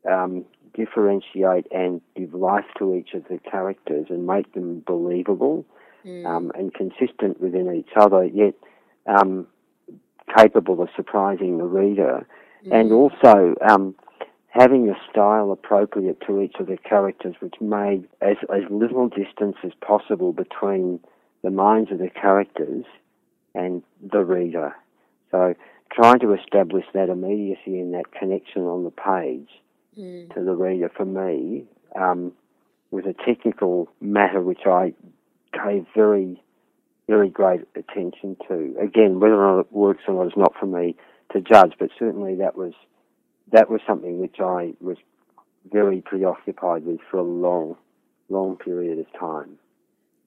um, 0.09 0.45
differentiate 0.73 1.67
and 1.71 2.01
give 2.15 2.33
life 2.33 2.65
to 2.77 2.95
each 2.95 3.13
of 3.13 3.23
the 3.29 3.39
characters 3.39 4.07
and 4.09 4.25
make 4.25 4.53
them 4.53 4.83
believable 4.85 5.65
mm. 6.07 6.25
um, 6.25 6.51
and 6.55 6.73
consistent 6.73 7.39
within 7.41 7.73
each 7.73 7.91
other, 7.95 8.25
yet 8.25 8.53
um, 9.05 9.47
capable 10.35 10.81
of 10.81 10.89
surprising 10.95 11.57
the 11.57 11.65
reader, 11.65 12.27
and 12.71 12.91
also 12.91 13.55
um, 13.67 13.95
having 14.49 14.89
a 14.89 14.95
style 15.09 15.51
appropriate 15.51 16.19
to 16.25 16.41
each 16.41 16.55
of 16.59 16.67
the 16.67 16.77
characters, 16.77 17.35
which 17.39 17.55
made 17.61 18.07
as, 18.21 18.37
as 18.53 18.63
little 18.69 19.07
distance 19.07 19.55
as 19.63 19.71
possible 19.81 20.33
between 20.33 20.99
the 21.43 21.51
minds 21.51 21.91
of 21.91 21.99
the 21.99 22.09
characters 22.09 22.85
and 23.53 23.83
the 24.11 24.23
reader. 24.23 24.75
So 25.31 25.53
trying 25.91 26.19
to 26.19 26.33
establish 26.33 26.85
that 26.93 27.09
immediacy 27.09 27.79
and 27.79 27.93
that 27.93 28.11
connection 28.11 28.63
on 28.63 28.83
the 28.83 28.91
page 28.91 29.49
to 30.33 30.43
the 30.43 30.53
reader 30.53 30.91
for 30.95 31.05
me 31.05 31.63
um, 31.95 32.31
was 32.91 33.05
a 33.05 33.13
technical 33.25 33.87
matter 33.99 34.41
which 34.41 34.65
I 34.65 34.93
gave 35.63 35.85
very, 35.95 36.41
very 37.07 37.29
great 37.29 37.61
attention 37.75 38.37
to. 38.47 38.75
Again, 38.81 39.19
whether 39.19 39.35
or 39.35 39.55
not 39.55 39.59
it 39.61 39.73
works 39.73 40.03
or 40.07 40.15
not 40.15 40.27
is 40.27 40.37
not 40.37 40.53
for 40.59 40.65
me 40.65 40.95
to 41.33 41.41
judge, 41.41 41.73
but 41.79 41.89
certainly 41.97 42.35
that 42.35 42.57
was 42.57 42.73
that 43.51 43.69
was 43.69 43.81
something 43.87 44.19
which 44.19 44.37
I 44.39 44.73
was 44.81 44.97
very 45.71 46.01
preoccupied 46.01 46.85
with 46.85 46.99
for 47.09 47.17
a 47.17 47.23
long, 47.23 47.77
long 48.29 48.57
period 48.57 48.99
of 48.99 49.05
time. 49.17 49.57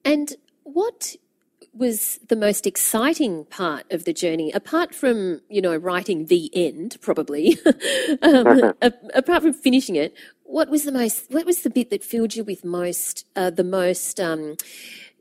And 0.03 0.35
what 0.63 1.15
was 1.73 2.19
the 2.27 2.35
most 2.35 2.67
exciting 2.67 3.45
part 3.45 3.91
of 3.91 4.03
the 4.03 4.13
journey, 4.13 4.51
apart 4.51 4.93
from 4.93 5.41
you 5.49 5.61
know 5.61 5.75
writing 5.75 6.25
the 6.25 6.49
end, 6.53 6.97
probably, 7.01 7.57
um, 8.21 8.73
a- 8.81 8.93
apart 9.13 9.43
from 9.43 9.53
finishing 9.53 9.95
it? 9.95 10.15
What 10.43 10.69
was 10.69 10.83
the 10.83 10.91
most? 10.91 11.31
What 11.31 11.45
was 11.45 11.61
the 11.61 11.69
bit 11.69 11.89
that 11.91 12.03
filled 12.03 12.35
you 12.35 12.43
with 12.43 12.65
most, 12.65 13.25
uh, 13.35 13.51
the 13.51 13.63
most, 13.63 14.19
um, 14.19 14.57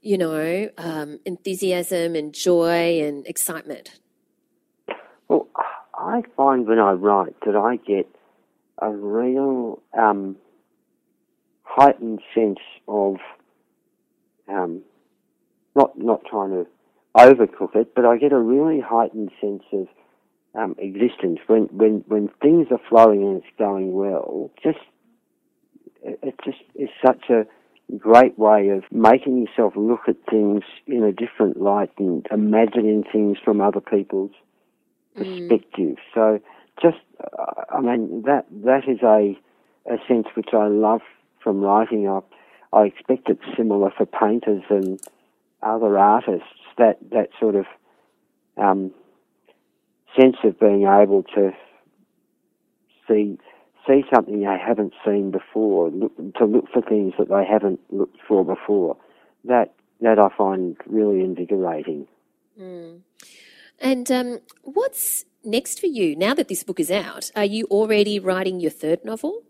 you 0.03 0.19
know, 0.19 0.71
um, 0.79 1.21
enthusiasm 1.25 2.15
and 2.15 2.33
joy 2.33 3.01
and 3.03 3.27
excitement? 3.27 4.01
Well, 5.29 5.49
I 5.95 6.23
find 6.37 6.67
when 6.67 6.79
I 6.79 6.93
write 6.93 7.35
that 7.45 7.57
I 7.57 7.77
get 7.77 8.09
a 8.79 8.91
real 8.91 9.83
um, 9.97 10.37
heightened 11.63 12.21
sense 12.35 12.59
of 12.89 13.17
um, 14.49 14.83
not 15.77 15.97
not 15.99 16.23
trying 16.29 16.51
to 16.51 16.67
overcook 17.17 17.77
it, 17.77 17.95
but 17.95 18.05
I 18.05 18.17
get 18.17 18.33
a 18.33 18.39
really 18.39 18.81
heightened 18.81 19.31
sense 19.41 19.63
of 19.73 19.87
um, 20.55 20.75
existence 20.79 21.39
when 21.47 21.65
when 21.65 22.05
when 22.09 22.29
things 22.43 22.69
are 22.71 22.81
flowing 22.89 23.23
and 23.23 23.37
it's 23.37 23.59
going 23.59 23.93
well. 23.93 24.51
Just 24.63 24.79
it 26.03 26.35
just 26.45 26.59
is 26.75 26.89
such 27.05 27.29
a 27.31 27.47
great 27.99 28.39
way 28.39 28.69
of 28.69 28.85
making 28.91 29.39
yourself 29.39 29.75
look 29.77 30.01
at 30.09 30.17
things 30.29 30.63
in 30.87 31.03
a 31.03 31.13
different 31.13 31.61
light 31.61 31.91
and 31.99 32.27
imagining 32.31 33.05
things 33.11 33.39
from 33.45 33.61
other 33.61 33.81
people's 33.81 34.33
perspective. 35.17 35.97
So 36.15 36.41
just, 36.83 36.99
uh, 37.21 37.63
I 37.71 37.81
mean, 37.81 38.23
that 38.27 38.47
that 38.65 38.89
is 38.89 39.03
a 39.03 39.39
a 39.91 39.97
sense 40.07 40.27
which 40.35 40.51
I 40.53 40.67
love 40.69 41.01
from 41.43 41.61
writing. 41.61 42.09
I, 42.09 42.21
I 42.73 42.85
expect 42.85 43.29
it's 43.29 43.41
similar 43.57 43.91
for 43.97 44.07
painters 44.07 44.63
and 44.69 45.01
other 45.63 45.99
artists. 45.99 46.47
That 46.79 46.99
that 47.11 47.31
sort 47.39 47.57
of 47.57 47.67
um, 48.57 48.93
sense 50.19 50.37
of 50.45 50.59
being 50.59 50.83
able 50.87 51.25
to 51.35 51.53
see 53.09 53.39
see 53.87 54.05
something 54.13 54.41
they 54.41 54.59
haven't 54.59 54.95
seen 55.05 55.31
before, 55.31 55.91
look, 55.91 56.17
to 56.35 56.45
look 56.45 56.67
for 56.73 56.83
things 56.83 57.15
that 57.19 57.29
they 57.29 57.45
haven't 57.45 57.81
looked 57.91 58.19
for 58.27 58.45
before. 58.45 58.97
That 59.45 59.73
that 60.01 60.19
I 60.19 60.29
find 60.37 60.77
really 60.87 61.21
invigorating. 61.21 62.07
And 63.81 64.11
um, 64.11 64.41
what's 64.63 65.25
next 65.43 65.81
for 65.81 65.87
you 65.87 66.15
now 66.15 66.35
that 66.35 66.49
this 66.49 66.63
book 66.63 66.79
is 66.79 66.91
out? 66.91 67.31
Are 67.35 67.45
you 67.45 67.67
already 67.71 68.19
writing 68.19 68.61
your 68.61 68.71
third 68.71 69.05
novel? 69.05 69.43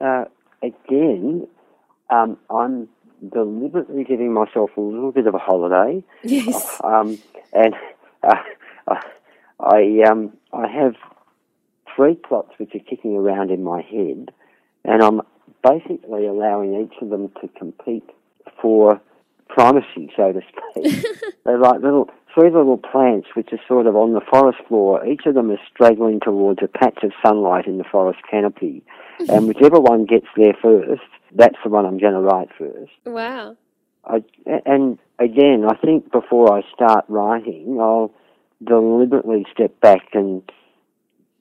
Uh, 0.00 0.24
again, 0.62 1.46
um, 2.10 2.38
I'm 2.48 2.88
deliberately 3.32 4.04
giving 4.04 4.32
myself 4.32 4.70
a 4.76 4.80
little 4.80 5.12
bit 5.12 5.26
of 5.26 5.34
a 5.34 5.38
holiday. 5.38 6.02
Yes. 6.22 6.80
Um, 6.82 7.18
and 7.52 7.74
uh, 8.22 8.36
I 9.60 10.02
um, 10.10 10.32
I 10.52 10.66
have 10.66 10.94
three 11.94 12.14
plots 12.14 12.50
which 12.58 12.74
are 12.74 12.80
kicking 12.80 13.16
around 13.16 13.50
in 13.50 13.62
my 13.62 13.82
head, 13.82 14.30
and 14.84 15.02
I'm 15.02 15.20
basically 15.62 16.26
allowing 16.26 16.80
each 16.80 17.00
of 17.00 17.10
them 17.10 17.30
to 17.40 17.48
compete 17.58 18.08
for 18.60 19.00
primacy, 19.48 20.12
so 20.16 20.32
to 20.32 20.40
speak. 20.40 21.06
They're 21.44 21.58
like 21.58 21.80
little 21.80 22.10
three 22.34 22.50
little 22.50 22.78
plants 22.78 23.28
which 23.34 23.52
are 23.52 23.60
sort 23.68 23.86
of 23.86 23.94
on 23.94 24.12
the 24.12 24.20
forest 24.20 24.58
floor. 24.66 25.06
Each 25.06 25.22
of 25.26 25.34
them 25.34 25.50
is 25.50 25.58
straggling 25.72 26.20
towards 26.20 26.60
a 26.62 26.68
patch 26.68 26.98
of 27.02 27.12
sunlight 27.24 27.66
in 27.66 27.78
the 27.78 27.84
forest 27.84 28.20
canopy, 28.30 28.82
and 29.28 29.46
whichever 29.48 29.80
one 29.80 30.04
gets 30.04 30.26
there 30.36 30.54
first, 30.60 31.02
that's 31.34 31.56
the 31.62 31.70
one 31.70 31.86
I'm 31.86 31.98
going 31.98 32.14
to 32.14 32.20
write 32.20 32.48
first. 32.58 32.92
Wow. 33.04 33.56
I, 34.06 34.22
and 34.66 34.98
again, 35.18 35.64
I 35.68 35.76
think 35.76 36.10
before 36.12 36.52
I 36.52 36.62
start 36.74 37.04
writing, 37.08 37.78
I'll 37.80 38.12
deliberately 38.62 39.46
step 39.52 39.78
back 39.80 40.08
and 40.12 40.42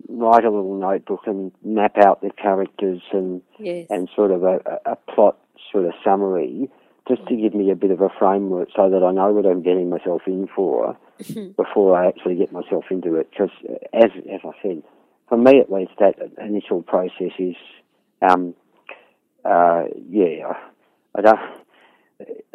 write 0.09 0.45
a 0.45 0.49
little 0.49 0.75
notebook 0.77 1.21
and 1.25 1.51
map 1.63 1.97
out 1.97 2.21
the 2.21 2.29
characters 2.31 3.01
and 3.11 3.41
Yes. 3.59 3.87
and 3.89 4.09
sort 4.15 4.31
of 4.31 4.43
a, 4.43 4.59
a 4.85 4.95
plot 4.95 5.37
sort 5.71 5.85
of 5.85 5.93
summary, 6.03 6.69
just 7.07 7.25
to 7.27 7.35
give 7.35 7.53
me 7.53 7.71
a 7.71 7.75
bit 7.75 7.91
of 7.91 8.01
a 8.01 8.09
framework 8.19 8.69
so 8.75 8.89
that 8.89 9.03
I 9.03 9.11
know 9.11 9.31
what 9.31 9.45
I'm 9.45 9.61
getting 9.63 9.89
myself 9.89 10.21
in 10.27 10.47
for 10.55 10.97
before 11.57 11.97
I 11.97 12.07
actually 12.07 12.35
get 12.35 12.51
myself 12.51 12.85
into 12.91 13.15
it. 13.15 13.29
Because 13.31 13.49
as 13.93 14.11
as 14.31 14.41
I 14.43 14.51
said, 14.61 14.83
for 15.29 15.37
me 15.37 15.59
at 15.59 15.71
least, 15.71 15.91
that 15.99 16.15
initial 16.39 16.81
process 16.83 17.31
is, 17.39 17.55
um, 18.21 18.53
uh, 19.45 19.85
yeah, 20.09 20.47
I, 20.47 20.55
I 21.19 21.21
don't. 21.21 21.39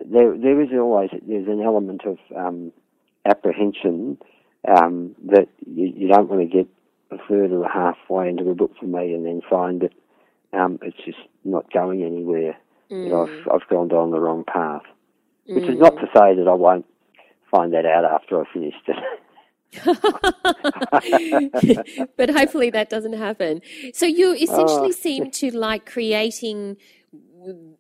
There, 0.05 0.37
there 0.39 0.61
is 0.61 0.69
always 0.73 1.11
there's 1.27 1.49
an 1.49 1.61
element 1.61 2.03
of 2.05 2.19
um, 2.37 2.73
apprehension 3.27 4.17
um, 4.67 5.15
that 5.27 5.49
you, 5.67 5.93
you 5.95 6.09
don't 6.09 6.29
want 6.29 6.41
to 6.43 6.47
get 6.57 6.67
a 7.11 7.17
third 7.29 7.53
or 7.53 7.65
a 7.65 7.73
halfway 7.73 8.29
into 8.29 8.45
the 8.45 8.55
book 8.55 8.73
for 8.79 8.87
me 8.87 9.15
and 9.15 9.25
then 9.25 9.41
find 9.49 9.83
that 9.83 9.93
um, 10.53 10.79
it's 10.83 10.97
just 11.05 11.19
not 11.45 11.73
going 11.73 12.03
anywhere. 12.03 12.57
That 12.91 13.15
I've 13.15 13.49
I've 13.63 13.69
gone 13.69 13.89
down 13.89 14.11
the 14.11 14.21
wrong 14.21 14.45
path. 14.45 14.83
Which 15.47 15.65
is 15.65 15.79
not 15.79 15.97
to 15.97 16.07
say 16.15 16.35
that 16.35 16.49
I 16.49 16.55
won't 16.55 16.87
find 17.51 17.73
that 17.73 17.87
out 17.87 18.05
after 18.05 18.41
I 18.41 18.45
finished 18.53 18.87
it. 18.87 18.97
but 22.17 22.31
hopefully 22.31 22.71
that 22.71 22.89
doesn't 22.89 23.15
happen. 23.15 23.61
So 23.93 24.07
you 24.07 24.35
essentially 24.35 24.93
seem 24.93 25.31
to 25.33 25.51
like 25.57 25.87
creating 25.87 26.77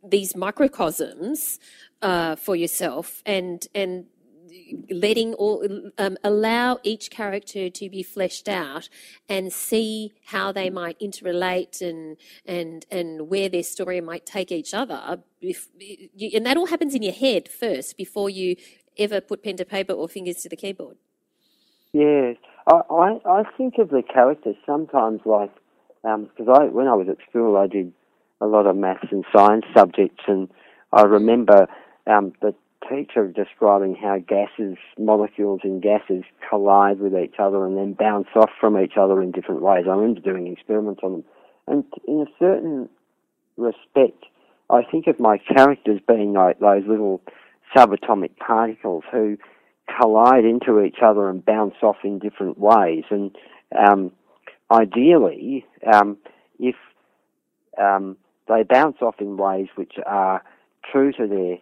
these 0.06 0.36
microcosms 0.36 1.58
uh, 2.02 2.36
for 2.36 2.54
yourself 2.56 3.22
and 3.26 3.66
and 3.74 4.06
letting 4.90 5.34
all 5.34 5.66
um, 5.98 6.16
allow 6.24 6.78
each 6.82 7.10
character 7.10 7.70
to 7.70 7.90
be 7.90 8.02
fleshed 8.02 8.48
out 8.48 8.88
and 9.28 9.52
see 9.52 10.12
how 10.26 10.52
they 10.52 10.70
might 10.70 10.98
interrelate 11.00 11.80
and 11.80 12.16
and 12.44 12.86
and 12.90 13.28
where 13.28 13.48
their 13.48 13.62
story 13.62 14.00
might 14.00 14.26
take 14.26 14.50
each 14.52 14.74
other. 14.74 15.18
If, 15.40 15.68
and 16.34 16.46
that 16.46 16.56
all 16.56 16.66
happens 16.66 16.94
in 16.94 17.02
your 17.02 17.12
head 17.12 17.48
first 17.48 17.96
before 17.96 18.30
you 18.30 18.56
ever 18.98 19.20
put 19.20 19.42
pen 19.42 19.56
to 19.56 19.64
paper 19.64 19.92
or 19.92 20.08
fingers 20.08 20.36
to 20.42 20.48
the 20.48 20.56
keyboard. 20.56 20.96
Yes, 21.92 22.36
I, 22.66 22.80
I, 22.90 23.18
I 23.24 23.42
think 23.56 23.78
of 23.78 23.90
the 23.90 24.02
characters 24.02 24.56
sometimes 24.66 25.20
like 25.24 25.52
because 26.02 26.48
I 26.48 26.64
when 26.64 26.88
I 26.88 26.94
was 26.94 27.08
at 27.08 27.18
school 27.28 27.56
I 27.56 27.66
did 27.66 27.92
a 28.40 28.46
lot 28.46 28.66
of 28.66 28.76
maths 28.76 29.08
and 29.10 29.24
science 29.34 29.64
subjects, 29.76 30.22
and 30.26 30.48
I 30.92 31.02
remember 31.02 31.66
um, 32.06 32.32
the 32.40 32.54
teacher 32.88 33.26
describing 33.28 33.94
how 33.94 34.18
gases, 34.18 34.76
molecules 34.98 35.60
in 35.64 35.80
gases, 35.80 36.24
collide 36.48 37.00
with 37.00 37.14
each 37.14 37.36
other 37.38 37.64
and 37.66 37.76
then 37.76 37.92
bounce 37.92 38.28
off 38.36 38.50
from 38.60 38.78
each 38.78 38.94
other 38.96 39.22
in 39.22 39.32
different 39.32 39.62
ways. 39.62 39.84
I 39.86 39.94
remember 39.94 40.20
doing 40.20 40.46
experiments 40.46 41.00
on 41.02 41.12
them, 41.12 41.24
and 41.66 41.84
in 42.06 42.20
a 42.20 42.30
certain 42.38 42.88
respect, 43.56 44.24
I 44.70 44.82
think 44.82 45.06
of 45.06 45.18
my 45.18 45.38
characters 45.38 46.00
being 46.06 46.34
like 46.34 46.60
those 46.60 46.84
little 46.86 47.20
subatomic 47.74 48.36
particles 48.36 49.04
who 49.10 49.36
collide 49.98 50.44
into 50.44 50.82
each 50.82 50.98
other 51.02 51.28
and 51.28 51.44
bounce 51.44 51.74
off 51.82 51.96
in 52.04 52.18
different 52.18 52.58
ways. 52.58 53.04
And 53.10 53.34
um, 53.76 54.12
ideally, 54.70 55.64
um, 55.90 56.18
if 56.58 56.76
um, 57.80 58.16
they 58.48 58.62
bounce 58.62 58.98
off 59.00 59.16
in 59.20 59.36
ways 59.36 59.68
which 59.76 59.94
are 60.06 60.42
true 60.90 61.12
to 61.12 61.26
their 61.26 61.56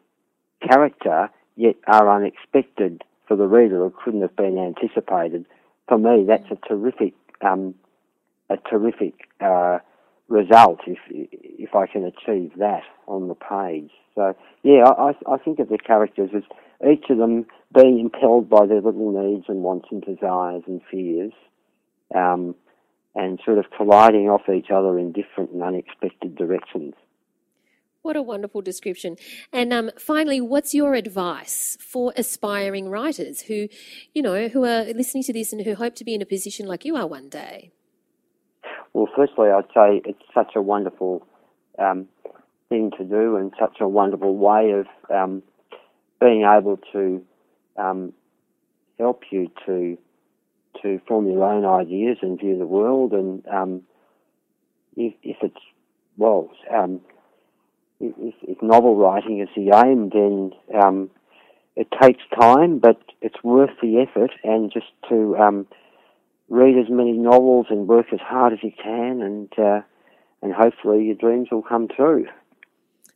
character, 0.61 1.31
yet 1.57 1.77
are 1.87 2.15
unexpected 2.15 3.03
for 3.27 3.37
the 3.37 3.47
reader 3.47 3.83
or 3.83 3.93
couldn't 4.05 4.23
have 4.23 4.37
been 4.37 4.59
anticipated. 4.59 5.47
For 5.89 5.99
me, 5.99 6.25
that's 6.27 6.51
a 6.51 6.69
terrific, 6.69 7.15
um, 7.43 7.75
a 8.51 8.57
terrific 8.57 9.15
uh, 9.41 9.79
result 10.29 10.81
if 10.87 10.99
if 11.11 11.75
I 11.75 11.87
can 11.87 12.05
achieve 12.05 12.53
that 12.59 12.83
on 13.07 13.29
the 13.29 13.35
page. 13.35 13.91
So 14.15 14.35
yeah, 14.63 14.85
I, 14.87 15.13
I 15.31 15.39
think 15.39 15.59
of 15.59 15.69
the 15.69 15.79
characters 15.79 16.31
as 16.35 16.43
each 16.91 17.05
of 17.11 17.19
them 17.19 17.47
being 17.75 17.99
impelled 18.01 18.49
by 18.49 18.67
their 18.67 18.81
little 18.81 19.13
needs 19.13 19.45
and 19.49 19.63
wants 19.63 19.89
and 19.91 20.03
desires 20.03 20.63
and 20.67 20.81
fears, 20.91 21.33
um, 22.15 22.55
and 23.15 23.41
sort 23.45 23.59
of 23.59 23.67
colliding 23.77 24.29
off 24.29 24.49
each 24.49 24.71
other 24.71 24.99
in 24.99 25.13
different 25.13 25.51
and 25.51 25.63
unexpected 25.63 26.37
directions. 26.37 26.95
What 28.07 28.15
a 28.15 28.23
wonderful 28.23 28.63
description. 28.63 29.17
And 29.53 29.73
um, 29.73 29.91
finally, 29.99 30.41
what's 30.41 30.73
your 30.73 30.95
advice 30.95 31.77
for 31.81 32.13
aspiring 32.17 32.89
writers 32.89 33.41
who, 33.41 33.67
you 34.15 34.23
know, 34.23 34.47
who 34.47 34.65
are 34.65 34.85
listening 34.85 35.25
to 35.25 35.33
this 35.33 35.53
and 35.53 35.63
who 35.63 35.75
hope 35.75 35.97
to 35.97 36.05
be 36.05 36.15
in 36.15 36.23
a 36.23 36.25
position 36.25 36.69
like 36.69 36.85
you 36.85 36.95
are 36.95 37.09
one 37.09 37.29
day? 37.29 37.73
Well, 38.93 39.09
firstly, 39.17 39.49
I'd 39.49 39.65
say 39.75 40.03
it's 40.05 40.23
such 40.33 40.53
a 40.55 40.63
wonderful 40.63 41.27
um, 41.81 42.07
thing 42.69 42.93
to 42.97 43.03
do 43.03 43.35
and 43.35 43.53
such 43.59 43.79
a 43.81 43.89
wonderful 43.89 44.37
way 44.37 44.71
of 44.71 44.87
um, 45.13 45.43
being 46.21 46.43
able 46.43 46.79
to 46.93 47.25
um, 47.77 48.13
help 49.01 49.25
you 49.33 49.51
to 49.67 49.99
to 50.83 51.01
form 51.09 51.27
your 51.29 51.43
own 51.43 51.65
ideas 51.65 52.19
and 52.23 52.39
view 52.39 52.57
the 52.57 52.67
world. 52.67 53.13
And 53.13 53.45
um, 53.49 53.83
if, 54.97 55.13
if 55.25 55.39
it's 55.43 55.57
well, 56.17 56.51
um, 56.73 57.01
if, 58.01 58.35
if, 58.43 58.63
novel 58.63 58.97
writing 58.97 59.41
is 59.41 59.49
the 59.57 59.75
aim, 59.75 60.11
then 60.11 60.53
um, 60.81 61.11
it 61.77 61.89
takes 62.01 62.23
time, 62.39 62.79
but 62.79 63.01
it's 63.21 63.43
worth 63.43 63.71
the 63.83 63.99
effort. 64.01 64.33
And 64.45 64.73
just 64.73 64.87
to 65.09 65.37
um, 65.37 65.67
read 66.49 66.79
as 66.79 66.91
many 66.91 67.13
novels 67.13 67.67
and 67.71 67.89
work 67.89 68.07
as 68.13 68.21
hard 68.21 68.53
as 68.53 68.61
you 68.63 68.73
can, 68.83 69.23
and 69.23 69.53
uh, 69.59 69.81
and 70.43 70.53
hopefully 70.53 71.05
your 71.05 71.15
dreams 71.15 71.49
will 71.51 71.63
come 71.63 71.89
true. 71.89 72.27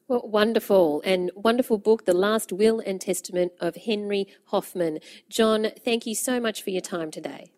Well, 0.09 0.23
wonderful 0.25 1.03
and 1.05 1.31
wonderful 1.37 1.79
book, 1.79 2.05
The 2.05 2.15
Last 2.15 2.53
Will 2.53 2.81
and 2.85 3.01
Testament 3.01 3.53
of 3.61 3.77
Henry 3.77 4.27
Hoffman. 4.47 4.99
John, 5.29 5.69
thank 5.85 6.05
you 6.05 6.17
so 6.17 6.41
much 6.41 6.63
for 6.63 6.71
your 6.71 6.81
time 6.81 7.13
today. 7.13 7.53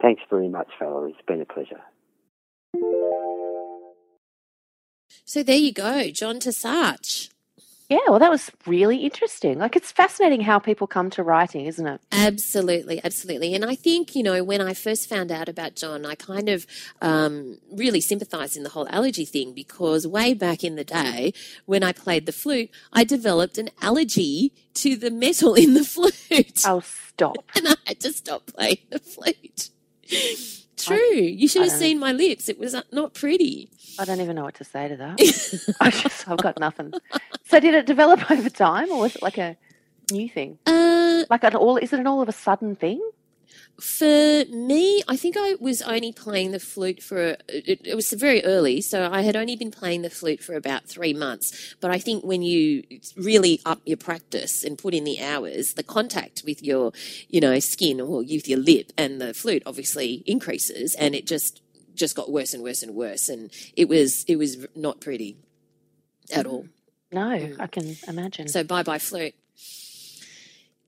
Thanks 0.00 0.22
very 0.30 0.48
much, 0.48 0.68
Valerie. 0.78 1.10
It's 1.10 1.26
been 1.26 1.42
a 1.42 1.44
pleasure. 1.44 1.82
So 5.28 5.42
there 5.42 5.56
you 5.56 5.72
go, 5.72 6.08
John 6.10 6.38
Tesarsch. 6.38 7.30
Yeah, 7.88 7.98
well, 8.08 8.20
that 8.20 8.30
was 8.30 8.48
really 8.64 8.98
interesting. 8.98 9.58
Like, 9.58 9.74
it's 9.74 9.90
fascinating 9.90 10.40
how 10.40 10.60
people 10.60 10.86
come 10.86 11.10
to 11.10 11.22
writing, 11.24 11.66
isn't 11.66 11.86
it? 11.86 12.00
Absolutely, 12.12 13.00
absolutely. 13.04 13.52
And 13.52 13.64
I 13.64 13.74
think, 13.74 14.14
you 14.14 14.22
know, 14.22 14.44
when 14.44 14.60
I 14.60 14.72
first 14.72 15.08
found 15.08 15.32
out 15.32 15.48
about 15.48 15.74
John, 15.74 16.06
I 16.06 16.14
kind 16.14 16.48
of 16.48 16.64
um, 17.02 17.58
really 17.72 18.00
sympathised 18.00 18.56
in 18.56 18.62
the 18.62 18.70
whole 18.70 18.88
allergy 18.88 19.24
thing 19.24 19.52
because 19.52 20.06
way 20.06 20.32
back 20.32 20.62
in 20.62 20.76
the 20.76 20.84
day, 20.84 21.32
when 21.64 21.82
I 21.82 21.92
played 21.92 22.26
the 22.26 22.32
flute, 22.32 22.70
I 22.92 23.02
developed 23.02 23.58
an 23.58 23.70
allergy 23.82 24.52
to 24.74 24.94
the 24.96 25.10
metal 25.10 25.54
in 25.54 25.74
the 25.74 25.84
flute. 26.30 26.62
Oh, 26.64 26.80
stop. 26.80 27.36
And 27.56 27.66
I 27.68 27.74
had 27.84 28.00
to 28.00 28.12
stop 28.12 28.46
playing 28.46 28.78
the 28.90 29.00
flute. 29.00 29.70
True. 30.76 30.96
I, 30.96 31.34
you 31.36 31.48
should 31.48 31.62
have 31.62 31.70
seen 31.72 31.98
my 31.98 32.12
lips. 32.12 32.48
It 32.48 32.58
was 32.58 32.74
uh, 32.74 32.82
not 32.92 33.14
pretty. 33.14 33.70
I 33.98 34.04
don't 34.04 34.20
even 34.20 34.36
know 34.36 34.44
what 34.44 34.54
to 34.56 34.64
say 34.64 34.88
to 34.88 34.96
that. 34.96 35.76
I 35.80 35.90
just, 35.90 36.28
I've 36.28 36.38
got 36.38 36.58
nothing. 36.60 36.92
So, 37.44 37.60
did 37.60 37.74
it 37.74 37.86
develop 37.86 38.30
over 38.30 38.50
time, 38.50 38.90
or 38.92 39.00
was 39.00 39.16
it 39.16 39.22
like 39.22 39.38
a 39.38 39.56
new 40.12 40.28
thing? 40.28 40.58
Uh, 40.66 41.24
like 41.30 41.44
an 41.44 41.56
all? 41.56 41.76
Is 41.78 41.92
it 41.92 42.00
an 42.00 42.06
all 42.06 42.20
of 42.20 42.28
a 42.28 42.32
sudden 42.32 42.76
thing? 42.76 43.00
For 43.80 44.44
me, 44.46 45.02
I 45.06 45.16
think 45.16 45.36
I 45.38 45.56
was 45.60 45.82
only 45.82 46.10
playing 46.10 46.52
the 46.52 46.58
flute 46.58 47.02
for, 47.02 47.36
it, 47.48 47.86
it, 47.86 47.94
was 47.94 48.10
very 48.12 48.42
early, 48.42 48.80
so 48.80 49.10
I 49.10 49.20
had 49.20 49.36
only 49.36 49.54
been 49.54 49.70
playing 49.70 50.00
the 50.00 50.08
flute 50.08 50.42
for 50.42 50.54
about 50.54 50.86
three 50.86 51.12
months. 51.12 51.74
But 51.80 51.90
I 51.90 51.98
think 51.98 52.24
when 52.24 52.40
you 52.40 52.84
really 53.16 53.60
up 53.66 53.80
your 53.84 53.98
practice 53.98 54.64
and 54.64 54.78
put 54.78 54.94
in 54.94 55.04
the 55.04 55.22
hours, 55.22 55.74
the 55.74 55.82
contact 55.82 56.42
with 56.46 56.62
your, 56.62 56.92
you 57.28 57.40
know, 57.40 57.58
skin 57.58 58.00
or 58.00 58.18
with 58.18 58.48
your 58.48 58.58
lip 58.58 58.92
and 58.96 59.20
the 59.20 59.34
flute 59.34 59.62
obviously 59.66 60.22
increases 60.26 60.94
and 60.94 61.14
it 61.14 61.26
just, 61.26 61.60
just 61.94 62.16
got 62.16 62.30
worse 62.30 62.54
and 62.54 62.62
worse 62.62 62.82
and 62.82 62.94
worse. 62.94 63.28
And 63.28 63.50
it 63.76 63.90
was, 63.90 64.24
it 64.24 64.36
was 64.36 64.66
not 64.74 65.02
pretty 65.02 65.36
at 66.34 66.46
all. 66.46 66.66
No, 67.12 67.20
mm. 67.20 67.56
I 67.60 67.66
can 67.66 67.96
imagine. 68.08 68.48
So 68.48 68.64
bye 68.64 68.82
bye 68.82 68.98
flute. 68.98 69.34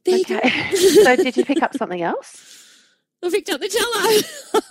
There 0.04 0.20
okay. 0.20 0.70
so 1.02 1.16
did 1.16 1.36
you 1.36 1.44
pick 1.44 1.62
up 1.62 1.76
something 1.76 2.02
else? 2.02 2.57
I 3.22 3.30
picked 3.30 3.50
up 3.50 3.60
the 3.60 3.68
cello. 3.68 4.62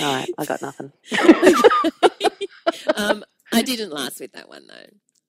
All 0.02 0.14
right, 0.14 0.30
I 0.38 0.44
got 0.44 0.62
nothing. 0.62 0.92
um, 2.96 3.24
I 3.52 3.62
didn't 3.62 3.90
last 3.90 4.20
with 4.20 4.32
that 4.32 4.48
one 4.48 4.66
though. 4.68 4.86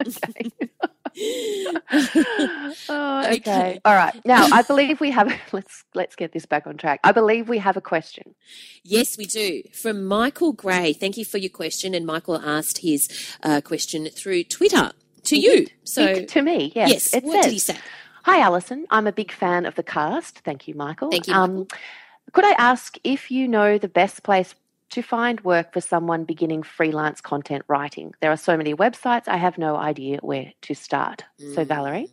Okay. 0.08 0.52
oh, 2.90 3.22
okay. 3.26 3.36
okay. 3.38 3.82
All 3.84 3.96
right. 3.96 4.20
Now, 4.26 4.48
I 4.52 4.62
believe 4.62 5.00
we 5.02 5.12
have. 5.12 5.34
Let's 5.52 5.84
let's 5.94 6.16
get 6.16 6.32
this 6.32 6.46
back 6.46 6.68
on 6.68 6.78
track. 6.78 7.00
I 7.04 7.12
believe 7.12 7.50
we 7.50 7.58
have 7.58 7.76
a 7.78 7.82
question. 7.82 8.36
Yes, 8.84 9.18
we 9.18 9.26
do. 9.26 9.64
From 9.74 10.06
Michael 10.06 10.54
Gray. 10.54 10.94
Thank 10.94 11.18
you 11.18 11.26
for 11.26 11.38
your 11.38 11.50
question. 11.50 11.94
And 11.94 12.06
Michael 12.06 12.40
asked 12.40 12.80
his 12.80 13.10
uh, 13.44 13.62
question 13.62 14.08
through 14.08 14.46
Twitter 14.46 14.92
to 15.24 15.38
you. 15.38 15.68
So 15.84 16.24
to 16.24 16.42
me, 16.42 16.72
yes. 16.76 16.90
Yes. 16.90 17.14
It 17.14 17.24
what 17.24 17.34
says, 17.34 17.46
did 17.46 17.54
he 17.54 17.60
say? 17.60 17.78
Hi, 18.24 18.40
Allison. 18.40 18.86
I'm 18.90 19.08
a 19.08 19.12
big 19.12 19.32
fan 19.32 19.66
of 19.66 19.76
the 19.76 19.84
cast. 19.84 20.40
Thank 20.40 20.68
you, 20.68 20.76
Michael. 20.76 21.10
Thank 21.10 21.28
you. 21.28 21.34
Um, 21.34 21.68
could 22.34 22.46
I 22.46 22.52
ask 22.52 22.98
if 23.04 23.32
you 23.32 23.48
know 23.48 23.78
the 23.78 23.88
best 23.88 24.24
place 24.24 24.56
to 24.92 25.02
find 25.02 25.42
work 25.42 25.74
for 25.74 25.82
someone 25.82 26.26
beginning 26.26 26.64
freelance 26.64 27.20
content 27.20 27.64
writing? 27.68 28.14
There 28.22 28.32
are 28.32 28.38
so 28.38 28.56
many 28.56 28.74
websites, 28.76 29.28
I 29.28 29.38
have 29.38 29.58
no 29.58 29.76
idea 29.76 30.20
where 30.22 30.54
to 30.64 30.76
start. 30.76 31.24
Mm. 31.42 31.56
So, 31.56 31.64
Valerie, 31.64 32.10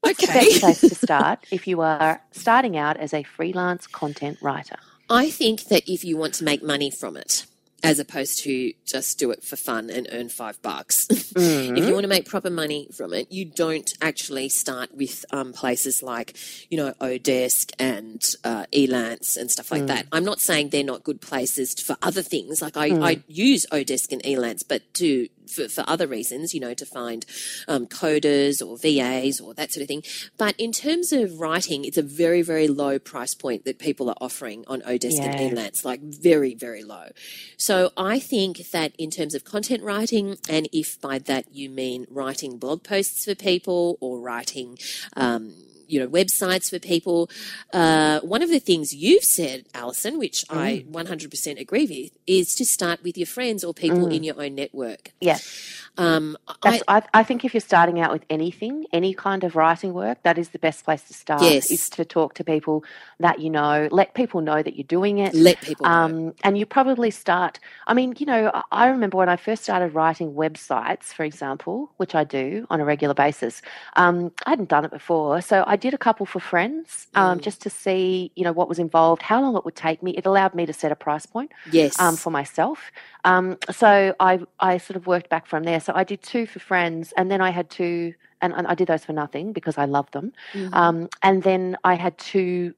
what's 0.00 0.22
okay. 0.22 0.32
the 0.32 0.38
best 0.38 0.60
place 0.60 0.80
to 0.80 0.94
start 0.94 1.46
if 1.50 1.66
you 1.68 1.80
are 1.80 2.20
starting 2.32 2.76
out 2.76 2.96
as 2.96 3.14
a 3.14 3.22
freelance 3.22 3.86
content 3.86 4.38
writer? 4.42 4.76
I 5.08 5.30
think 5.30 5.64
that 5.64 5.90
if 5.90 6.04
you 6.04 6.16
want 6.16 6.34
to 6.34 6.44
make 6.44 6.62
money 6.62 6.90
from 6.90 7.16
it, 7.16 7.46
as 7.82 7.98
opposed 7.98 8.40
to 8.40 8.72
just 8.84 9.18
do 9.18 9.30
it 9.30 9.42
for 9.42 9.56
fun 9.56 9.90
and 9.90 10.08
earn 10.12 10.28
five 10.28 10.60
bucks. 10.62 11.06
Mm-hmm. 11.30 11.76
if 11.76 11.86
you 11.86 11.92
want 11.92 12.02
to 12.02 12.08
make 12.08 12.28
proper 12.28 12.50
money 12.50 12.88
from 12.92 13.14
it, 13.14 13.30
you 13.30 13.44
don't 13.44 13.92
actually 14.02 14.48
start 14.48 14.92
with 14.94 15.24
um, 15.30 15.52
places 15.52 16.02
like, 16.02 16.36
you 16.68 16.76
know, 16.76 16.92
Odesk 17.00 17.72
and 17.78 18.20
uh, 18.42 18.66
Elance 18.72 19.36
and 19.36 19.48
stuff 19.48 19.70
like 19.70 19.82
mm. 19.82 19.86
that. 19.88 20.06
I'm 20.10 20.24
not 20.24 20.40
saying 20.40 20.70
they're 20.70 20.82
not 20.82 21.04
good 21.04 21.20
places 21.20 21.74
for 21.80 21.96
other 22.02 22.22
things. 22.22 22.60
Like 22.60 22.76
I, 22.76 22.90
mm. 22.90 23.06
I 23.06 23.22
use 23.28 23.64
Odesk 23.70 24.10
and 24.10 24.22
Elance, 24.24 24.64
but 24.66 24.92
to 24.94 25.28
for, 25.50 25.68
for 25.68 25.84
other 25.86 26.06
reasons, 26.06 26.54
you 26.54 26.60
know, 26.60 26.74
to 26.74 26.86
find 26.86 27.26
um, 27.68 27.86
coders 27.86 28.64
or 28.64 28.76
VAs 28.76 29.40
or 29.40 29.54
that 29.54 29.72
sort 29.72 29.82
of 29.82 29.88
thing. 29.88 30.02
But 30.38 30.54
in 30.58 30.72
terms 30.72 31.12
of 31.12 31.40
writing, 31.40 31.84
it's 31.84 31.98
a 31.98 32.02
very, 32.02 32.42
very 32.42 32.68
low 32.68 32.98
price 32.98 33.34
point 33.34 33.64
that 33.64 33.78
people 33.78 34.08
are 34.08 34.16
offering 34.20 34.64
on 34.66 34.80
Odesk 34.82 35.18
yeah. 35.18 35.32
and 35.32 35.56
Elance, 35.56 35.84
like 35.84 36.00
very, 36.00 36.54
very 36.54 36.82
low. 36.82 37.08
So 37.56 37.92
I 37.96 38.18
think 38.18 38.70
that 38.70 38.92
in 38.98 39.10
terms 39.10 39.34
of 39.34 39.44
content 39.44 39.82
writing, 39.82 40.38
and 40.48 40.68
if 40.72 41.00
by 41.00 41.18
that 41.18 41.52
you 41.52 41.68
mean 41.68 42.06
writing 42.10 42.58
blog 42.58 42.82
posts 42.82 43.24
for 43.24 43.34
people 43.34 43.98
or 44.00 44.20
writing, 44.20 44.78
um, 45.16 45.54
you 45.90 46.00
know 46.00 46.08
websites 46.08 46.70
for 46.70 46.78
people. 46.78 47.30
Uh, 47.72 48.20
one 48.20 48.42
of 48.42 48.50
the 48.50 48.60
things 48.60 48.94
you've 48.94 49.24
said, 49.24 49.66
Allison, 49.74 50.18
which 50.18 50.44
mm. 50.48 50.56
I 50.56 50.84
100% 50.90 51.60
agree 51.60 51.86
with, 51.86 52.12
is 52.26 52.54
to 52.54 52.64
start 52.64 53.02
with 53.02 53.16
your 53.18 53.26
friends 53.26 53.64
or 53.64 53.74
people 53.74 54.06
mm. 54.06 54.14
in 54.14 54.22
your 54.22 54.40
own 54.40 54.54
network. 54.54 55.12
Yes. 55.20 55.80
Um, 55.98 56.36
I, 56.62 56.80
I, 56.88 57.02
I, 57.12 57.22
think 57.24 57.44
if 57.44 57.52
you're 57.52 57.60
starting 57.60 58.00
out 58.00 58.12
with 58.12 58.24
anything, 58.30 58.86
any 58.92 59.12
kind 59.12 59.44
of 59.44 59.56
writing 59.56 59.92
work, 59.92 60.22
that 60.22 60.38
is 60.38 60.50
the 60.50 60.58
best 60.58 60.84
place 60.84 61.02
to 61.02 61.14
start. 61.14 61.42
Yes. 61.42 61.70
Is 61.70 61.90
to 61.90 62.04
talk 62.04 62.34
to 62.34 62.44
people 62.44 62.84
that 63.18 63.40
you 63.40 63.50
know, 63.50 63.88
let 63.90 64.14
people 64.14 64.40
know 64.40 64.62
that 64.62 64.76
you're 64.76 64.84
doing 64.84 65.18
it. 65.18 65.34
Let 65.34 65.60
people 65.60 65.84
know. 65.84 65.92
Um, 65.92 66.34
and 66.44 66.56
you 66.56 66.64
probably 66.64 67.10
start, 67.10 67.58
I 67.86 67.94
mean, 67.94 68.14
you 68.18 68.26
know, 68.26 68.50
I 68.70 68.86
remember 68.86 69.18
when 69.18 69.28
I 69.28 69.36
first 69.36 69.62
started 69.64 69.94
writing 69.94 70.32
websites, 70.32 71.06
for 71.06 71.24
example, 71.24 71.90
which 71.96 72.14
I 72.14 72.24
do 72.24 72.66
on 72.70 72.80
a 72.80 72.84
regular 72.84 73.14
basis, 73.14 73.60
um, 73.96 74.32
I 74.46 74.50
hadn't 74.50 74.68
done 74.68 74.84
it 74.84 74.90
before. 74.90 75.40
So 75.42 75.64
I 75.66 75.76
did 75.80 75.94
a 75.94 75.98
couple 75.98 76.26
for 76.26 76.38
friends 76.38 77.08
um, 77.14 77.38
mm. 77.38 77.42
just 77.42 77.60
to 77.62 77.70
see, 77.70 78.30
you 78.36 78.44
know, 78.44 78.52
what 78.52 78.68
was 78.68 78.78
involved, 78.78 79.22
how 79.22 79.42
long 79.42 79.56
it 79.56 79.64
would 79.64 79.74
take 79.74 80.02
me. 80.02 80.12
It 80.12 80.26
allowed 80.26 80.54
me 80.54 80.64
to 80.66 80.72
set 80.72 80.92
a 80.92 80.96
price 80.96 81.26
point 81.26 81.50
yes. 81.72 81.98
um, 81.98 82.16
for 82.16 82.30
myself. 82.30 82.92
Um, 83.24 83.58
so 83.70 84.14
I, 84.20 84.40
I 84.60 84.78
sort 84.78 84.96
of 84.96 85.06
worked 85.06 85.28
back 85.28 85.46
from 85.46 85.64
there. 85.64 85.80
So 85.80 85.92
I 85.94 86.04
did 86.04 86.22
two 86.22 86.46
for 86.46 86.60
friends, 86.60 87.12
and 87.16 87.30
then 87.30 87.40
I 87.40 87.50
had 87.50 87.68
two, 87.70 88.14
and, 88.40 88.52
and 88.54 88.66
I 88.66 88.74
did 88.74 88.86
those 88.86 89.04
for 89.04 89.12
nothing 89.12 89.52
because 89.52 89.76
I 89.76 89.86
loved 89.86 90.12
them. 90.12 90.32
Mm-hmm. 90.52 90.74
Um, 90.74 91.08
and 91.22 91.42
then 91.42 91.76
I 91.82 91.94
had 91.94 92.16
two 92.18 92.74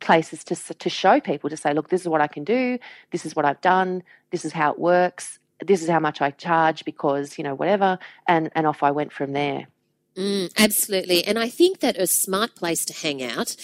places 0.00 0.44
to 0.44 0.54
to 0.74 0.90
show 0.90 1.20
people 1.20 1.50
to 1.50 1.56
say, 1.56 1.72
look, 1.72 1.88
this 1.88 2.02
is 2.02 2.08
what 2.08 2.20
I 2.20 2.26
can 2.26 2.44
do. 2.44 2.78
This 3.12 3.24
is 3.26 3.36
what 3.36 3.44
I've 3.44 3.60
done. 3.60 4.02
This 4.30 4.44
is 4.44 4.52
how 4.52 4.72
it 4.72 4.78
works. 4.78 5.38
This 5.64 5.82
is 5.82 5.88
how 5.88 6.00
much 6.00 6.20
I 6.20 6.30
charge 6.30 6.84
because 6.84 7.38
you 7.38 7.44
know 7.44 7.54
whatever, 7.54 7.98
and 8.26 8.50
and 8.54 8.66
off 8.66 8.82
I 8.82 8.90
went 8.90 9.12
from 9.12 9.32
there. 9.32 9.66
Mm, 10.16 10.52
absolutely. 10.56 11.24
And 11.24 11.38
I 11.38 11.48
think 11.48 11.80
that 11.80 11.96
a 11.96 12.06
smart 12.06 12.54
place 12.56 12.84
to 12.86 12.92
hang 12.94 13.22
out 13.22 13.56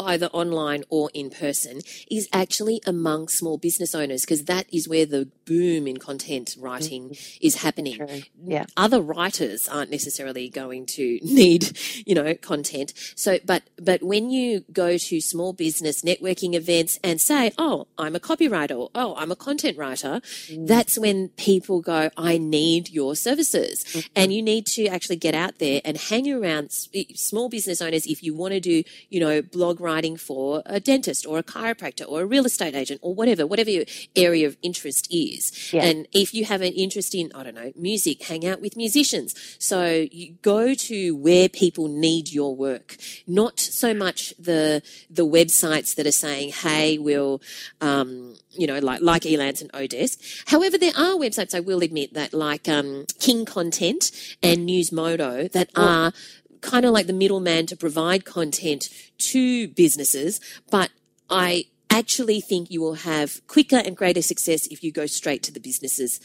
either 0.00 0.26
online 0.26 0.84
or 0.88 1.10
in 1.14 1.30
person, 1.30 1.80
is 2.10 2.28
actually 2.32 2.80
among 2.86 3.28
small 3.28 3.58
business 3.58 3.94
owners 3.94 4.22
because 4.22 4.44
that 4.44 4.66
is 4.72 4.88
where 4.88 5.06
the 5.06 5.28
boom 5.46 5.86
in 5.86 5.98
content 5.98 6.56
writing 6.58 7.10
mm-hmm. 7.10 7.38
is 7.40 7.56
happening. 7.56 7.96
True. 7.96 8.22
Yeah. 8.44 8.66
Other 8.76 9.00
writers 9.00 9.68
aren't 9.68 9.90
necessarily 9.90 10.48
going 10.48 10.86
to 10.86 11.18
need, 11.22 11.78
you 12.06 12.14
know, 12.14 12.34
content. 12.34 12.92
So, 13.14 13.38
but, 13.44 13.64
but 13.76 14.02
when 14.02 14.30
you 14.30 14.64
go 14.72 14.96
to 14.96 15.20
small 15.20 15.52
business 15.52 16.02
networking 16.02 16.54
events 16.54 16.98
and 17.02 17.20
say, 17.20 17.52
oh, 17.58 17.86
I'm 17.98 18.16
a 18.16 18.20
copywriter 18.20 18.78
or, 18.78 18.90
oh, 18.94 19.14
I'm 19.16 19.30
a 19.30 19.36
content 19.36 19.76
writer, 19.76 20.20
mm. 20.48 20.66
that's 20.66 20.98
when 20.98 21.28
people 21.30 21.80
go, 21.80 22.10
I 22.16 22.38
need 22.38 22.90
your 22.90 23.14
services. 23.16 23.84
Mm-hmm. 23.84 24.08
And 24.16 24.32
you 24.32 24.42
need 24.42 24.66
to 24.66 24.86
actually 24.86 25.16
get 25.16 25.34
out 25.34 25.58
there 25.58 25.80
and 25.84 25.96
hang 25.96 26.30
around 26.32 26.70
small 27.14 27.48
business 27.48 27.82
owners 27.82 28.06
if 28.06 28.22
you 28.22 28.34
want 28.34 28.52
to 28.54 28.60
do, 28.60 28.82
you 29.08 29.20
know, 29.20 29.42
blog 29.42 29.80
writing 29.80 29.89
for 30.16 30.62
a 30.66 30.80
dentist 30.80 31.26
or 31.26 31.38
a 31.38 31.42
chiropractor 31.42 32.06
or 32.08 32.22
a 32.22 32.26
real 32.26 32.46
estate 32.46 32.74
agent 32.74 33.00
or 33.02 33.14
whatever, 33.14 33.46
whatever 33.46 33.70
your 33.70 33.84
area 34.14 34.46
of 34.46 34.56
interest 34.62 35.08
is. 35.10 35.72
Yeah. 35.72 35.84
And 35.84 36.06
if 36.12 36.32
you 36.34 36.44
have 36.44 36.60
an 36.60 36.72
interest 36.72 37.14
in, 37.14 37.30
I 37.34 37.42
don't 37.42 37.54
know, 37.54 37.72
music, 37.76 38.22
hang 38.24 38.46
out 38.46 38.60
with 38.60 38.76
musicians. 38.76 39.34
So 39.58 40.06
you 40.10 40.34
go 40.42 40.74
to 40.74 41.16
where 41.16 41.48
people 41.48 41.88
need 41.88 42.32
your 42.32 42.54
work, 42.54 42.96
not 43.26 43.58
so 43.58 43.92
much 43.94 44.34
the 44.38 44.82
the 45.08 45.26
websites 45.26 45.94
that 45.96 46.06
are 46.06 46.12
saying, 46.12 46.52
"Hey, 46.52 46.98
we'll," 46.98 47.40
um, 47.80 48.36
you 48.52 48.66
know, 48.66 48.78
like 48.78 49.00
like 49.00 49.22
Elance 49.22 49.60
and 49.60 49.72
Odesk. 49.72 50.18
However, 50.46 50.78
there 50.78 50.92
are 50.96 51.14
websites 51.14 51.54
I 51.54 51.60
will 51.60 51.82
admit 51.82 52.14
that, 52.14 52.32
like 52.32 52.68
um, 52.68 53.04
King 53.18 53.44
Content 53.44 54.10
and 54.42 54.68
Newsmodo, 54.68 55.50
that 55.52 55.70
are 55.76 56.12
kind 56.60 56.84
of 56.84 56.92
like 56.92 57.06
the 57.06 57.12
middleman 57.12 57.66
to 57.66 57.76
provide 57.76 58.24
content 58.24 58.88
to 59.30 59.68
businesses, 59.68 60.40
but 60.70 60.90
I 61.28 61.66
actually 61.90 62.40
think 62.40 62.70
you 62.70 62.80
will 62.80 62.94
have 62.94 63.46
quicker 63.46 63.76
and 63.76 63.96
greater 63.96 64.22
success 64.22 64.66
if 64.68 64.82
you 64.82 64.92
go 64.92 65.06
straight 65.06 65.42
to 65.44 65.52
the 65.52 65.60
businesses. 65.60 66.20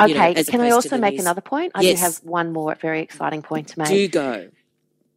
Okay, 0.00 0.34
know, 0.34 0.44
can 0.44 0.60
I 0.60 0.70
also 0.70 0.98
make 0.98 1.14
news. 1.14 1.22
another 1.22 1.40
point? 1.40 1.72
I 1.74 1.82
yes. 1.82 1.98
do 1.98 2.04
have 2.04 2.16
one 2.24 2.52
more 2.52 2.74
very 2.74 3.00
exciting 3.00 3.42
point 3.42 3.68
to 3.68 3.78
make. 3.78 3.88
Do 3.88 4.08
go. 4.08 4.48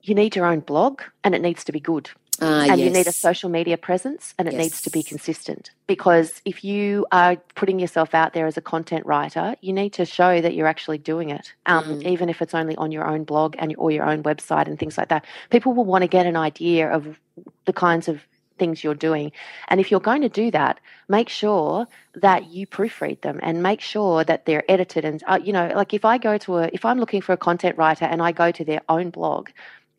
You 0.02 0.16
need 0.16 0.36
your 0.36 0.46
own 0.46 0.60
blog 0.60 1.02
and 1.24 1.36
it 1.36 1.42
needs 1.42 1.64
to 1.66 1.72
be 1.72 1.80
good. 1.80 2.10
Uh, 2.42 2.68
and 2.70 2.80
yes. 2.80 2.80
you 2.80 2.90
need 2.90 3.08
a 3.08 3.12
social 3.12 3.50
media 3.50 3.78
presence 3.78 4.34
and 4.38 4.48
it 4.48 4.54
yes. 4.54 4.62
needs 4.62 4.82
to 4.82 4.90
be 4.90 5.04
consistent 5.04 5.72
because 5.88 6.42
if 6.46 6.64
you 6.64 7.06
are 7.12 7.36
putting 7.56 7.80
yourself 7.80 8.16
out 8.16 8.34
there 8.34 8.48
as 8.48 8.56
a 8.56 8.62
content 8.62 9.06
writer 9.06 9.56
you 9.62 9.74
need 9.74 9.92
to 9.92 10.06
show 10.06 10.40
that 10.40 10.54
you're 10.54 10.68
actually 10.68 10.98
doing 10.98 11.30
it 11.30 11.54
um, 11.66 11.84
mm. 11.84 12.04
even 12.04 12.30
if 12.30 12.42
it's 12.42 12.54
only 12.54 12.76
on 12.78 12.92
your 12.92 13.06
own 13.06 13.24
blog 13.24 13.56
and 13.60 13.76
or 13.78 13.92
your 13.92 14.06
own 14.06 14.24
website 14.24 14.68
and 14.68 14.80
things 14.80 14.98
like 14.98 15.10
that 15.10 15.26
people 15.50 15.74
will 15.74 15.86
want 15.86 16.02
to 16.02 16.08
get 16.08 16.26
an 16.26 16.38
idea 16.38 16.90
of 16.90 17.18
the 17.66 17.74
kinds 17.74 18.08
of 18.08 18.22
things 18.58 18.84
you're 18.84 18.94
doing 18.94 19.32
and 19.70 19.80
if 19.80 19.90
you're 19.90 20.00
going 20.00 20.22
to 20.22 20.30
do 20.30 20.52
that 20.52 20.80
make 21.08 21.30
sure 21.30 21.88
that 22.14 22.52
you 22.52 22.68
proofread 22.68 23.22
them 23.22 23.40
and 23.42 23.64
make 23.64 23.82
sure 23.82 24.24
that 24.24 24.46
they're 24.46 24.70
edited 24.70 25.06
and 25.06 25.24
uh, 25.28 25.40
you 25.42 25.54
know 25.54 25.72
like 25.76 25.94
if 25.94 26.06
i 26.06 26.18
go 26.18 26.38
to 26.38 26.58
a 26.58 26.70
if 26.74 26.86
i'm 26.86 27.00
looking 27.00 27.22
for 27.22 27.32
a 27.32 27.38
content 27.38 27.78
writer 27.78 28.06
and 28.06 28.22
i 28.22 28.32
go 28.32 28.52
to 28.52 28.64
their 28.66 28.82
own 28.90 29.10
blog 29.10 29.50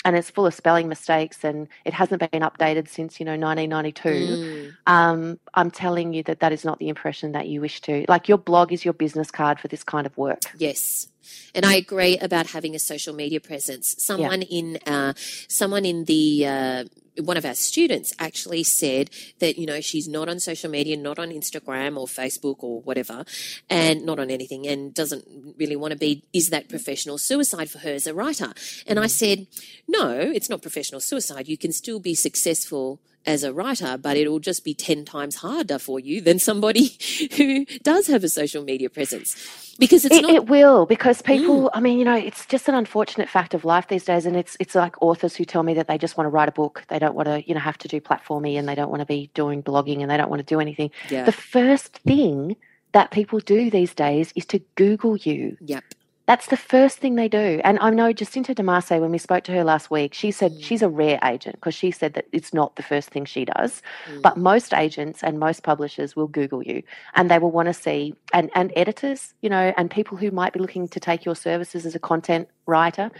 and 0.05 0.17
it's 0.17 0.31
full 0.31 0.47
of 0.47 0.55
spelling 0.55 0.89
mistakes 0.89 1.45
and 1.45 1.69
it 1.85 1.93
hasn't 1.93 2.21
been 2.31 2.43
updated 2.43 2.89
since 2.89 3.21
you 3.21 3.27
know 3.27 3.37
1992 3.37 4.09
mm. 4.09 4.73
um, 4.87 5.39
i'm 5.55 5.71
telling 5.71 6.13
you 6.13 6.23
that 6.23 6.41
that 6.41 6.53
is 6.53 6.65
not 6.65 6.79
the 6.79 6.89
impression 6.89 7.33
that 7.33 7.49
you 7.49 7.61
wish 7.61 7.81
to. 7.81 8.05
Like 8.09 8.29
your 8.29 8.39
blog 8.39 8.73
is 8.73 8.85
your 8.85 8.95
business 8.95 9.31
card 9.31 9.61
for 9.61 9.69
this 9.69 9.85
kind 9.85 10.07
of 10.07 10.17
work. 10.17 10.41
Yes 10.57 11.09
and 11.55 11.65
I 11.65 11.75
agree 11.75 12.19
about 12.19 12.49
having 12.49 12.75
a 12.75 12.79
social 12.79 13.15
media 13.15 13.41
presence. 13.41 13.95
Someone 13.99 14.43
yeah. 14.43 14.59
in 14.59 14.79
uh, 14.87 15.13
someone 15.49 15.85
in 15.85 16.05
the 16.05 16.47
uh, 16.47 16.85
one 17.19 17.37
of 17.37 17.45
our 17.45 17.55
students 17.55 18.13
actually 18.19 18.63
said 18.63 19.11
that 19.41 19.59
you 19.59 19.67
know 19.67 19.81
she's 19.81 20.09
not 20.09 20.29
on 20.29 20.41
social 20.41 20.71
media, 20.71 20.97
not 20.97 21.19
on 21.19 21.31
Instagram 21.31 21.97
or 21.97 22.07
Facebook 22.07 22.57
or 22.61 22.81
whatever, 22.83 23.25
and 23.69 24.05
not 24.05 24.19
on 24.19 24.31
anything, 24.31 24.67
and 24.67 24.95
doesn't 24.95 25.25
really 25.59 25.77
want 25.77 25.93
to 25.93 25.99
be. 25.99 26.25
Is 26.33 26.51
that 26.51 26.69
professional 26.69 27.19
suicide 27.19 27.71
for 27.71 27.79
her 27.79 27.91
as 27.91 28.07
a 28.07 28.15
writer? 28.15 28.53
And 28.87 28.99
I 28.99 29.07
said, 29.07 29.47
no, 29.89 30.19
it's 30.19 30.49
not 30.49 30.63
professional 30.63 31.01
suicide. 31.01 31.49
You 31.49 31.59
can 31.59 31.73
still 31.73 32.01
be 32.01 32.15
successful 32.15 33.01
as 33.27 33.43
a 33.43 33.53
writer, 33.53 33.99
but 33.99 34.17
it'll 34.17 34.39
just 34.39 34.65
be 34.65 34.75
10 34.75 35.05
times 35.05 35.37
harder 35.37 35.79
for 35.79 36.01
you 36.01 36.21
than 36.21 36.39
somebody 36.39 36.97
who 37.37 37.65
does 37.83 38.07
have 38.07 38.25
a 38.25 38.29
social 38.29 38.65
media 38.65 38.89
presence. 38.89 39.77
Because 39.79 40.05
it's 40.05 40.17
it, 40.17 40.23
not... 40.23 40.31
it 40.33 40.47
will, 40.47 40.87
because 40.87 41.23
people, 41.23 41.65
mm. 41.65 41.71
I 41.75 41.81
mean, 41.81 41.99
you 41.99 42.05
know, 42.05 42.15
it's 42.15 42.47
just 42.47 42.69
an 42.69 42.75
unfortunate 42.75 43.29
fact 43.29 43.55
of 43.55 43.65
life 43.65 43.89
these 43.89 44.05
days. 44.05 44.27
And 44.27 44.37
it's, 44.37 44.57
it's 44.61 44.75
like 44.75 45.01
authors 45.03 45.37
who 45.37 45.45
tell 45.45 45.63
me 45.63 45.75
that 45.75 45.89
they 45.89 45.99
just 45.99 46.17
want 46.17 46.27
to 46.27 46.31
write 46.31 46.49
a 46.49 46.53
book. 46.53 46.85
They 46.89 46.99
don't 46.99 47.15
want 47.15 47.27
to, 47.27 47.43
you 47.47 47.55
know, 47.55 47.61
have 47.61 47.79
to 47.79 47.89
do 47.89 48.01
platforming 48.01 48.59
and 48.59 48.69
they 48.69 48.75
don't 48.75 48.91
want 48.91 49.01
to 49.01 49.07
be 49.07 49.31
doing 49.35 49.63
blogging 49.63 50.01
and 50.01 50.11
they 50.11 50.17
don't 50.17 50.31
want 50.31 50.41
to 50.41 50.55
do 50.55 50.61
anything. 50.61 50.91
Yeah. 51.09 51.25
The 51.25 51.33
first 51.33 51.99
thing 51.99 52.57
that 52.93 53.11
people 53.11 53.39
do 53.41 53.71
these 53.71 53.95
days 53.95 54.33
is 54.35 54.45
to 54.47 54.59
Google 54.75 55.17
you. 55.17 55.57
Yep. 55.61 55.85
That's 56.31 56.47
the 56.47 56.57
first 56.57 56.99
thing 56.99 57.17
they 57.17 57.27
do. 57.27 57.61
And 57.65 57.77
I 57.81 57.91
know 57.91 58.13
Jacinta 58.13 58.55
di 58.55 58.63
Mase, 58.63 58.91
when 58.91 59.11
we 59.11 59.19
spoke 59.19 59.43
to 59.43 59.53
her 59.53 59.65
last 59.65 59.91
week, 59.91 60.15
she 60.15 60.31
said 60.31 60.53
mm. 60.53 60.63
she's 60.63 60.81
a 60.81 60.89
rare 60.89 61.19
agent 61.25 61.57
because 61.57 61.75
she 61.75 61.91
said 61.91 62.15
that 62.15 62.27
it's 62.31 62.55
not 62.55 62.77
the 62.77 62.85
first 62.85 63.11
thing 63.11 63.25
she 63.25 63.45
does. 63.45 63.83
Mm. 64.09 64.23
But 64.23 64.37
most 64.37 64.73
agents 64.73 65.25
and 65.25 65.41
most 65.41 65.65
publishers 65.65 66.15
will 66.15 66.29
Google 66.29 66.63
you 66.63 66.85
and 67.17 67.29
they 67.29 67.41
will 67.41 67.51
want 67.51 67.67
to 67.67 67.75
see, 67.75 68.15
and, 68.33 68.49
and 68.55 68.73
editors, 68.77 69.35
you 69.41 69.51
know, 69.51 69.75
and 69.77 69.91
people 69.91 70.17
who 70.17 70.31
might 70.31 70.53
be 70.53 70.61
looking 70.61 70.87
to 70.87 71.01
take 71.01 71.25
your 71.25 71.35
services 71.35 71.85
as 71.85 71.97
a 71.97 71.99
content 71.99 72.47
writer, 72.65 73.11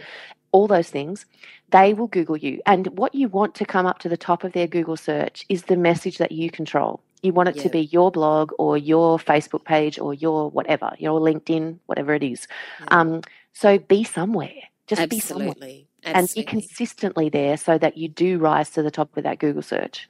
all 0.53 0.67
those 0.67 0.89
things, 0.89 1.25
they 1.71 1.93
will 1.93 2.07
Google 2.07 2.37
you. 2.37 2.61
And 2.65 2.97
what 2.97 3.13
you 3.13 3.27
want 3.27 3.55
to 3.55 3.65
come 3.65 3.85
up 3.85 3.99
to 3.99 4.07
the 4.07 4.15
top 4.15 4.45
of 4.45 4.53
their 4.53 4.67
Google 4.67 4.95
search 4.95 5.45
is 5.49 5.63
the 5.63 5.75
message 5.75 6.17
that 6.19 6.31
you 6.31 6.49
control. 6.49 7.01
You 7.21 7.33
want 7.33 7.49
it 7.49 7.57
yeah. 7.57 7.63
to 7.63 7.69
be 7.69 7.81
your 7.81 8.11
blog 8.11 8.51
or 8.57 8.77
your 8.77 9.17
Facebook 9.19 9.63
page 9.63 9.99
or 9.99 10.13
your 10.13 10.49
whatever, 10.49 10.91
your 10.97 11.19
LinkedIn, 11.19 11.77
whatever 11.85 12.13
it 12.13 12.23
is. 12.23 12.47
Yeah. 12.79 12.87
Um, 12.91 13.21
so 13.53 13.77
be 13.77 14.03
somewhere. 14.03 14.53
Just 14.87 15.01
Absolutely. 15.01 15.15
be 15.15 15.19
somewhere. 15.19 15.47
Absolutely. 15.49 15.87
And 16.03 16.29
be 16.35 16.43
consistently 16.43 17.29
there 17.29 17.57
so 17.57 17.77
that 17.77 17.95
you 17.95 18.07
do 18.07 18.39
rise 18.39 18.71
to 18.71 18.81
the 18.81 18.89
top 18.89 19.15
of 19.15 19.23
that 19.23 19.37
Google 19.37 19.61
search. 19.61 20.09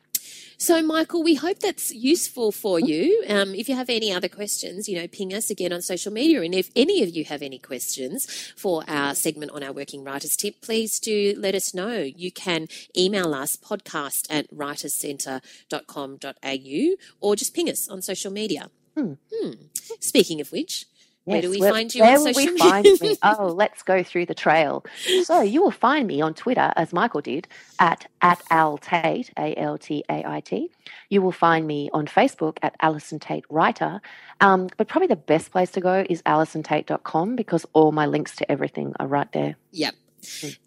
So, 0.61 0.81
Michael, 0.83 1.23
we 1.23 1.33
hope 1.33 1.57
that's 1.57 1.91
useful 1.91 2.51
for 2.51 2.79
you. 2.79 3.23
Um, 3.27 3.55
if 3.55 3.67
you 3.67 3.75
have 3.75 3.89
any 3.89 4.13
other 4.13 4.27
questions, 4.27 4.87
you 4.87 4.95
know, 4.95 5.07
ping 5.07 5.33
us 5.33 5.49
again 5.49 5.73
on 5.73 5.81
social 5.81 6.13
media. 6.13 6.43
And 6.43 6.53
if 6.53 6.69
any 6.75 7.01
of 7.01 7.09
you 7.09 7.25
have 7.25 7.41
any 7.41 7.57
questions 7.57 8.27
for 8.55 8.83
our 8.87 9.15
segment 9.15 9.53
on 9.53 9.63
our 9.63 9.73
Working 9.73 10.03
Writers 10.03 10.35
Tip, 10.35 10.61
please 10.61 10.99
do 10.99 11.33
let 11.35 11.55
us 11.55 11.73
know. 11.73 12.01
You 12.01 12.31
can 12.31 12.67
email 12.95 13.33
us 13.33 13.55
podcast 13.55 14.27
at 14.29 14.53
writerscentre.com.au 14.53 16.95
or 17.21 17.35
just 17.35 17.55
ping 17.55 17.67
us 17.67 17.89
on 17.89 18.03
social 18.03 18.31
media. 18.31 18.69
Hmm. 18.95 19.13
Hmm. 19.33 19.53
Speaking 19.99 20.39
of 20.41 20.51
which, 20.51 20.85
Yes, 21.25 21.33
where 21.33 21.41
do 21.41 21.49
we 21.51 21.59
where, 21.59 21.71
find 21.71 21.93
you 21.93 22.01
where 22.01 22.13
on 22.13 22.33
social 22.33 22.45
will 22.45 22.53
we 22.53 22.57
find 22.69 23.01
me? 23.01 23.17
Oh, 23.21 23.47
let's 23.47 23.83
go 23.83 24.01
through 24.01 24.25
the 24.25 24.33
trail. 24.33 24.83
So 25.23 25.41
you 25.41 25.61
will 25.61 25.71
find 25.71 26.07
me 26.07 26.19
on 26.19 26.33
Twitter, 26.33 26.73
as 26.75 26.93
Michael 26.93 27.21
did, 27.21 27.47
at 27.79 28.07
at 28.21 28.41
Al 28.49 28.79
Tait, 28.79 29.29
A 29.37 29.55
L 29.55 29.77
T 29.77 30.03
A 30.09 30.27
I 30.27 30.39
T. 30.39 30.71
You 31.09 31.21
will 31.21 31.31
find 31.31 31.67
me 31.67 31.89
on 31.93 32.07
Facebook 32.07 32.57
at 32.63 32.75
Allison 32.81 33.19
Tait 33.19 33.45
Writer. 33.49 34.01
Um, 34.39 34.69
but 34.77 34.87
probably 34.87 35.07
the 35.07 35.15
best 35.15 35.51
place 35.51 35.69
to 35.71 35.81
go 35.81 36.05
is 36.09 36.23
allisontait.com 36.23 37.35
because 37.35 37.65
all 37.73 37.91
my 37.91 38.07
links 38.07 38.35
to 38.37 38.51
everything 38.51 38.93
are 38.99 39.07
right 39.07 39.31
there. 39.31 39.55
Yep. 39.71 39.93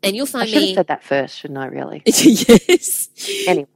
And 0.03 0.17
you'll 0.17 0.27
find 0.27 0.45
I 0.45 0.47
should 0.47 0.61
me. 0.61 0.69
have 0.69 0.75
said 0.77 0.87
that 0.89 1.05
first, 1.05 1.39
shouldn't 1.39 1.59
I, 1.59 1.67
really? 1.67 2.03
yes. 2.07 3.09
Anyway. 3.47 3.69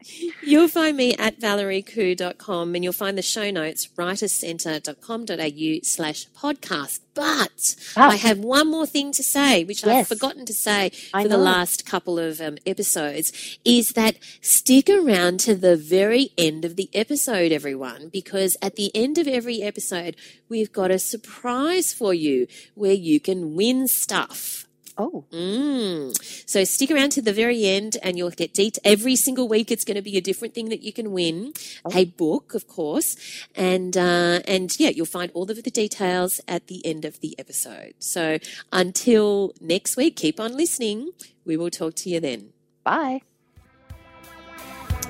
You'll 0.43 0.69
find 0.69 0.97
me 0.97 1.15
at 1.17 1.39
valeriekhoo.com 1.41 2.75
and 2.75 2.85
you'll 2.85 2.93
find 2.93 3.19
the 3.19 3.23
show 3.23 3.51
notes 3.51 3.89
writerscentre.com.au 3.97 5.81
slash 5.83 6.27
podcast. 6.31 7.01
But 7.15 7.75
I 7.97 8.15
have 8.15 8.39
one 8.39 8.71
more 8.71 8.87
thing 8.87 9.11
to 9.13 9.25
say, 9.25 9.65
which 9.65 9.85
yes. 9.85 9.93
I've 9.93 10.09
forgotten 10.09 10.47
to 10.47 10.55
say 10.55 10.91
for 11.11 11.27
the 11.27 11.37
last 11.37 11.85
couple 11.85 12.17
of 12.17 12.41
um, 12.41 12.59
episodes, 12.65 13.59
is 13.65 13.91
that 13.91 14.19
stick 14.41 14.89
around 14.89 15.41
to 15.41 15.57
the 15.57 15.77
very 15.77 16.31
end 16.39 16.65
of 16.65 16.77
the 16.77 16.89
episode, 16.95 17.51
everyone, 17.51 18.09
because 18.09 18.57
at 18.63 18.77
the 18.77 18.95
end 18.95 19.19
of 19.19 19.27
every 19.27 19.63
episode, 19.63 20.15
we've 20.49 20.73
got 20.73 20.93
a 20.93 20.99
surprise 21.01 21.93
for 21.93 22.15
you 22.15 22.47
where 22.75 22.93
you 22.93 23.19
can 23.19 23.57
win 23.57 23.89
stuff. 23.89 24.68
Oh. 24.99 25.25
Mm. 25.31 26.13
So 26.49 26.65
stick 26.65 26.91
around 26.91 27.11
to 27.11 27.23
the 27.23 27.33
very 27.33 27.65
end 27.67 27.97
and 28.03 28.19
you'll 28.19 28.31
get 28.31 28.53
detail. 28.53 28.81
Every 28.85 29.15
single 29.15 29.49
week 29.49 29.71
it's 29.71 29.85
going 29.85 29.95
to 29.95 30.03
be 30.03 30.17
a 30.17 30.21
different 30.21 30.55
thing 30.55 30.71
that 30.71 30.83
you 30.83 30.93
can 30.93 31.13
win. 31.13 31.53
Oh. 31.85 31.91
A 31.95 32.05
book, 32.07 32.53
of 32.55 32.67
course. 32.67 33.17
And, 33.55 33.97
uh, 33.97 34.41
and 34.47 34.79
yeah, 34.79 34.89
you'll 34.89 35.07
find 35.07 35.31
all 35.35 35.49
of 35.49 35.63
the 35.63 35.71
details 35.71 36.41
at 36.49 36.67
the 36.67 36.85
end 36.85 37.05
of 37.05 37.21
the 37.21 37.39
episode. 37.39 37.95
So 38.01 38.39
until 38.73 39.55
next 39.61 39.97
week, 39.97 40.17
keep 40.17 40.41
on 40.41 40.57
listening. 40.57 41.13
We 41.45 41.57
will 41.57 41.71
talk 41.71 41.95
to 41.97 42.11
you 42.11 42.19
then. 42.19 42.51
Bye. 42.83 43.28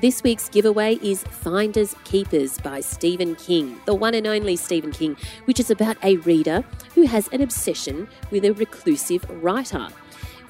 This 0.00 0.22
week's 0.22 0.48
giveaway 0.48 0.94
is 1.02 1.24
Finders 1.24 1.96
Keepers 2.04 2.56
by 2.58 2.80
Stephen 2.80 3.34
King, 3.34 3.80
the 3.84 3.96
one 3.96 4.14
and 4.14 4.28
only 4.28 4.54
Stephen 4.54 4.92
King, 4.92 5.16
which 5.46 5.58
is 5.58 5.72
about 5.72 5.96
a 6.04 6.18
reader 6.18 6.62
who 6.94 7.02
has 7.02 7.26
an 7.32 7.42
obsession 7.42 8.06
with 8.30 8.44
a 8.44 8.52
reclusive 8.52 9.28
writer. 9.42 9.88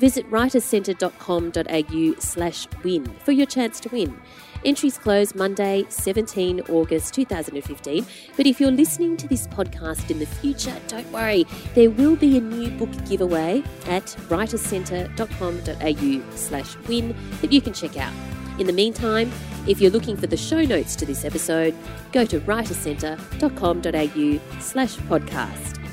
Visit 0.00 0.30
writerscentre.com.au 0.30 2.20
slash 2.20 2.68
win 2.84 3.06
for 3.24 3.32
your 3.32 3.46
chance 3.46 3.80
to 3.80 3.88
win. 3.88 4.20
Entries 4.66 4.98
close 4.98 5.34
Monday, 5.34 5.86
17 5.88 6.60
August 6.68 7.14
2015. 7.14 8.04
But 8.36 8.46
if 8.46 8.60
you're 8.60 8.70
listening 8.70 9.16
to 9.16 9.26
this 9.28 9.46
podcast 9.46 10.10
in 10.10 10.18
the 10.18 10.26
future, 10.26 10.76
don't 10.88 11.10
worry, 11.10 11.46
there 11.74 11.88
will 11.88 12.16
be 12.16 12.36
a 12.36 12.42
new 12.42 12.68
book 12.72 12.90
giveaway 13.08 13.62
at 13.86 14.04
writerscentre.com.au 14.28 16.36
slash 16.36 16.76
win 16.86 17.16
that 17.40 17.50
you 17.50 17.62
can 17.62 17.72
check 17.72 17.96
out. 17.96 18.12
In 18.58 18.66
the 18.66 18.72
meantime, 18.72 19.30
if 19.66 19.80
you're 19.80 19.90
looking 19.90 20.16
for 20.16 20.26
the 20.26 20.36
show 20.36 20.62
notes 20.62 20.94
to 20.96 21.06
this 21.06 21.24
episode, 21.24 21.74
go 22.12 22.24
to 22.24 22.40
writerscentre.com.au 22.40 24.60
slash 24.60 24.96
podcast. 24.96 25.87